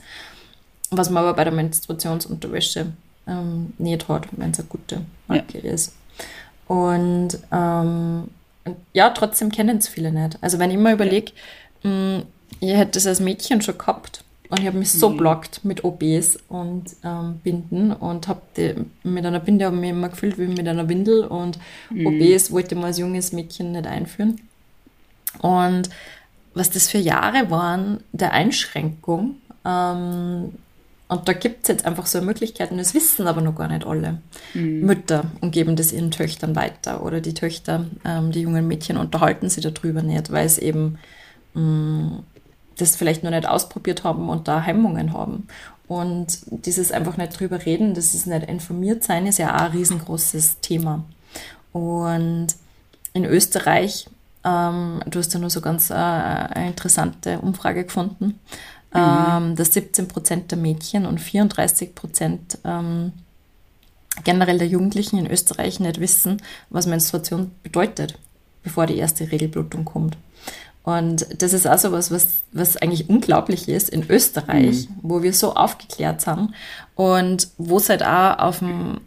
was 0.90 1.10
man 1.10 1.24
aber 1.24 1.34
bei 1.34 1.44
der 1.44 1.52
Menstruationsunterwäsche 1.52 2.92
ähm, 3.26 3.72
nicht 3.78 4.08
hat, 4.08 4.28
wenn 4.32 4.50
es 4.50 4.58
eine 4.58 4.68
gute 4.68 5.02
Marke 5.26 5.58
ja. 5.58 5.72
ist. 5.72 5.94
Und 6.68 7.38
ähm, 7.52 8.28
ja, 8.92 9.10
trotzdem 9.10 9.50
kennen 9.50 9.78
es 9.78 9.88
viele 9.88 10.10
nicht. 10.12 10.38
Also 10.40 10.58
wenn 10.58 10.70
ich 10.70 10.78
mir 10.78 10.92
überlege, 10.92 11.32
hm, 11.82 12.22
ich 12.60 12.74
hätte 12.74 12.92
das 12.92 13.06
als 13.06 13.20
Mädchen 13.20 13.62
schon 13.62 13.78
gehabt 13.78 14.24
und 14.48 14.60
ich 14.60 14.66
habe 14.66 14.78
mich 14.78 14.92
so 14.92 15.10
mhm. 15.10 15.16
blockt 15.16 15.64
mit 15.64 15.84
OBs 15.84 16.38
und 16.48 16.84
ähm, 17.04 17.40
Binden 17.42 17.92
und 17.92 18.28
habe 18.28 18.40
mit 19.02 19.26
einer 19.26 19.40
Binde 19.40 19.66
habe 19.66 19.76
ich 19.76 19.80
mich 19.80 19.90
immer 19.90 20.08
gefühlt 20.08 20.38
wie 20.38 20.46
mit 20.46 20.66
einer 20.66 20.88
Windel 20.88 21.24
und 21.24 21.58
mhm. 21.90 22.06
OBs 22.06 22.50
wollte 22.50 22.74
man 22.74 22.84
als 22.84 22.98
junges 22.98 23.32
Mädchen 23.32 23.72
nicht 23.72 23.86
einführen. 23.86 24.40
Und 25.40 25.90
was 26.54 26.70
das 26.70 26.88
für 26.88 26.98
Jahre 26.98 27.50
waren 27.50 28.00
der 28.12 28.32
Einschränkung, 28.32 29.36
ähm, 29.64 30.52
und 31.08 31.28
da 31.28 31.32
gibt 31.34 31.62
es 31.62 31.68
jetzt 31.68 31.86
einfach 31.86 32.06
so 32.06 32.20
Möglichkeiten, 32.20 32.78
das 32.78 32.92
wissen 32.92 33.28
aber 33.28 33.40
noch 33.40 33.54
gar 33.54 33.68
nicht 33.68 33.86
alle 33.86 34.18
mhm. 34.54 34.80
Mütter 34.80 35.30
und 35.40 35.52
geben 35.52 35.76
das 35.76 35.92
ihren 35.92 36.10
Töchtern 36.10 36.56
weiter. 36.56 37.04
Oder 37.04 37.20
die 37.20 37.34
Töchter, 37.34 37.86
ähm, 38.04 38.32
die 38.32 38.40
jungen 38.40 38.66
Mädchen 38.66 38.96
unterhalten 38.96 39.48
sich 39.48 39.62
darüber 39.62 40.02
nicht, 40.02 40.32
weil 40.32 40.46
es 40.46 40.58
eben 40.58 40.98
mh, 41.54 41.62
mm, 41.62 42.24
das 42.78 42.96
vielleicht 42.96 43.22
noch 43.22 43.30
nicht 43.30 43.48
ausprobiert 43.48 44.04
haben 44.04 44.28
und 44.28 44.48
da 44.48 44.60
Hemmungen 44.60 45.12
haben. 45.12 45.48
Und 45.88 46.38
dieses 46.50 46.90
einfach 46.92 47.16
nicht 47.16 47.38
drüber 47.38 47.64
reden, 47.64 47.94
das 47.94 48.14
ist 48.14 48.26
nicht 48.26 48.48
informiert 48.48 49.04
sein, 49.04 49.26
ist 49.26 49.38
ja 49.38 49.54
auch 49.54 49.62
ein 49.62 49.72
riesengroßes 49.72 50.60
Thema. 50.60 51.04
Und 51.72 52.48
in 53.12 53.24
Österreich, 53.24 54.08
ähm, 54.44 55.00
du 55.06 55.18
hast 55.18 55.32
ja 55.32 55.40
nur 55.40 55.50
so 55.50 55.60
ganz 55.60 55.90
äh, 55.90 55.94
eine 55.94 56.68
interessante 56.68 57.38
Umfrage 57.38 57.84
gefunden, 57.84 58.38
mhm. 58.92 59.00
ähm, 59.00 59.56
dass 59.56 59.72
17 59.74 60.08
Prozent 60.08 60.50
der 60.50 60.58
Mädchen 60.58 61.06
und 61.06 61.20
34 61.20 61.94
Prozent 61.94 62.58
ähm, 62.64 63.12
generell 64.24 64.58
der 64.58 64.68
Jugendlichen 64.68 65.18
in 65.18 65.30
Österreich 65.30 65.78
nicht 65.78 66.00
wissen, 66.00 66.42
was 66.70 66.86
Menstruation 66.86 67.52
bedeutet, 67.62 68.18
bevor 68.62 68.86
die 68.86 68.96
erste 68.96 69.30
Regelblutung 69.30 69.84
kommt. 69.84 70.16
Und 70.86 71.42
das 71.42 71.52
ist 71.52 71.66
auch 71.66 71.78
so 71.78 71.90
was, 71.90 72.12
was, 72.12 72.42
was 72.52 72.76
eigentlich 72.76 73.10
unglaublich 73.10 73.68
ist 73.68 73.90
in 73.90 74.08
Österreich, 74.08 74.88
mhm. 74.88 74.94
wo 75.02 75.20
wir 75.20 75.32
so 75.32 75.56
aufgeklärt 75.56 76.20
sind 76.20 76.54
und 76.94 77.48
wo 77.58 77.78
es 77.78 77.88
halt 77.88 78.04
auch 78.04 78.38
auf 78.38 78.60
dem, 78.60 79.00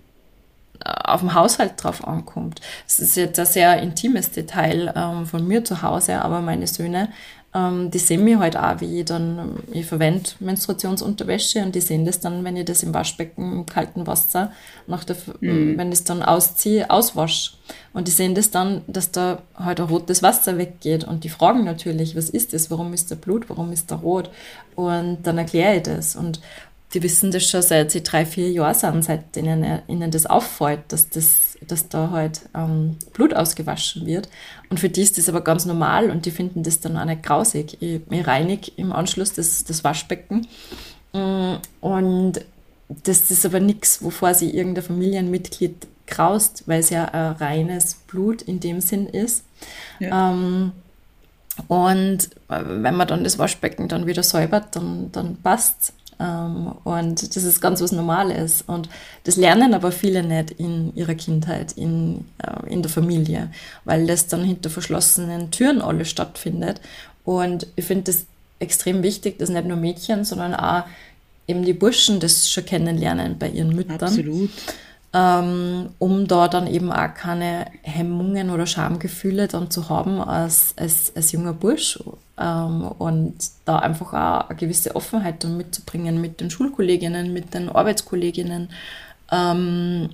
auf 0.84 1.22
dem 1.22 1.34
Haushalt 1.34 1.82
drauf 1.82 2.06
ankommt. 2.06 2.60
Es 2.86 3.00
ist 3.00 3.16
jetzt 3.16 3.40
ein 3.40 3.46
sehr 3.46 3.82
intimes 3.82 4.32
Detail 4.32 4.94
ähm, 4.94 5.26
von 5.26 5.48
mir 5.48 5.64
zu 5.64 5.82
Hause, 5.82 6.22
aber 6.22 6.42
meine 6.42 6.68
Söhne 6.68 7.14
ähm, 7.54 7.90
die 7.90 7.98
sehen 7.98 8.24
mich 8.24 8.38
halt 8.38 8.56
auch, 8.56 8.80
wie 8.80 9.00
ich 9.00 9.06
dann, 9.06 9.58
ich 9.72 9.86
verwende 9.86 10.30
Menstruationsunterwäsche 10.40 11.64
und 11.64 11.74
die 11.74 11.82
sehen 11.82 12.06
das 12.06 12.20
dann, 12.20 12.44
wenn 12.44 12.56
ich 12.56 12.66
das 12.66 12.84
im 12.84 12.94
Waschbecken 12.94 13.54
im 13.54 13.66
kalten 13.66 14.06
Wasser, 14.06 14.52
nach 14.86 15.04
der, 15.04 15.16
mhm. 15.40 15.76
wenn 15.78 15.88
ich 15.88 16.00
es 16.00 16.04
dann 16.04 16.22
ausziehe, 16.22 16.90
auswasche. 16.90 17.54
Und 17.92 18.08
die 18.08 18.12
sehen 18.12 18.36
das 18.36 18.52
dann, 18.52 18.82
dass 18.86 19.12
da 19.12 19.42
halt 19.56 19.80
ein 19.80 19.88
rotes 19.88 20.22
Wasser 20.22 20.60
weggeht 20.60 21.04
und 21.04 21.24
die 21.24 21.30
fragen 21.30 21.64
natürlich, 21.64 22.16
was 22.16 22.30
ist 22.30 22.54
das, 22.54 22.70
warum 22.70 22.94
ist 22.94 23.10
da 23.10 23.16
Blut, 23.16 23.50
warum 23.50 23.72
ist 23.72 23.90
da 23.90 23.96
rot? 23.96 24.30
Und 24.76 25.24
dann 25.24 25.40
erkläre 25.40 25.78
ich 25.78 25.84
das 25.84 26.16
und 26.16 26.40
die 26.94 27.04
wissen 27.04 27.32
das 27.32 27.48
schon 27.48 27.62
seit 27.62 27.92
sie 27.92 28.02
drei, 28.02 28.26
vier 28.26 28.52
Jahren 28.52 28.74
sind, 28.74 29.04
seit 29.04 29.38
ihnen, 29.38 29.82
ihnen 29.88 30.12
das 30.12 30.26
auffällt, 30.26 30.80
dass, 30.88 31.10
das, 31.10 31.58
dass 31.68 31.88
da 31.88 32.10
halt 32.10 32.42
ähm, 32.56 32.98
Blut 33.14 33.34
ausgewaschen 33.34 34.06
wird. 34.06 34.28
Und 34.70 34.80
für 34.80 34.90
die 34.90 35.02
ist 35.02 35.18
das 35.18 35.30
aber 35.30 35.42
ganz 35.42 35.66
normal 35.66 36.10
und 36.10 36.26
die 36.26 36.32
finden 36.32 36.64
das 36.64 36.80
dann 36.80 36.98
auch 36.98 37.06
nicht 37.06 37.24
grausig. 37.24 37.78
Ich, 37.80 38.02
ich 38.10 38.28
reinige 38.28 38.72
im 38.76 38.92
Anschluss 38.92 39.34
das, 39.34 39.64
das 39.66 39.84
Waschbecken. 39.84 40.48
Mm, 41.14 41.56
und 41.82 42.34
das 43.04 43.30
ist 43.30 43.46
aber 43.46 43.60
nichts, 43.60 44.04
wovor 44.04 44.34
sie 44.34 44.50
irgendein 44.50 44.84
Familienmitglied 44.84 45.88
graust, 46.08 46.64
weil 46.66 46.80
es 46.80 46.90
ja 46.90 47.06
ein 47.06 47.34
reines 47.34 47.94
Blut 48.08 48.42
in 48.42 48.60
dem 48.60 48.82
Sinn 48.82 49.06
ist. 49.08 49.44
Ja. 50.00 50.32
Ähm, 50.32 50.72
und 51.68 52.30
wenn 52.48 52.96
man 52.96 53.08
dann 53.08 53.24
das 53.24 53.38
Waschbecken 53.38 53.90
dann 53.90 54.08
wieder 54.08 54.24
säubert, 54.24 54.76
dann, 54.76 55.12
dann 55.12 55.36
passt 55.38 55.94
und 56.24 57.36
das 57.36 57.44
ist 57.44 57.62
ganz 57.62 57.82
was 57.82 57.92
Normales. 57.92 58.64
Und 58.66 58.90
das 59.24 59.38
lernen 59.38 59.74
aber 59.74 59.92
viele 59.92 60.24
nicht 60.24 60.52
in 60.52 60.96
ihrer 60.96 61.16
Kindheit, 61.16 61.72
in, 61.74 62.26
äh, 62.40 62.72
in 62.72 62.82
der 62.82 62.92
Familie, 62.92 63.52
weil 63.86 64.06
das 64.06 64.28
dann 64.28 64.44
hinter 64.44 64.70
verschlossenen 64.70 65.52
Türen 65.52 65.82
alles 65.82 66.10
stattfindet. 66.10 66.82
Und 67.24 67.68
ich 67.76 67.86
finde 67.86 68.12
das 68.12 68.26
extrem 68.60 69.04
wichtig, 69.04 69.40
dass 69.40 69.50
nicht 69.50 69.66
nur 69.66 69.78
Mädchen, 69.78 70.26
sondern 70.26 70.54
auch 70.54 70.84
eben 71.48 71.64
die 71.64 71.74
Burschen 71.74 72.20
das 72.20 72.50
schon 72.50 72.66
kennenlernen 72.66 73.38
bei 73.40 73.50
ihren 73.50 73.76
Müttern. 73.76 74.02
Absolut 74.02 74.52
ähm, 75.14 75.90
um 75.98 76.28
da 76.28 76.48
dann 76.48 76.68
eben 76.68 76.92
auch 76.92 77.14
keine 77.14 77.66
Hemmungen 77.82 78.52
oder 78.52 78.68
Schamgefühle 78.68 79.48
dann 79.48 79.72
zu 79.72 79.90
haben 79.90 80.22
als, 80.22 80.74
als, 80.78 81.12
als 81.16 81.32
junger 81.32 81.54
Bursch 81.54 82.00
ähm, 82.04 82.14
und 82.40 83.36
da 83.66 83.80
einfach 83.80 84.14
auch 84.14 84.50
eine 84.50 84.58
gewisse 84.58 84.96
Offenheit 84.96 85.44
dann 85.44 85.58
mitzubringen 85.58 86.22
mit 86.22 86.40
den 86.40 86.50
Schulkolleginnen, 86.50 87.34
mit 87.34 87.54
den 87.54 87.70
Arbeitskolleginnen, 87.70 88.70
ähm, 89.32 90.10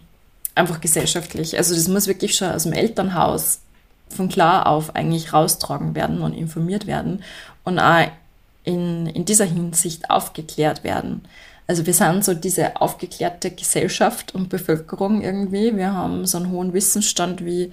einfach 0.55 0.81
gesellschaftlich. 0.81 1.57
Also 1.57 1.75
das 1.75 1.87
muss 1.87 2.07
wirklich 2.07 2.35
schon 2.35 2.51
aus 2.51 2.63
dem 2.63 2.73
Elternhaus 2.73 3.59
von 4.09 4.29
klar 4.29 4.67
auf 4.67 4.95
eigentlich 4.95 5.33
raustragen 5.33 5.95
werden 5.95 6.21
und 6.21 6.33
informiert 6.33 6.87
werden 6.87 7.23
und 7.63 7.79
auch 7.79 8.07
in, 8.63 9.07
in 9.07 9.25
dieser 9.25 9.45
Hinsicht 9.45 10.09
aufgeklärt 10.09 10.83
werden. 10.83 11.21
Also 11.67 11.85
wir 11.85 11.93
sind 11.93 12.23
so 12.23 12.33
diese 12.33 12.79
aufgeklärte 12.79 13.51
Gesellschaft 13.51 14.35
und 14.35 14.49
Bevölkerung 14.49 15.21
irgendwie. 15.21 15.75
Wir 15.75 15.93
haben 15.93 16.25
so 16.25 16.37
einen 16.37 16.51
hohen 16.51 16.73
Wissensstand 16.73 17.43
wie 17.43 17.71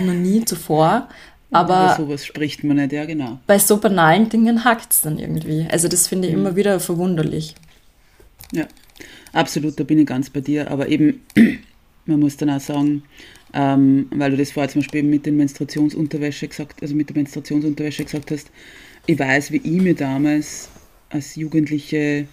noch 0.00 0.12
nie 0.12 0.44
zuvor. 0.44 1.08
Aber 1.50 1.94
Über 1.94 1.96
sowas 1.96 2.26
spricht 2.26 2.64
man 2.64 2.76
nicht, 2.76 2.92
ja 2.92 3.04
genau. 3.04 3.38
Bei 3.46 3.58
so 3.58 3.78
banalen 3.78 4.28
Dingen 4.28 4.64
hakt 4.64 4.92
es 4.92 5.00
dann 5.02 5.18
irgendwie. 5.18 5.66
Also 5.70 5.88
das 5.88 6.08
finde 6.08 6.28
ich 6.28 6.34
mhm. 6.34 6.40
immer 6.40 6.56
wieder 6.56 6.80
verwunderlich. 6.80 7.54
Ja, 8.52 8.66
absolut, 9.32 9.78
da 9.78 9.84
bin 9.84 9.98
ich 9.98 10.06
ganz 10.06 10.30
bei 10.30 10.40
dir. 10.40 10.70
Aber 10.70 10.88
eben, 10.88 11.22
man 12.06 12.20
muss 12.20 12.36
dann 12.36 12.50
auch 12.50 12.60
sagen, 12.60 13.04
ähm, 13.54 14.08
weil 14.10 14.32
du 14.32 14.36
das 14.36 14.52
vorher 14.52 14.70
zum 14.70 14.82
Beispiel 14.82 15.02
mit 15.02 15.24
den 15.24 15.36
Menstruationsunterwäsche 15.36 16.48
gesagt, 16.48 16.82
also 16.82 16.94
mit 16.94 17.08
der 17.08 17.16
Menstruationsunterwäsche 17.16 18.04
gesagt 18.04 18.30
hast, 18.30 18.50
ich 19.06 19.18
weiß, 19.18 19.52
wie 19.52 19.58
ich 19.58 19.82
mir 19.82 19.94
damals 19.94 20.68
als 21.10 21.36
Jugendliche 21.36 22.26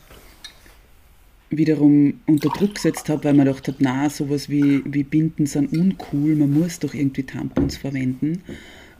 wiederum 1.51 2.15
unter 2.25 2.49
Druck 2.49 2.75
gesetzt 2.75 3.09
habe, 3.09 3.25
weil 3.25 3.33
man 3.35 3.45
gedacht 3.45 3.67
hat, 3.67 3.75
na, 3.79 4.09
sowas 4.09 4.49
wie, 4.49 4.81
wie 4.85 5.03
Binden 5.03 5.45
sind 5.45 5.71
uncool, 5.71 6.35
man 6.35 6.51
muss 6.51 6.79
doch 6.79 6.95
irgendwie 6.95 7.23
Tampons 7.23 7.77
verwenden. 7.77 8.41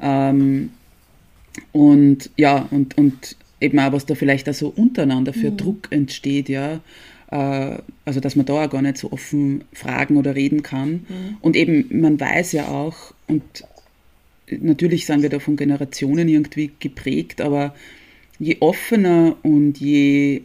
Ähm, 0.04 0.72
und 1.72 2.30
ja, 2.36 2.68
und, 2.70 2.98
und 2.98 3.36
eben 3.62 3.80
auch, 3.80 3.94
was 3.94 4.06
da 4.06 4.16
vielleicht 4.16 4.50
auch 4.50 4.54
so 4.54 4.68
untereinander 4.68 5.34
für 5.34 5.52
mhm. 5.52 5.58
Druck 5.58 5.88
entsteht, 5.92 6.50
ja. 6.50 6.82
Äh, 7.32 7.78
also, 8.06 8.20
dass 8.20 8.36
man 8.36 8.46
da 8.46 8.66
auch 8.66 8.70
gar 8.70 8.82
nicht 8.82 8.98
so 8.98 9.12
offen 9.12 9.64
fragen 9.72 10.18
oder 10.18 10.36
reden 10.36 10.62
kann. 10.62 10.92
Mhm. 10.92 11.38
Und 11.42 11.56
eben, 11.56 12.02
man 12.02 12.20
weiß 12.20 12.52
ja 12.52 12.68
auch, 12.68 13.14
und 13.28 13.44
natürlich 14.52 15.06
sind 15.06 15.22
wir 15.22 15.30
da 15.30 15.40
von 15.40 15.56
Generationen 15.56 16.28
irgendwie 16.28 16.72
geprägt, 16.80 17.40
aber 17.40 17.74
je 18.40 18.58
offener 18.60 19.38
und 19.42 19.80
je 19.80 20.42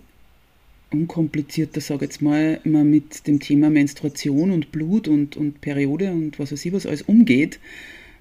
unkomplizierter, 0.91 1.81
sage 1.81 2.05
ich 2.05 2.13
jetzt 2.13 2.23
mal, 2.23 2.61
man 2.65 2.89
mit 2.89 3.27
dem 3.27 3.41
Thema 3.41 3.71
Menstruation 3.71 4.51
und 4.51 4.73
Blut 4.73 5.09
und, 5.09 5.37
und 5.37 5.61
Periode 5.61 6.13
und 6.13 6.39
was 6.39 6.53
weiß 6.53 6.65
ich 6.65 6.73
was 6.73 6.87
alles 6.87 7.03
umgeht, 7.03 7.59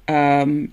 ähm, 0.08 0.71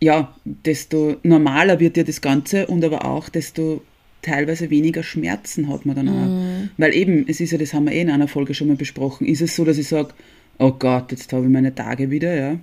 ja, 0.00 0.34
desto 0.44 1.16
normaler 1.22 1.80
wird 1.80 1.96
ja 1.96 2.02
das 2.02 2.20
Ganze 2.20 2.66
und 2.66 2.84
aber 2.84 3.04
auch 3.04 3.28
desto 3.28 3.82
teilweise 4.22 4.70
weniger 4.70 5.02
Schmerzen 5.02 5.68
hat 5.68 5.86
man 5.86 5.96
dann 5.96 6.08
auch. 6.08 6.26
Mm. 6.26 6.70
Weil 6.76 6.94
eben, 6.94 7.26
es 7.28 7.40
ist 7.40 7.52
ja, 7.52 7.58
das 7.58 7.72
haben 7.72 7.86
wir 7.86 7.92
eh 7.92 8.00
in 8.00 8.10
einer 8.10 8.28
Folge 8.28 8.54
schon 8.54 8.68
mal 8.68 8.76
besprochen, 8.76 9.26
ist 9.26 9.40
es 9.40 9.56
so, 9.56 9.64
dass 9.64 9.78
ich 9.78 9.88
sage, 9.88 10.10
oh 10.58 10.72
Gott, 10.72 11.12
jetzt 11.12 11.32
habe 11.32 11.44
ich 11.44 11.50
meine 11.50 11.74
Tage 11.74 12.10
wieder, 12.10 12.34
ja. 12.34 12.58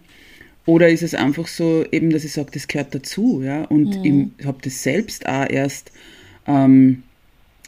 Oder 0.65 0.89
ist 0.89 1.03
es 1.03 1.13
einfach 1.13 1.47
so, 1.47 1.85
eben, 1.91 2.09
dass 2.09 2.23
ich 2.23 2.31
sage, 2.33 2.51
das 2.53 2.67
gehört 2.67 2.93
dazu, 2.93 3.41
ja. 3.43 3.63
Und 3.63 4.03
mm. 4.03 4.31
ich 4.37 4.45
habe 4.45 4.59
das 4.61 4.83
selbst 4.83 5.27
auch 5.27 5.49
erst 5.49 5.91
ähm, 6.47 7.03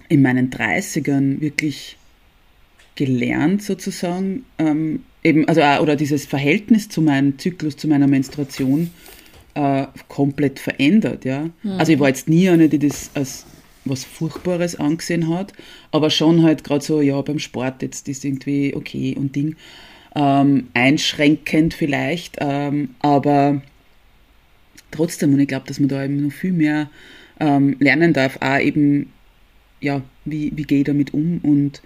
in 0.09 0.21
meinen 0.21 0.49
30ern 0.49 1.41
wirklich 1.41 1.97
gelernt 2.95 3.63
sozusagen, 3.63 4.45
ähm, 4.57 5.03
eben, 5.23 5.47
also 5.47 5.61
oder 5.81 5.95
dieses 5.95 6.25
Verhältnis 6.25 6.89
zu 6.89 7.01
meinem 7.01 7.37
Zyklus, 7.39 7.77
zu 7.77 7.87
meiner 7.87 8.07
Menstruation 8.07 8.91
äh, 9.55 9.87
komplett 10.07 10.59
verändert, 10.59 11.25
ja. 11.25 11.49
Mhm. 11.63 11.71
Also 11.71 11.93
ich 11.93 11.99
war 11.99 12.09
jetzt 12.09 12.29
nie 12.29 12.49
eine, 12.49 12.69
die 12.69 12.79
das 12.79 13.11
als 13.13 13.45
was 13.83 14.03
Furchtbares 14.03 14.79
angesehen 14.79 15.29
hat, 15.29 15.53
aber 15.91 16.09
schon 16.09 16.43
halt 16.43 16.63
gerade 16.63 16.83
so, 16.83 17.01
ja, 17.01 17.21
beim 17.21 17.39
Sport 17.39 17.81
jetzt 17.81 18.07
ist 18.07 18.25
irgendwie 18.25 18.75
okay 18.75 19.15
und 19.17 19.35
Ding. 19.35 19.55
Ähm, 20.15 20.67
einschränkend 20.73 21.73
vielleicht, 21.73 22.37
ähm, 22.39 22.95
aber 22.99 23.61
trotzdem, 24.91 25.33
und 25.33 25.39
ich 25.39 25.47
glaube, 25.47 25.67
dass 25.67 25.79
man 25.79 25.89
da 25.89 26.03
eben 26.03 26.23
noch 26.23 26.31
viel 26.31 26.53
mehr 26.53 26.89
ähm, 27.39 27.75
lernen 27.79 28.13
darf, 28.13 28.37
auch 28.41 28.59
eben 28.59 29.11
ja, 29.81 30.01
wie, 30.25 30.51
wie 30.55 30.63
gehe 30.63 30.79
ich 30.79 30.85
damit 30.85 31.13
um? 31.13 31.39
Und 31.43 31.81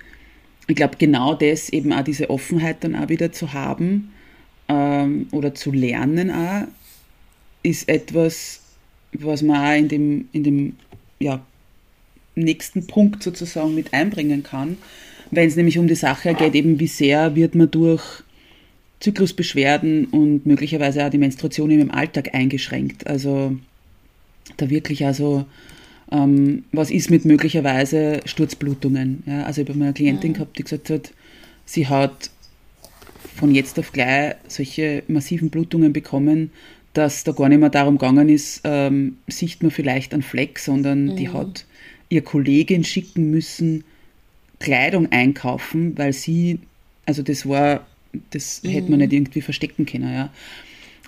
ich 0.68 0.76
glaube, 0.76 0.96
genau 0.98 1.34
das, 1.36 1.70
eben 1.70 1.92
auch 1.94 2.04
diese 2.04 2.30
Offenheit 2.30 2.84
dann 2.84 2.96
auch 2.96 3.10
wieder 3.10 3.32
zu 3.32 3.54
haben 3.54 4.12
ähm, 4.68 5.28
oder 5.32 5.54
zu 5.54 5.72
lernen 5.72 6.32
auch, 6.32 6.68
ist 7.64 7.90
etwas, 7.90 8.62
was 9.14 9.42
man 9.42 9.58
auch 9.58 9.78
in 9.78 9.88
dem, 9.88 10.30
in 10.32 10.44
dem 10.44 10.76
ja, 11.20 11.44
nächsten 12.36 12.88
Punkt 12.88 13.24
sozusagen 13.24 13.76
mit 13.76 13.94
einbringen 13.94 14.44
kann, 14.44 14.78
wenn 15.32 15.48
es 15.48 15.56
nämlich 15.56 15.78
um 15.78 15.88
die 15.88 15.96
Sache 15.96 16.34
geht, 16.34 16.56
eben 16.56 16.80
wie 16.80 16.88
sehr 16.88 17.36
wird 17.36 17.56
man 17.56 17.70
durch 17.70 18.24
Zyklusbeschwerden 19.00 20.06
und 20.06 20.46
möglicherweise 20.46 21.06
auch 21.06 21.10
die 21.10 21.18
Menstruation 21.18 21.72
im 21.72 21.92
Alltag 21.92 22.34
eingeschränkt. 22.34 23.08
Also 23.08 23.56
da 24.58 24.70
wirklich 24.70 25.06
also 25.06 25.46
ähm, 26.12 26.64
was 26.72 26.90
ist 26.90 27.10
mit 27.10 27.26
möglicherweise 27.26 28.22
Sturzblutungen? 28.26 29.24
Ja, 29.26 29.44
also 29.44 29.62
ich 29.62 29.70
habe 29.70 29.82
eine 29.82 29.94
Klientin 29.94 30.32
mhm. 30.32 30.34
gehabt, 30.36 30.58
die 30.58 30.64
gesagt 30.64 30.90
hat, 30.90 31.12
sie 31.66 31.88
hat 31.88 32.32
von 33.36 33.54
jetzt 33.54 33.78
auf 33.80 33.92
gleich 33.92 34.36
solche 34.48 35.04
massiven 35.08 35.50
Blutungen 35.50 35.94
bekommen, 35.94 36.52
dass 36.94 37.24
da 37.24 37.32
gar 37.32 37.50
nicht 37.50 37.60
mehr 37.60 37.70
darum 37.70 37.98
gegangen 37.98 38.30
ist, 38.30 38.62
ähm, 38.64 39.18
sieht 39.28 39.62
man 39.62 39.72
vielleicht 39.72 40.14
einen 40.14 40.24
Fleck, 40.24 40.60
sondern 40.60 41.06
mhm. 41.06 41.16
die 41.16 41.30
hat 41.30 41.66
ihr 42.10 42.22
Kollegin 42.22 42.84
schicken 42.84 43.30
müssen, 43.30 43.84
Kleidung 44.60 45.12
einkaufen, 45.12 45.98
weil 45.98 46.14
sie, 46.14 46.60
also 47.06 47.22
das 47.22 47.48
war, 47.48 47.86
das 48.32 48.64
mhm. 48.64 48.70
hätte 48.70 48.92
man 48.92 49.00
nicht 49.00 49.14
irgendwie 49.14 49.42
verstecken 49.42 49.86
können, 49.86 50.14
ja. 50.14 50.30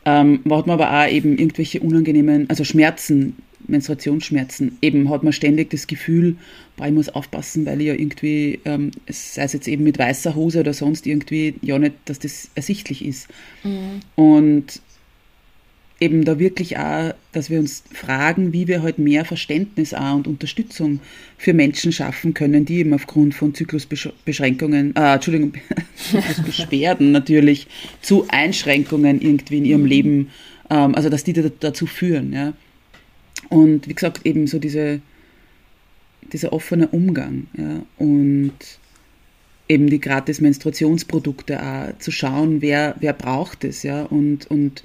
Ähm, 0.03 0.41
hat 0.49 0.65
man 0.65 0.81
aber 0.81 0.91
auch 0.91 1.07
eben 1.07 1.37
irgendwelche 1.37 1.79
unangenehmen, 1.79 2.49
also 2.49 2.63
Schmerzen 2.63 3.35
Menstruationsschmerzen. 3.67 4.77
Eben 4.81 5.09
hat 5.09 5.23
man 5.23 5.33
ständig 5.33 5.69
das 5.69 5.87
Gefühl, 5.87 6.35
boah, 6.77 6.87
ich 6.87 6.93
muss 6.93 7.09
aufpassen, 7.09 7.65
weil 7.65 7.81
ich 7.81 7.87
ja 7.87 7.93
irgendwie, 7.93 8.59
ähm, 8.65 8.91
sei 9.07 9.43
es 9.43 9.53
jetzt 9.53 9.67
eben 9.67 9.83
mit 9.83 9.97
weißer 9.97 10.35
Hose 10.35 10.59
oder 10.59 10.73
sonst 10.73 11.07
irgendwie, 11.07 11.55
ja 11.61 11.79
nicht, 11.79 11.95
dass 12.05 12.19
das 12.19 12.49
ersichtlich 12.55 13.05
ist. 13.05 13.27
Mhm. 13.63 14.01
Und 14.15 14.81
eben 16.01 16.25
da 16.25 16.39
wirklich 16.39 16.77
auch, 16.77 17.13
dass 17.31 17.51
wir 17.51 17.59
uns 17.59 17.83
fragen, 17.93 18.51
wie 18.53 18.67
wir 18.67 18.81
halt 18.81 18.97
mehr 18.97 19.23
Verständnis 19.23 19.93
auch 19.93 20.15
und 20.15 20.27
Unterstützung 20.27 20.99
für 21.37 21.53
Menschen 21.53 21.91
schaffen 21.91 22.33
können, 22.33 22.65
die 22.65 22.79
eben 22.79 22.93
aufgrund 22.93 23.35
von 23.35 23.53
Zyklusbeschränkungen, 23.53 24.95
äh, 24.95 25.13
Entschuldigung, 25.13 25.53
Zyklusbeschwerden 25.95 27.11
natürlich 27.11 27.67
zu 28.01 28.25
Einschränkungen 28.29 29.21
irgendwie 29.21 29.59
in 29.59 29.65
ihrem 29.65 29.81
mhm. 29.81 29.87
Leben, 29.87 30.29
ähm, 30.71 30.95
also 30.95 31.09
dass 31.09 31.23
die 31.23 31.33
dazu 31.33 31.85
führen, 31.85 32.33
ja. 32.33 32.53
Und 33.49 33.87
wie 33.87 33.93
gesagt, 33.93 34.25
eben 34.25 34.47
so 34.47 34.57
diese, 34.57 35.01
dieser 36.33 36.51
offene 36.51 36.87
Umgang 36.87 37.47
ja, 37.57 37.83
und 37.97 38.53
eben 39.67 39.87
die 39.89 40.01
gratis 40.01 40.41
Menstruationsprodukte 40.41 41.61
auch, 41.61 41.97
zu 41.99 42.11
schauen, 42.11 42.61
wer, 42.61 42.95
wer 42.99 43.13
braucht 43.13 43.63
es 43.63 43.83
ja, 43.83 44.03
und, 44.03 44.49
und 44.49 44.83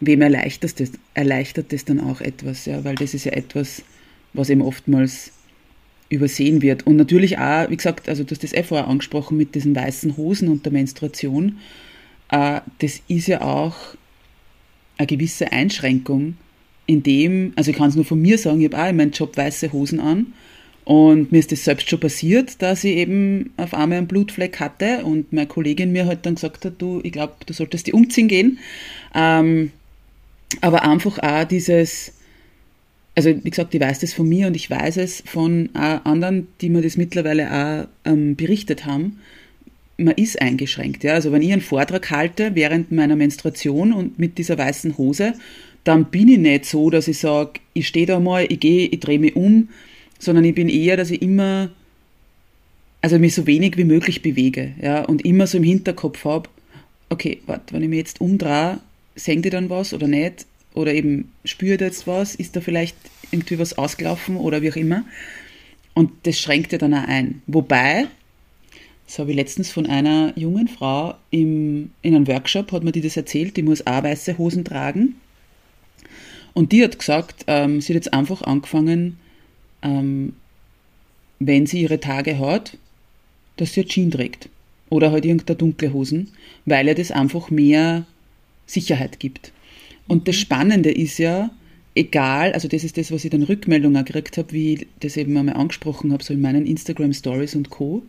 wem 0.00 0.20
erleichtert 0.20 0.78
das, 0.80 0.92
erleichtert 1.14 1.72
das 1.72 1.84
dann 1.84 2.00
auch 2.00 2.20
etwas, 2.20 2.66
ja, 2.66 2.84
weil 2.84 2.94
das 2.96 3.14
ist 3.14 3.24
ja 3.24 3.32
etwas, 3.32 3.82
was 4.32 4.50
eben 4.50 4.62
oftmals 4.62 5.32
übersehen 6.08 6.62
wird. 6.62 6.86
Und 6.86 6.96
natürlich 6.96 7.38
auch, 7.38 7.68
wie 7.70 7.76
gesagt, 7.76 8.08
also 8.08 8.22
du 8.22 8.30
hast 8.32 8.44
das 8.44 8.52
eh 8.52 8.62
vorher 8.62 8.88
angesprochen 8.88 9.36
mit 9.36 9.54
diesen 9.54 9.74
weißen 9.74 10.16
Hosen 10.16 10.48
und 10.48 10.64
der 10.64 10.72
Menstruation, 10.72 11.58
äh, 12.30 12.60
das 12.78 13.00
ist 13.08 13.26
ja 13.26 13.40
auch 13.40 13.76
eine 14.98 15.06
gewisse 15.06 15.52
Einschränkung 15.52 16.36
in 16.86 17.02
dem, 17.02 17.52
also 17.56 17.70
ich 17.70 17.76
kann 17.76 17.88
es 17.88 17.96
nur 17.96 18.04
von 18.04 18.20
mir 18.20 18.38
sagen, 18.38 18.60
ich 18.60 18.72
habe 18.72 18.82
auch 18.82 18.88
in 18.88 18.96
meinem 18.96 19.10
Job 19.10 19.36
weiße 19.36 19.72
Hosen 19.72 19.98
an 19.98 20.32
Und 20.84 21.32
mir 21.32 21.38
ist 21.38 21.50
das 21.50 21.64
selbst 21.64 21.90
schon 21.90 21.98
passiert, 21.98 22.62
dass 22.62 22.84
ich 22.84 22.96
eben 22.96 23.52
auf 23.56 23.74
einmal 23.74 23.98
einen 23.98 24.06
Blutfleck 24.06 24.60
hatte 24.60 25.04
und 25.04 25.32
meine 25.32 25.48
Kollegin 25.48 25.90
mir 25.90 26.06
halt 26.06 26.24
dann 26.24 26.36
gesagt 26.36 26.64
hat, 26.64 26.74
du, 26.78 27.00
ich 27.02 27.10
glaube, 27.10 27.34
du 27.44 27.52
solltest 27.52 27.88
die 27.88 27.92
umziehen 27.92 28.28
gehen. 28.28 28.60
Ähm, 29.12 29.72
aber 30.60 30.84
einfach 30.84 31.18
auch 31.18 31.44
dieses, 31.44 32.12
also 33.14 33.30
wie 33.30 33.50
gesagt, 33.50 33.74
ich 33.74 33.80
weiß 33.80 34.00
das 34.00 34.12
von 34.12 34.28
mir 34.28 34.46
und 34.46 34.56
ich 34.56 34.70
weiß 34.70 34.98
es 34.98 35.22
von 35.26 35.70
anderen, 35.74 36.48
die 36.60 36.68
mir 36.68 36.82
das 36.82 36.96
mittlerweile 36.96 37.50
auch 37.50 38.10
ähm, 38.10 38.36
berichtet 38.36 38.86
haben. 38.86 39.18
Man 39.98 40.14
ist 40.14 40.40
eingeschränkt. 40.40 41.04
Ja? 41.04 41.14
Also 41.14 41.32
wenn 41.32 41.42
ich 41.42 41.52
einen 41.52 41.62
Vortrag 41.62 42.10
halte 42.10 42.54
während 42.54 42.92
meiner 42.92 43.16
Menstruation 43.16 43.92
und 43.92 44.18
mit 44.18 44.38
dieser 44.38 44.58
weißen 44.58 44.98
Hose, 44.98 45.34
dann 45.84 46.06
bin 46.06 46.28
ich 46.28 46.38
nicht 46.38 46.66
so, 46.66 46.90
dass 46.90 47.08
ich 47.08 47.18
sage, 47.18 47.60
ich 47.72 47.86
stehe 47.86 48.06
da 48.06 48.18
mal, 48.18 48.44
ich 48.48 48.60
gehe, 48.60 48.88
ich 48.88 49.00
drehe 49.00 49.18
mich 49.18 49.36
um, 49.36 49.68
sondern 50.18 50.44
ich 50.44 50.54
bin 50.54 50.68
eher, 50.68 50.96
dass 50.96 51.10
ich 51.10 51.22
immer, 51.22 51.70
also 53.00 53.18
mich 53.18 53.34
so 53.34 53.46
wenig 53.46 53.76
wie 53.76 53.84
möglich 53.84 54.20
bewege, 54.20 54.72
ja, 54.82 55.04
und 55.04 55.24
immer 55.24 55.46
so 55.46 55.58
im 55.58 55.64
Hinterkopf 55.64 56.24
habe, 56.24 56.48
okay, 57.08 57.40
warte, 57.46 57.72
wenn 57.72 57.82
ich 57.82 57.88
mich 57.88 57.98
jetzt 57.98 58.20
umdrehe, 58.20 58.80
senkt 59.16 59.44
die 59.44 59.50
dann 59.50 59.70
was 59.70 59.92
oder 59.92 60.06
nicht? 60.06 60.46
Oder 60.74 60.94
eben 60.94 61.32
spürt 61.44 61.80
jetzt 61.80 62.06
was? 62.06 62.34
Ist 62.34 62.54
da 62.54 62.60
vielleicht 62.60 62.96
irgendwie 63.30 63.58
was 63.58 63.76
ausgelaufen 63.78 64.36
oder 64.36 64.62
wie 64.62 64.70
auch 64.70 64.76
immer? 64.76 65.04
Und 65.94 66.12
das 66.24 66.38
schränkt 66.38 66.72
ja 66.72 66.78
dann 66.78 66.94
auch 66.94 67.08
ein. 67.08 67.40
Wobei, 67.46 68.06
das 69.06 69.18
habe 69.18 69.30
ich 69.30 69.36
letztens 69.36 69.70
von 69.70 69.86
einer 69.86 70.32
jungen 70.36 70.68
Frau 70.68 71.14
im, 71.30 71.90
in 72.02 72.14
einem 72.14 72.28
Workshop, 72.28 72.72
hat 72.72 72.84
mir 72.84 72.92
die 72.92 73.00
das 73.00 73.16
erzählt, 73.16 73.56
die 73.56 73.62
muss 73.62 73.86
auch 73.86 74.02
weiße 74.02 74.36
Hosen 74.36 74.64
tragen. 74.64 75.16
Und 76.52 76.72
die 76.72 76.84
hat 76.84 76.98
gesagt, 76.98 77.44
ähm, 77.46 77.80
sie 77.80 77.92
hat 77.92 78.04
jetzt 78.04 78.12
einfach 78.12 78.42
angefangen, 78.42 79.18
ähm, 79.82 80.34
wenn 81.38 81.66
sie 81.66 81.80
ihre 81.80 82.00
Tage 82.00 82.38
hat, 82.38 82.76
dass 83.56 83.72
sie 83.72 83.84
Jeans 83.84 84.14
trägt. 84.14 84.48
Oder 84.88 85.10
halt 85.10 85.24
irgendeine 85.24 85.56
dunkle 85.56 85.92
Hosen, 85.92 86.30
weil 86.64 86.88
er 86.88 86.94
das 86.94 87.10
einfach 87.10 87.50
mehr 87.50 88.06
Sicherheit 88.66 89.20
gibt. 89.20 89.52
Und 90.08 90.28
das 90.28 90.36
Spannende 90.36 90.90
ist 90.90 91.18
ja, 91.18 91.50
egal, 91.94 92.52
also 92.52 92.68
das 92.68 92.84
ist 92.84 92.96
das, 92.96 93.10
was 93.10 93.24
ich 93.24 93.30
dann 93.30 93.42
Rückmeldungen 93.42 94.04
gekriegt 94.04 94.38
habe, 94.38 94.52
wie 94.52 94.74
ich 94.74 94.86
das 95.00 95.16
eben 95.16 95.36
einmal 95.36 95.56
angesprochen 95.56 96.12
habe, 96.12 96.22
so 96.22 96.34
in 96.34 96.40
meinen 96.40 96.66
Instagram 96.66 97.12
Stories 97.12 97.54
und 97.54 97.70
Co., 97.70 98.02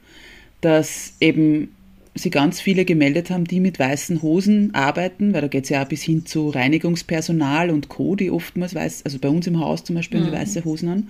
dass 0.61 1.13
eben 1.19 1.69
sie 2.15 2.29
ganz 2.29 2.59
viele 2.59 2.83
gemeldet 2.83 3.29
haben, 3.29 3.45
die 3.45 3.59
mit 3.59 3.79
weißen 3.79 4.21
Hosen 4.21 4.73
arbeiten, 4.73 5.33
weil 5.33 5.41
da 5.41 5.47
geht 5.47 5.65
es 5.65 5.69
ja 5.69 5.83
auch 5.83 5.87
bis 5.87 6.01
hin 6.01 6.25
zu 6.25 6.49
Reinigungspersonal 6.49 7.69
und 7.69 7.89
Co., 7.89 8.15
die 8.15 8.31
oftmals 8.31 8.75
weiß, 8.75 9.05
also 9.05 9.19
bei 9.19 9.29
uns 9.29 9.47
im 9.47 9.59
Haus 9.59 9.83
zum 9.83 9.95
Beispiel, 9.95 10.19
mhm. 10.19 10.25
die 10.25 10.31
weiße 10.31 10.65
Hosen 10.65 10.89
an, 10.89 11.09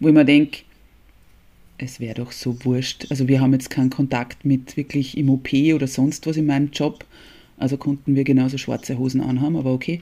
wo 0.00 0.08
ich 0.08 0.14
mir 0.14 0.24
denke, 0.24 0.60
es 1.78 2.00
wäre 2.00 2.14
doch 2.14 2.32
so 2.32 2.56
wurscht. 2.64 3.06
Also 3.08 3.28
wir 3.28 3.40
haben 3.40 3.52
jetzt 3.52 3.70
keinen 3.70 3.90
Kontakt 3.90 4.44
mit 4.44 4.76
wirklich 4.76 5.16
im 5.16 5.30
OP 5.30 5.52
oder 5.74 5.86
sonst 5.86 6.26
was 6.26 6.36
in 6.36 6.46
meinem 6.46 6.70
Job, 6.72 7.04
also 7.58 7.76
konnten 7.76 8.14
wir 8.14 8.24
genauso 8.24 8.58
schwarze 8.58 8.98
Hosen 8.98 9.20
anhaben, 9.20 9.56
aber 9.56 9.72
okay. 9.72 10.00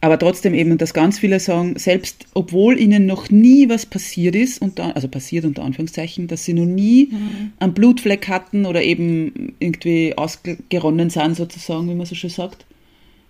Aber 0.00 0.18
trotzdem 0.18 0.54
eben, 0.54 0.78
dass 0.78 0.94
ganz 0.94 1.18
viele 1.18 1.40
sagen, 1.40 1.76
selbst 1.76 2.26
obwohl 2.34 2.78
ihnen 2.78 3.06
noch 3.06 3.30
nie 3.30 3.68
was 3.68 3.84
passiert 3.84 4.36
ist, 4.36 4.62
unter, 4.62 4.94
also 4.94 5.08
passiert 5.08 5.44
unter 5.44 5.64
Anführungszeichen, 5.64 6.28
dass 6.28 6.44
sie 6.44 6.54
noch 6.54 6.66
nie 6.66 7.08
mhm. 7.10 7.52
einen 7.58 7.74
Blutfleck 7.74 8.28
hatten 8.28 8.64
oder 8.64 8.82
eben 8.82 9.54
irgendwie 9.58 10.16
ausgeronnen 10.16 11.10
sind, 11.10 11.36
sozusagen, 11.36 11.88
wie 11.88 11.94
man 11.94 12.06
so 12.06 12.14
schön 12.14 12.30
sagt. 12.30 12.64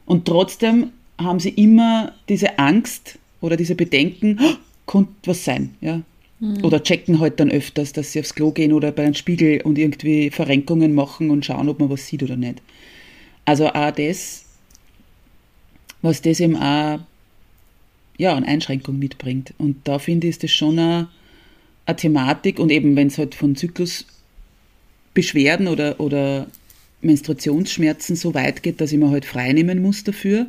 Und 0.04 0.26
trotzdem 0.26 0.90
haben 1.16 1.40
sie 1.40 1.50
immer 1.50 2.12
diese 2.28 2.58
Angst 2.58 3.18
oder 3.40 3.56
diese 3.56 3.74
Bedenken, 3.74 4.38
oh, 4.42 4.54
könnte 4.86 5.12
was 5.24 5.44
sein, 5.44 5.70
ja. 5.80 6.02
Mhm. 6.40 6.64
Oder 6.64 6.82
checken 6.82 7.18
halt 7.18 7.40
dann 7.40 7.50
öfters, 7.50 7.92
dass 7.92 8.12
sie 8.12 8.20
aufs 8.20 8.34
Klo 8.34 8.52
gehen 8.52 8.72
oder 8.72 8.92
bei 8.92 9.04
einem 9.04 9.14
Spiegel 9.14 9.62
und 9.62 9.76
irgendwie 9.78 10.30
Verrenkungen 10.30 10.94
machen 10.94 11.30
und 11.30 11.44
schauen, 11.44 11.68
ob 11.68 11.80
man 11.80 11.90
was 11.90 12.06
sieht 12.06 12.22
oder 12.22 12.36
nicht. 12.36 12.62
Also 13.48 13.68
auch 13.68 13.90
das, 13.92 14.44
was 16.02 16.20
das 16.20 16.38
eben 16.38 16.54
auch 16.54 16.98
ja, 18.18 18.34
eine 18.34 18.46
Einschränkung 18.46 18.98
mitbringt. 18.98 19.54
Und 19.56 19.88
da 19.88 19.98
finde 19.98 20.26
ich, 20.26 20.32
ist 20.32 20.42
das 20.42 20.50
schon 20.50 20.78
eine, 20.78 21.08
eine 21.86 21.96
Thematik 21.96 22.58
und 22.58 22.70
eben, 22.70 22.94
wenn 22.94 23.06
es 23.06 23.16
halt 23.16 23.34
von 23.34 23.56
Zyklusbeschwerden 23.56 25.66
oder, 25.66 25.98
oder 25.98 26.46
Menstruationsschmerzen 27.00 28.16
so 28.16 28.34
weit 28.34 28.62
geht, 28.62 28.82
dass 28.82 28.92
ich 28.92 28.98
mir 28.98 29.08
halt 29.08 29.24
freinehmen 29.24 29.80
muss 29.80 30.04
dafür, 30.04 30.48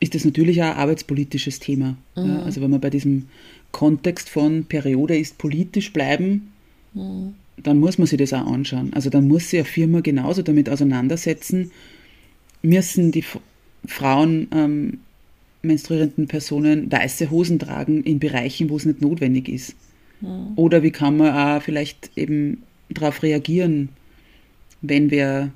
ist 0.00 0.16
das 0.16 0.24
natürlich 0.24 0.60
auch 0.62 0.72
ein 0.72 0.78
arbeitspolitisches 0.78 1.60
Thema. 1.60 1.96
Mhm. 2.16 2.26
Ja, 2.26 2.42
also 2.42 2.60
wenn 2.60 2.72
wir 2.72 2.80
bei 2.80 2.90
diesem 2.90 3.28
Kontext 3.70 4.28
von 4.28 4.64
Periode 4.64 5.16
ist 5.16 5.38
politisch 5.38 5.92
bleiben, 5.92 6.50
mhm. 6.92 7.34
dann 7.56 7.78
muss 7.78 7.98
man 7.98 8.08
sich 8.08 8.18
das 8.18 8.32
auch 8.32 8.48
anschauen. 8.48 8.92
Also 8.94 9.10
dann 9.10 9.28
muss 9.28 9.50
sich 9.50 9.60
eine 9.60 9.68
Firma 9.68 10.00
genauso 10.00 10.42
damit 10.42 10.68
auseinandersetzen, 10.68 11.70
müssen 12.62 13.12
die 13.12 13.24
Frauen, 13.86 14.48
ähm, 14.52 15.00
menstruierenden 15.62 16.26
Personen 16.26 16.90
weiße 16.90 17.30
Hosen 17.30 17.58
tragen 17.58 18.02
in 18.02 18.18
Bereichen, 18.18 18.70
wo 18.70 18.76
es 18.76 18.86
nicht 18.86 19.00
notwendig 19.00 19.48
ist? 19.48 19.74
Mhm. 20.20 20.52
Oder 20.56 20.82
wie 20.82 20.90
kann 20.90 21.16
man 21.16 21.34
auch 21.34 21.62
vielleicht 21.62 22.10
eben 22.16 22.62
darauf 22.88 23.22
reagieren, 23.22 23.90
wenn 24.80 25.10
wer 25.10 25.50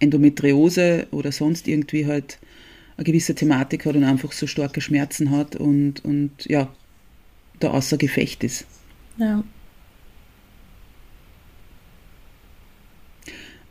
Endometriose 0.00 1.06
oder 1.10 1.32
sonst 1.32 1.66
irgendwie 1.66 2.06
halt 2.06 2.38
eine 2.96 3.04
gewisse 3.04 3.34
Thematik 3.34 3.86
hat 3.86 3.96
und 3.96 4.04
einfach 4.04 4.32
so 4.32 4.46
starke 4.46 4.80
Schmerzen 4.80 5.30
hat 5.30 5.56
und, 5.56 6.04
und 6.04 6.30
ja, 6.46 6.68
da 7.60 7.70
außer 7.70 7.96
Gefecht 7.96 8.44
ist. 8.44 8.66
Ja. 9.18 9.42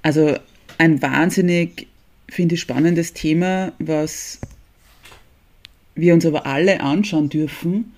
Also 0.02 0.38
ein 0.78 1.02
wahnsinnig 1.02 1.88
finde 2.30 2.56
ich, 2.56 2.62
spannendes 2.62 3.14
Thema, 3.14 3.74
was 3.80 4.40
wir 5.96 6.14
uns 6.14 6.26
aber 6.26 6.46
alle 6.46 6.82
anschauen 6.82 7.30
dürfen. 7.30 7.94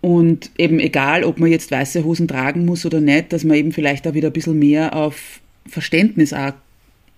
Und 0.00 0.50
eben 0.58 0.80
egal, 0.80 1.22
ob 1.22 1.38
man 1.38 1.50
jetzt 1.50 1.70
weiße 1.70 2.04
Hosen 2.04 2.26
tragen 2.26 2.64
muss 2.64 2.84
oder 2.84 3.00
nicht, 3.00 3.32
dass 3.32 3.44
man 3.44 3.56
eben 3.56 3.72
vielleicht 3.72 4.06
auch 4.06 4.14
wieder 4.14 4.30
ein 4.30 4.32
bisschen 4.32 4.58
mehr 4.58 4.96
auf 4.96 5.40
Verständnis 5.66 6.32
auch 6.32 6.54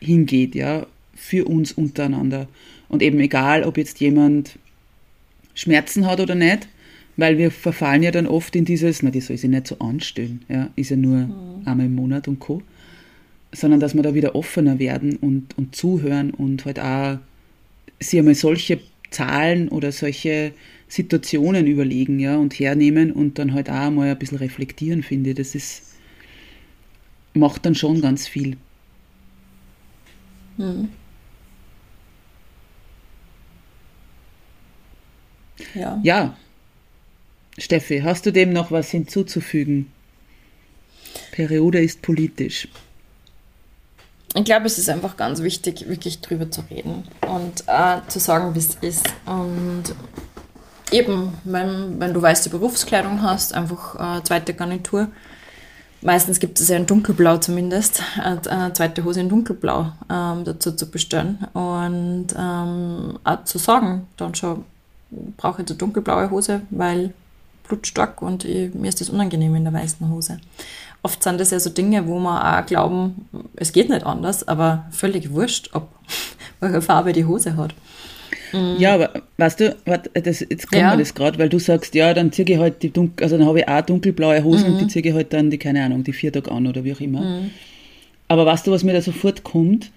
hingeht, 0.01 0.55
ja, 0.55 0.87
für 1.15 1.47
uns 1.47 1.73
untereinander. 1.73 2.47
Und 2.89 3.03
eben 3.03 3.19
egal, 3.21 3.65
ob 3.65 3.79
jetzt 3.79 4.01
jemand 4.01 4.59
Schmerzen 5.55 6.07
hat 6.07 6.21
oder 6.21 6.35
nicht, 6.35 6.69
weil 7.17 7.39
wir 7.39 7.51
verfallen 7.51 8.03
ja 8.03 8.11
dann 8.11 8.27
oft 8.27 8.55
in 8.55 8.67
dieses, 8.67 9.03
na, 9.03 9.11
die 9.11 9.21
soll 9.21 9.39
sich 9.39 9.49
nicht 9.49 9.69
so 9.69 9.79
anstellen, 9.79 10.45
ja, 10.49 10.69
ist 10.77 10.91
ja 10.91 10.97
nur 10.97 11.19
mhm. 11.19 11.63
einmal 11.65 11.87
im 11.87 11.95
Monat 11.95 12.29
und 12.29 12.39
Co 12.39 12.63
sondern 13.55 13.81
dass 13.81 13.95
wir 13.95 14.03
da 14.03 14.15
wieder 14.15 14.35
offener 14.35 14.79
werden 14.79 15.17
und, 15.17 15.57
und 15.57 15.75
zuhören 15.75 16.31
und 16.31 16.65
halt 16.65 16.81
auch 16.81 17.19
sich 18.01 18.19
einmal 18.19 18.35
solche 18.35 18.81
Zahlen 19.11 19.69
oder 19.69 19.93
solche 19.93 20.53
Situationen 20.89 21.67
überlegen, 21.67 22.19
ja, 22.19 22.37
und 22.37 22.55
hernehmen 22.55 23.13
und 23.13 23.39
dann 23.39 23.55
halt 23.55 23.71
auch 23.71 23.91
mal 23.91 24.11
ein 24.11 24.19
bisschen 24.19 24.39
reflektieren, 24.39 25.03
finde 25.03 25.31
ich. 25.31 25.37
Das 25.37 25.55
ist, 25.55 25.95
macht 27.33 27.65
dann 27.65 27.75
schon 27.75 28.01
ganz 28.01 28.27
viel. 28.27 28.57
Mhm. 30.57 30.89
Ja. 35.75 36.01
ja. 36.03 36.37
Steffi, 37.57 38.01
hast 38.01 38.27
du 38.27 38.33
dem 38.33 38.53
noch 38.53 38.73
was 38.73 38.91
hinzuzufügen? 38.91 39.87
Periode 41.31 41.81
ist 41.81 42.03
politisch 42.03 42.69
ich 44.35 44.45
glaube, 44.45 44.67
es 44.67 44.79
ist 44.79 44.89
einfach 44.89 45.17
ganz 45.17 45.43
wichtig, 45.43 45.89
wirklich 45.89 46.21
drüber 46.21 46.51
zu 46.51 46.63
reden 46.69 47.05
und 47.29 47.65
äh, 47.69 48.01
zu 48.09 48.19
sagen, 48.19 48.55
wie 48.55 48.59
es 48.59 48.75
ist. 48.81 49.07
Und 49.27 49.85
eben, 50.91 51.35
wenn, 51.45 52.01
wenn 52.01 52.13
du 52.13 52.21
weiße 52.21 52.51
Berufskleidung 52.51 53.23
hast, 53.23 53.55
einfach 53.55 54.19
äh, 54.19 54.23
zweite 54.25 54.55
Garnitur. 54.55 55.09
Meistens 56.03 56.39
gibt 56.39 56.61
es 56.61 56.69
ja 56.69 56.77
in 56.77 56.85
dunkelblau 56.85 57.39
zumindest, 57.39 58.03
eine 58.21 58.69
äh, 58.69 58.73
zweite 58.75 59.05
Hose 59.05 59.21
in 59.21 59.29
dunkelblau 59.29 59.93
ähm, 60.11 60.45
dazu 60.45 60.73
zu 60.73 60.91
bestellen. 60.91 61.47
Und 61.55 62.27
ähm, 62.37 63.19
auch 63.23 63.45
zu 63.45 63.59
sagen, 63.59 64.09
dann 64.17 64.35
schon, 64.35 64.65
brauche 65.37 65.63
ich 65.63 65.69
eine 65.69 65.79
dunkelblaue 65.79 66.31
Hose, 66.31 66.63
weil 66.71 67.15
blutstark 67.67 68.21
und 68.21 68.45
ich, 68.45 68.75
mir 68.75 68.89
ist 68.89 69.01
das 69.01 69.09
unangenehm 69.09 69.55
in 69.55 69.65
der 69.65 69.73
weißen 69.73 70.07
Hose 70.11 70.39
oft 71.05 71.23
sind 71.23 71.39
das 71.39 71.51
ja 71.51 71.61
so 71.61 71.71
Dinge, 71.71 72.09
wo 72.09 72.19
wir 72.19 72.59
auch 72.59 72.67
glauben, 72.67 73.29
es 73.57 73.73
geht 73.73 73.91
nicht 73.91 74.05
anders, 74.05 74.49
aber 74.49 74.87
völlig 74.91 75.31
wurscht, 75.33 75.71
ob 75.75 75.89
welche 76.61 76.83
Farbe 76.83 77.13
die 77.13 77.27
Hose 77.27 77.57
hat. 77.57 77.75
Mhm. 78.53 78.77
Ja, 78.79 78.95
aber 78.95 79.23
weißt 79.37 79.61
du, 79.61 79.77
das, 79.85 80.41
jetzt 80.41 80.71
kommt 80.71 80.81
ja. 80.81 80.93
mir 80.93 80.99
das 80.99 81.15
gerade, 81.15 81.39
weil 81.39 81.51
du 81.51 81.59
sagst, 81.59 81.95
ja, 81.95 82.15
dann 82.15 82.33
ziehe 82.33 82.49
ich 82.49 82.59
halt 82.59 82.83
die 82.83 82.91
dunkel, 82.91 83.23
also 83.23 83.37
dann 83.37 83.47
habe 83.47 83.61
ich 83.61 83.69
auch 83.69 83.83
dunkelblaue 83.83 84.43
Hosen 84.43 84.69
mhm. 84.69 84.73
und 84.73 84.81
die 84.81 84.89
ziehe 84.89 85.05
ich 85.05 85.13
halt 85.13 85.33
dann 85.33 85.51
die, 85.51 85.59
keine 85.59 85.85
Ahnung, 85.85 86.05
die 86.05 86.13
vier 86.15 86.33
Tage 86.33 86.51
an 86.51 86.67
oder 86.67 86.85
wie 86.85 86.95
auch 86.95 87.01
immer. 87.01 87.21
Mhm. 87.21 87.51
Aber 88.29 88.47
weißt 88.47 88.67
du, 88.67 88.71
was 88.71 88.83
mir 88.83 88.95
da 88.95 89.03
sofort 89.03 89.45
kommt? 89.45 89.91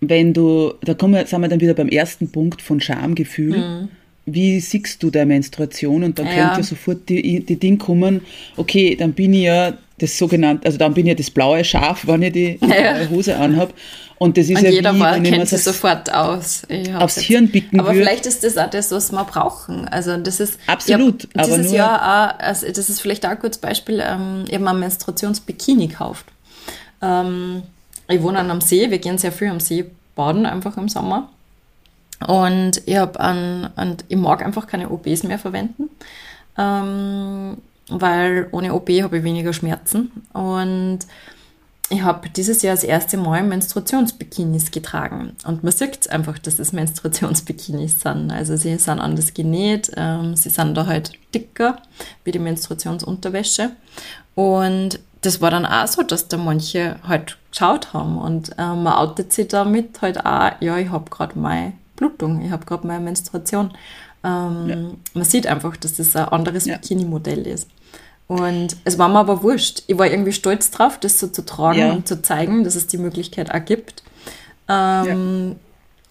Wenn 0.00 0.34
du, 0.34 0.74
da 0.82 0.94
kommen 0.94 1.14
wir, 1.14 1.26
sind 1.26 1.40
wir 1.40 1.48
dann 1.48 1.60
wieder 1.60 1.74
beim 1.74 1.88
ersten 1.88 2.30
Punkt 2.30 2.60
von 2.62 2.80
Schamgefühl. 2.80 3.56
Mhm. 3.58 3.88
wie 4.26 4.60
siehst 4.60 5.02
du 5.02 5.08
deine 5.10 5.24
Menstruation? 5.24 6.04
Und 6.04 6.18
dann 6.18 6.26
Ja. 6.26 6.32
könnte 6.34 6.56
ja 6.58 6.62
sofort 6.62 7.08
die, 7.08 7.40
die 7.40 7.56
Ding 7.56 7.78
kommen, 7.78 8.20
okay, 8.58 8.94
dann 8.94 9.14
bin 9.14 9.32
ich 9.32 9.44
ja 9.44 9.72
das 9.98 10.16
sogenannte, 10.18 10.66
also 10.66 10.78
dann 10.78 10.94
bin 10.94 11.06
ich 11.06 11.10
ja 11.10 11.14
das 11.14 11.30
blaue 11.30 11.62
Schaf, 11.64 12.06
wenn 12.06 12.22
ich 12.22 12.32
die, 12.32 12.58
die 12.58 12.66
Ja. 12.68 12.92
blaue 12.94 13.10
Hose 13.10 13.36
anhab. 13.36 13.72
Und 14.20 14.36
das 14.36 14.48
ist 14.48 14.58
Und 14.58 14.64
ja 14.64 14.70
jeder 14.70 14.94
wie, 14.94 15.00
war, 15.00 15.14
wenn 15.14 15.22
kennt 15.22 15.48
so 15.48 15.56
sofort 15.56 16.12
aus. 16.12 16.62
Aufs 16.98 17.16
jetzt- 17.16 17.24
Hirn 17.26 17.48
bicken 17.48 17.78
Aber 17.78 17.92
vielleicht 17.94 18.26
ist 18.26 18.42
das 18.42 18.56
auch 18.58 18.68
das, 18.68 18.90
was 18.90 19.12
wir 19.12 19.22
brauchen. 19.24 19.86
Also 19.88 20.16
das 20.16 20.40
ist 20.40 20.58
Absolut, 20.66 21.28
aber 21.36 21.56
dieses 21.56 21.70
Jahr 21.72 22.00
auch, 22.34 22.38
also 22.44 22.66
das 22.66 22.90
ist 22.90 23.00
vielleicht 23.00 23.24
auch 23.24 23.30
ein 23.30 23.38
gutes 23.38 23.58
Beispiel, 23.58 24.02
ähm, 24.04 24.44
ich 24.48 24.54
habe 24.54 24.64
mir 24.64 24.70
ein 24.70 24.80
Menstruationsbikini 24.80 25.86
gekauft. 25.86 26.26
Ähm, 27.00 27.62
ich 28.08 28.20
wohne 28.22 28.40
an 28.40 28.50
einem 28.50 28.60
See, 28.60 28.90
wir 28.90 28.98
gehen 28.98 29.18
sehr 29.18 29.30
viel 29.30 29.48
am 29.48 29.60
See 29.60 29.84
baden, 30.16 30.46
einfach 30.46 30.76
im 30.78 30.88
Sommer. 30.88 31.28
Und 32.26 32.82
ich 32.86 32.96
habe 32.96 33.20
an, 33.20 33.70
und 33.76 34.04
ich 34.08 34.16
mag 34.16 34.44
einfach 34.44 34.66
keine 34.66 34.90
OBs 34.90 35.22
mehr 35.22 35.38
verwenden, 35.38 35.90
ähm, 36.58 37.58
weil 37.88 38.48
ohne 38.52 38.74
OB 38.74 38.90
habe 39.02 39.18
ich 39.18 39.24
weniger 39.24 39.52
Schmerzen. 39.52 40.10
Und 40.32 41.00
ich 41.90 42.02
habe 42.02 42.28
dieses 42.28 42.62
Jahr 42.62 42.74
das 42.74 42.84
erste 42.84 43.16
Mal 43.16 43.42
Menstruationsbikinis 43.42 44.70
getragen. 44.70 45.34
Und 45.46 45.64
man 45.64 45.72
sieht 45.72 46.10
einfach, 46.10 46.38
dass 46.38 46.58
es 46.58 46.72
Menstruationsbikinis 46.72 48.00
sind. 48.00 48.30
Also 48.30 48.56
sie 48.56 48.76
sind 48.76 49.00
anders 49.00 49.32
genäht, 49.32 49.90
ähm, 49.96 50.36
sie 50.36 50.50
sind 50.50 50.74
da 50.74 50.86
halt 50.86 51.12
dicker 51.34 51.78
wie 52.24 52.32
die 52.32 52.38
Menstruationsunterwäsche. 52.38 53.70
Und 54.34 55.00
das 55.22 55.40
war 55.40 55.50
dann 55.50 55.66
auch 55.66 55.86
so, 55.86 56.02
dass 56.02 56.28
da 56.28 56.36
manche 56.36 56.96
halt 57.06 57.38
geschaut 57.50 57.94
haben. 57.94 58.18
Und 58.18 58.50
ähm, 58.58 58.82
man 58.82 58.92
outet 58.92 59.32
sich 59.32 59.48
damit 59.48 60.02
halt 60.02 60.24
auch, 60.24 60.52
ja, 60.60 60.76
ich 60.76 60.90
habe 60.90 61.08
gerade 61.10 61.38
meine 61.38 61.72
Blutung, 61.96 62.42
ich 62.42 62.50
habe 62.50 62.66
gerade 62.66 62.86
meine 62.86 63.04
Menstruation. 63.04 63.72
Ähm, 64.24 64.96
Man 65.14 65.24
sieht 65.24 65.46
einfach, 65.46 65.76
dass 65.76 65.94
das 65.94 66.14
ein 66.16 66.24
anderes 66.28 66.66
Ja. 66.66 66.76
Bikini-Modell 66.76 67.46
ist. 67.46 67.68
Und 68.26 68.76
es 68.84 68.98
war 68.98 69.08
mir 69.08 69.20
aber 69.20 69.42
wurscht. 69.42 69.84
Ich 69.86 69.96
war 69.96 70.06
irgendwie 70.06 70.32
stolz 70.32 70.70
drauf, 70.70 70.98
das 70.98 71.18
so 71.18 71.28
zu 71.28 71.44
tragen 71.46 71.78
Ja. 71.78 71.92
und 71.92 72.06
zu 72.08 72.20
zeigen, 72.20 72.62
dass 72.64 72.74
es 72.74 72.86
die 72.86 72.98
Möglichkeit 72.98 73.50
auch 73.54 73.64
gibt. 73.64 74.02
Ähm, 74.68 75.56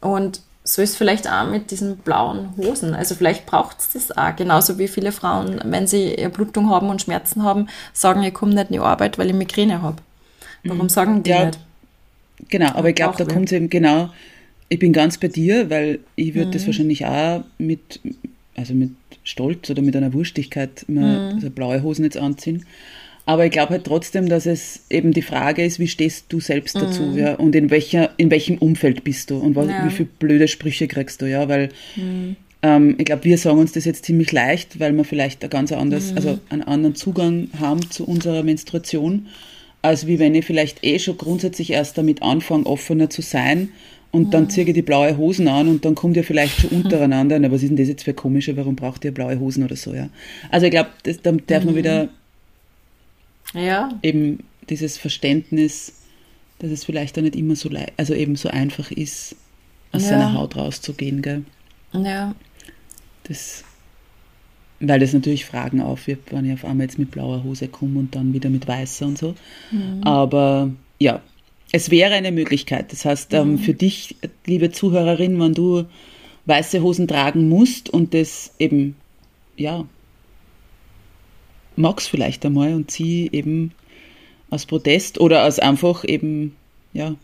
Und 0.01 0.41
so 0.63 0.81
ist 0.81 0.95
vielleicht 0.97 1.29
auch 1.29 1.49
mit 1.49 1.71
diesen 1.71 1.97
blauen 1.97 2.49
Hosen. 2.57 2.93
Also 2.93 3.15
vielleicht 3.15 3.45
braucht 3.45 3.79
es 3.79 3.89
das 3.91 4.15
auch. 4.17 4.35
Genauso 4.35 4.77
wie 4.77 4.87
viele 4.87 5.11
Frauen, 5.11 5.59
wenn 5.65 5.87
sie 5.87 6.15
Blutung 6.31 6.69
haben 6.69 6.89
und 6.89 7.01
Schmerzen 7.01 7.43
haben, 7.43 7.67
sagen, 7.93 8.21
ich 8.23 8.33
komme 8.33 8.53
nicht 8.53 8.67
in 8.69 8.73
die 8.73 8.79
Arbeit, 8.79 9.17
weil 9.17 9.27
ich 9.27 9.33
Migräne 9.33 9.81
habe. 9.81 9.97
Warum 10.63 10.89
sagen 10.89 11.23
die 11.23 11.29
Ja. 11.31 11.45
nicht? 11.45 11.59
Genau, 12.49 12.69
aber 12.75 12.89
ich 12.89 12.95
glaube, 12.95 13.17
da 13.17 13.25
kommt 13.25 13.45
es 13.47 13.53
eben 13.53 13.69
genau, 13.69 14.09
ich 14.69 14.79
bin 14.79 14.93
ganz 14.93 15.17
bei 15.17 15.27
dir, 15.27 15.69
weil 15.69 15.99
ich 16.15 16.33
würde 16.35 16.47
Mhm. 16.49 16.51
das 16.51 16.65
wahrscheinlich 16.67 17.05
auch 17.05 17.43
mit, 17.57 17.99
also 18.55 18.73
mit 18.73 18.91
Stolz 19.23 19.69
oder 19.69 19.81
mit 19.81 19.95
einer 19.95 20.13
Wurstigkeit 20.13 20.85
immer 20.87 21.19
Mhm. 21.19 21.35
also 21.35 21.49
blaue 21.49 21.83
Hosen 21.83 22.03
jetzt 22.05 22.17
anziehen. 22.17 22.65
Aber 23.25 23.45
ich 23.45 23.51
glaube 23.51 23.71
halt 23.71 23.83
trotzdem, 23.83 24.29
dass 24.29 24.45
es 24.45 24.81
eben 24.89 25.11
die 25.11 25.21
Frage 25.21 25.63
ist, 25.65 25.79
wie 25.79 25.87
stehst 25.89 26.27
du 26.29 26.39
selbst 26.39 26.75
dazu, 26.75 27.13
ja, 27.17 27.35
und 27.35 27.55
in 27.55 27.69
welcher, 27.69 28.11
in 28.15 28.31
welchem 28.31 28.57
Umfeld 28.57 29.03
bist 29.03 29.29
du 29.31 29.37
und 29.37 29.55
was, 29.55 29.65
Mhm. 29.65 29.71
Ja. 29.71 29.79
Mhm. 29.81 29.85
wie 29.87 29.91
viele 29.91 30.09
blöde 30.19 30.47
Sprüche 30.47 30.87
kriegst 30.87 31.21
du, 31.21 31.25
ja, 31.29 31.49
weil 31.49 31.69
ähm, 32.63 32.95
ich 32.97 33.05
glaube, 33.05 33.23
wir 33.25 33.37
sagen 33.37 33.59
uns 33.59 33.73
das 33.73 33.85
jetzt 33.85 34.05
ziemlich 34.05 34.31
leicht, 34.31 34.79
weil 34.79 34.93
wir 34.93 35.03
vielleicht 35.03 35.43
ein 35.43 35.49
ganz 35.49 35.71
anderes, 35.71 36.11
Mhm. 36.11 36.17
also 36.17 36.39
einen 36.49 36.63
anderen 36.63 36.95
Zugang 36.95 37.49
haben 37.59 37.89
zu 37.91 38.05
unserer 38.05 38.43
Menstruation, 38.43 39.27
als 39.81 40.07
wie 40.07 40.19
wenn 40.19 40.33
ich 40.33 40.45
vielleicht 40.45 40.83
eh 40.83 40.97
schon 40.97 41.17
grundsätzlich 41.17 41.71
erst 41.71 41.97
damit 41.97 42.21
anfange, 42.23 42.65
offener 42.65 43.09
zu 43.09 43.21
sein 43.21 43.69
und 44.11 44.33
dann 44.33 44.49
ziehe 44.49 44.65
ich 44.65 44.73
die 44.73 44.81
blaue 44.81 45.17
Hosen 45.17 45.47
an 45.47 45.67
und 45.67 45.83
dann 45.85 45.95
kommt 45.95 46.15
ihr 46.17 46.23
vielleicht 46.23 46.61
schon 46.61 46.69
untereinander, 46.83 47.37
na, 47.39 47.51
was 47.51 47.61
ist 47.63 47.69
denn 47.69 47.77
das 47.77 47.87
jetzt 47.87 48.03
für 48.03 48.13
komische, 48.13 48.55
warum 48.57 48.75
braucht 48.75 49.03
ihr 49.05 49.13
blaue 49.13 49.39
Hosen 49.39 49.63
oder 49.63 49.75
so, 49.75 49.93
ja. 49.93 50.09
Also 50.49 50.65
ich 50.65 50.71
glaube, 50.71 50.89
da 51.23 51.31
darf 51.31 51.65
man 51.65 51.75
wieder 51.75 52.09
Ja, 53.53 53.89
eben 54.03 54.43
dieses 54.69 54.97
Verständnis, 54.97 55.93
dass 56.59 56.71
es 56.71 56.85
vielleicht 56.85 57.17
auch 57.17 57.21
nicht 57.21 57.35
immer 57.35 57.55
so 57.55 57.69
leicht, 57.69 57.93
also 57.97 58.13
eben 58.13 58.35
so 58.35 58.49
einfach 58.49 58.91
ist, 58.91 59.35
aus 59.91 60.03
Ja. 60.03 60.09
seiner 60.09 60.33
Haut 60.33 60.55
rauszugehen, 60.55 61.21
gell. 61.21 61.43
ja, 61.93 62.35
Das, 63.23 63.63
weil 64.79 64.99
das 64.99 65.13
natürlich 65.13 65.45
Fragen 65.45 65.81
aufwirft, 65.81 66.31
wenn 66.31 66.45
ich 66.45 66.53
auf 66.53 66.65
einmal 66.65 66.85
jetzt 66.85 66.99
mit 66.99 67.11
blauer 67.11 67.43
Hose 67.43 67.67
komme 67.67 67.99
und 67.99 68.15
dann 68.15 68.33
wieder 68.33 68.49
mit 68.49 68.67
weißer 68.67 69.05
und 69.05 69.17
so. 69.17 69.33
Aber 70.01 70.69
ja, 70.99 71.21
es 71.71 71.91
wäre 71.91 72.13
eine 72.13 72.31
Möglichkeit. 72.31 72.91
Das 72.91 73.05
heißt, 73.05 73.33
ähm, 73.33 73.59
für 73.59 73.73
dich, 73.73 74.15
liebe 74.45 74.71
Zuhörerin, 74.71 75.39
wenn 75.39 75.53
du 75.53 75.85
weiße 76.45 76.81
Hosen 76.81 77.07
tragen 77.07 77.49
musst 77.49 77.89
und 77.89 78.13
das 78.13 78.53
eben, 78.57 78.95
ja, 79.57 79.85
magst 81.75 82.09
vielleicht 82.09 82.45
einmal 82.45 82.73
und 82.73 82.89
zieh 82.89 83.29
eben 83.31 83.71
aus 84.49 84.65
Protest 84.65 85.19
oder 85.19 85.45
aus 85.45 85.59
einfach 85.59 86.05
eben, 86.05 86.55
ja, 86.93 87.15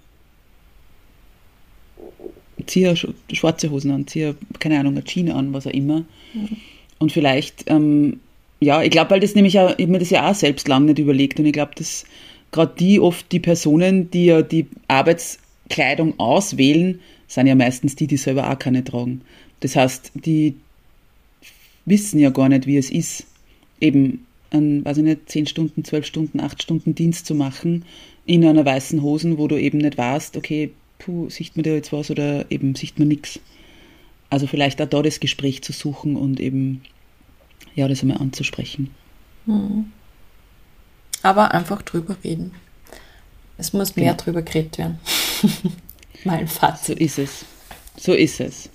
zieh 2.67 2.93
schwarze 3.31 3.71
Hosen 3.71 3.91
an, 3.91 4.07
zieh 4.07 4.33
keine 4.59 4.79
Ahnung, 4.79 4.93
eine 4.93 5.03
Jeans 5.03 5.31
an, 5.31 5.53
was 5.53 5.67
auch 5.67 5.71
immer. 5.71 6.03
Und 6.99 7.11
vielleicht, 7.11 7.63
ähm, 7.67 8.19
ja, 8.59 8.81
ich 8.83 8.91
glaube, 8.91 9.11
weil 9.11 9.19
das 9.19 9.35
nämlich 9.35 9.59
auch, 9.59 9.73
ich 9.77 9.85
hab 9.85 9.91
mir 9.91 9.99
das 9.99 10.09
ja 10.09 10.29
auch 10.29 10.35
selbst 10.35 10.67
lange 10.67 10.87
nicht 10.87 10.99
überlegt 10.99 11.39
und 11.39 11.45
ich 11.45 11.53
glaube, 11.53 11.71
dass 11.75 12.05
gerade 12.53 12.73
die 12.79 13.01
oft 13.01 13.29
die 13.33 13.41
Personen, 13.41 14.09
die 14.09 14.25
ja 14.25 14.41
die 14.41 14.67
Arbeitskleidung 14.87 16.17
auswählen, 16.19 17.01
sind 17.27 17.47
ja 17.47 17.55
meistens 17.55 17.97
die, 17.97 18.07
die 18.07 18.15
selber 18.17 18.49
auch 18.49 18.59
keine 18.59 18.83
tragen. 18.83 19.21
Das 19.59 19.75
heißt, 19.75 20.11
die 20.15 20.55
wissen 21.85 22.19
ja 22.19 22.29
gar 22.29 22.47
nicht, 22.47 22.65
wie 22.65 22.77
es 22.77 22.89
ist, 22.89 23.25
eben 23.81 24.25
einen, 24.51 24.85
weiß 24.85 24.97
ich 24.97 25.03
nicht, 25.03 25.29
10 25.29 25.47
Stunden, 25.47 25.83
12 25.83 26.05
Stunden, 26.05 26.39
8 26.39 26.61
Stunden 26.61 26.95
Dienst 26.95 27.25
zu 27.25 27.35
machen 27.35 27.83
in 28.25 28.45
einer 28.45 28.65
weißen 28.65 29.01
Hosen, 29.01 29.37
wo 29.37 29.47
du 29.47 29.59
eben 29.59 29.79
nicht 29.79 29.97
weißt, 29.97 30.37
okay, 30.37 30.71
puh, 30.99 31.29
sieht 31.29 31.57
man 31.57 31.63
da 31.63 31.71
jetzt 31.71 31.91
was 31.91 32.11
oder 32.11 32.49
eben 32.51 32.75
sieht 32.75 32.99
man 32.99 33.07
nichts. 33.07 33.39
Also 34.29 34.47
vielleicht 34.47 34.81
auch 34.81 34.87
da 34.87 35.01
das 35.01 35.19
Gespräch 35.19 35.61
zu 35.63 35.73
suchen 35.73 36.15
und 36.15 36.39
eben, 36.39 36.81
ja, 37.75 37.87
das 37.87 38.01
einmal 38.01 38.17
anzusprechen. 38.17 38.91
Aber 41.23 41.53
einfach 41.53 41.81
drüber 41.81 42.15
reden. 42.23 42.51
Es 43.57 43.73
muss 43.73 43.95
mehr 43.95 44.11
Genau. 44.11 44.23
drüber 44.23 44.41
geredet 44.41 44.77
werden. 44.77 44.99
mein 46.23 46.47
So 46.47 46.53
Fazit. 46.59 46.99
ist 46.99 47.17
es. 47.19 47.45
So 47.97 48.13
ist 48.13 48.39
es. 48.39 48.69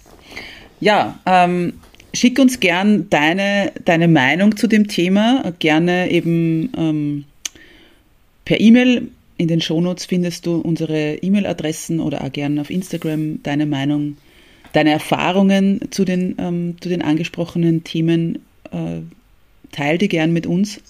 Ja, 0.81 1.19
ähm, 1.27 1.75
schick 2.15 2.39
uns 2.39 2.61
gern 2.61 3.11
deine, 3.11 3.73
deine 3.85 4.09
Meinung 4.09 4.57
zu 4.57 4.67
dem 4.67 4.89
Thema. 4.89 5.53
Gerne 5.59 6.11
eben 6.11 6.73
ähm, 6.77 7.25
per 8.45 8.61
E-Mail. 8.61 9.09
In 9.37 9.47
den 9.49 9.61
Shownotes 9.61 10.07
findest 10.07 10.47
du 10.47 10.57
unsere 10.57 11.15
E-Mail-Adressen 11.17 12.01
oder 12.01 12.25
auch 12.25 12.33
gerne 12.33 12.61
auf 12.61 12.71
Instagram 12.71 13.41
deine 13.45 13.67
Meinung, 13.67 14.17
deine 14.73 14.91
Erfahrungen 14.91 15.81
zu 15.93 16.05
den, 16.05 16.35
ähm, 16.39 16.77
zu 16.81 16.89
den 16.89 17.03
angesprochenen 17.03 17.85
Themen. 17.85 18.41
Äh, 18.73 19.01
teil 19.71 19.99
die 19.99 20.09
gern 20.09 20.33
mit 20.33 20.47
uns. 20.47 20.81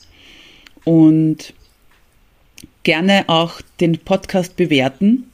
Und 0.88 1.52
gerne 2.82 3.28
auch 3.28 3.60
den 3.78 3.98
Podcast 3.98 4.56
bewerten. 4.56 5.30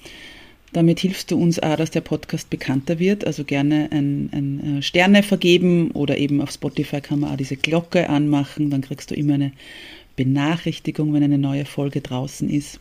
Damit 0.72 0.98
hilfst 0.98 1.30
du 1.30 1.38
uns 1.38 1.60
auch, 1.60 1.76
dass 1.76 1.92
der 1.92 2.00
Podcast 2.00 2.50
bekannter 2.50 2.98
wird. 2.98 3.24
Also 3.24 3.44
gerne 3.44 3.88
ein, 3.92 4.30
ein 4.32 4.78
äh, 4.78 4.82
Sterne 4.82 5.22
vergeben 5.22 5.92
oder 5.92 6.18
eben 6.18 6.40
auf 6.40 6.50
Spotify 6.50 7.00
kann 7.00 7.20
man 7.20 7.30
auch 7.30 7.36
diese 7.36 7.56
Glocke 7.56 8.10
anmachen. 8.10 8.70
Dann 8.70 8.80
kriegst 8.80 9.12
du 9.12 9.14
immer 9.14 9.34
eine 9.34 9.52
Benachrichtigung, 10.16 11.12
wenn 11.12 11.22
eine 11.22 11.38
neue 11.38 11.66
Folge 11.66 12.00
draußen 12.00 12.50
ist. 12.50 12.80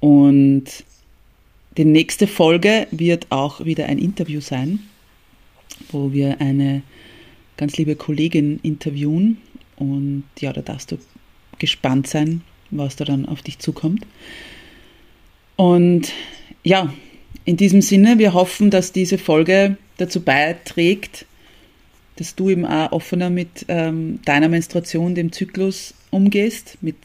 Und 0.00 0.64
die 1.78 1.86
nächste 1.86 2.26
Folge 2.26 2.88
wird 2.90 3.28
auch 3.30 3.64
wieder 3.64 3.86
ein 3.86 3.96
Interview 3.98 4.42
sein, 4.42 4.80
wo 5.90 6.12
wir 6.12 6.42
eine 6.42 6.82
ganz 7.56 7.78
liebe 7.78 7.96
Kollegin 7.96 8.60
interviewen. 8.62 9.38
Und 9.76 10.24
ja, 10.38 10.52
da 10.52 10.60
darfst 10.60 10.92
du 10.92 10.98
gespannt 11.58 12.06
sein, 12.06 12.42
was 12.70 12.96
da 12.96 13.04
dann 13.04 13.26
auf 13.26 13.42
dich 13.42 13.58
zukommt. 13.58 14.06
Und 15.56 16.12
ja, 16.62 16.92
in 17.44 17.56
diesem 17.56 17.80
Sinne, 17.80 18.18
wir 18.18 18.34
hoffen, 18.34 18.70
dass 18.70 18.92
diese 18.92 19.18
Folge 19.18 19.76
dazu 19.96 20.20
beiträgt, 20.20 21.26
dass 22.16 22.34
du 22.34 22.50
eben 22.50 22.64
auch 22.64 22.92
offener 22.92 23.30
mit 23.30 23.66
ähm, 23.68 24.20
deiner 24.24 24.48
Menstruation, 24.48 25.14
dem 25.14 25.32
Zyklus 25.32 25.94
umgehst, 26.10 26.78
mit 26.80 26.96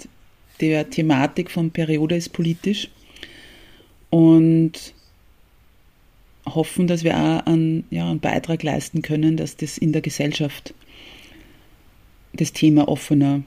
der 0.62 0.90
Thematik 0.90 1.52
von 1.52 1.72
Periode 1.72 2.16
ist 2.16 2.30
politisch. 2.30 2.90
Und 4.10 4.94
hoffen, 6.46 6.88
dass 6.88 7.04
wir 7.04 7.16
auch 7.16 7.46
einen, 7.46 7.86
ja, 7.90 8.10
einen 8.10 8.20
Beitrag 8.20 8.64
leisten 8.64 9.02
können, 9.02 9.38
dass 9.38 9.58
das 9.58 9.78
in 9.78 9.92
der 9.92 10.02
Gesellschaft 10.02 10.74
das 12.34 12.54
Thema 12.54 12.88
offener 12.88 13.42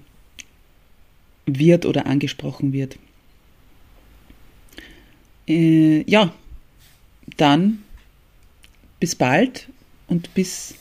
wird 1.46 1.86
oder 1.86 2.06
angesprochen 2.06 2.72
wird. 2.72 2.98
Äh, 5.46 6.02
ja, 6.10 6.32
dann 7.36 7.82
bis 9.00 9.14
bald 9.14 9.68
und 10.06 10.32
bis 10.34 10.74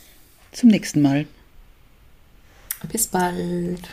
zum 0.52 0.70
nächsten 0.70 1.02
Mal. 1.02 1.26
Bis 2.92 3.08
bald. 3.08 3.90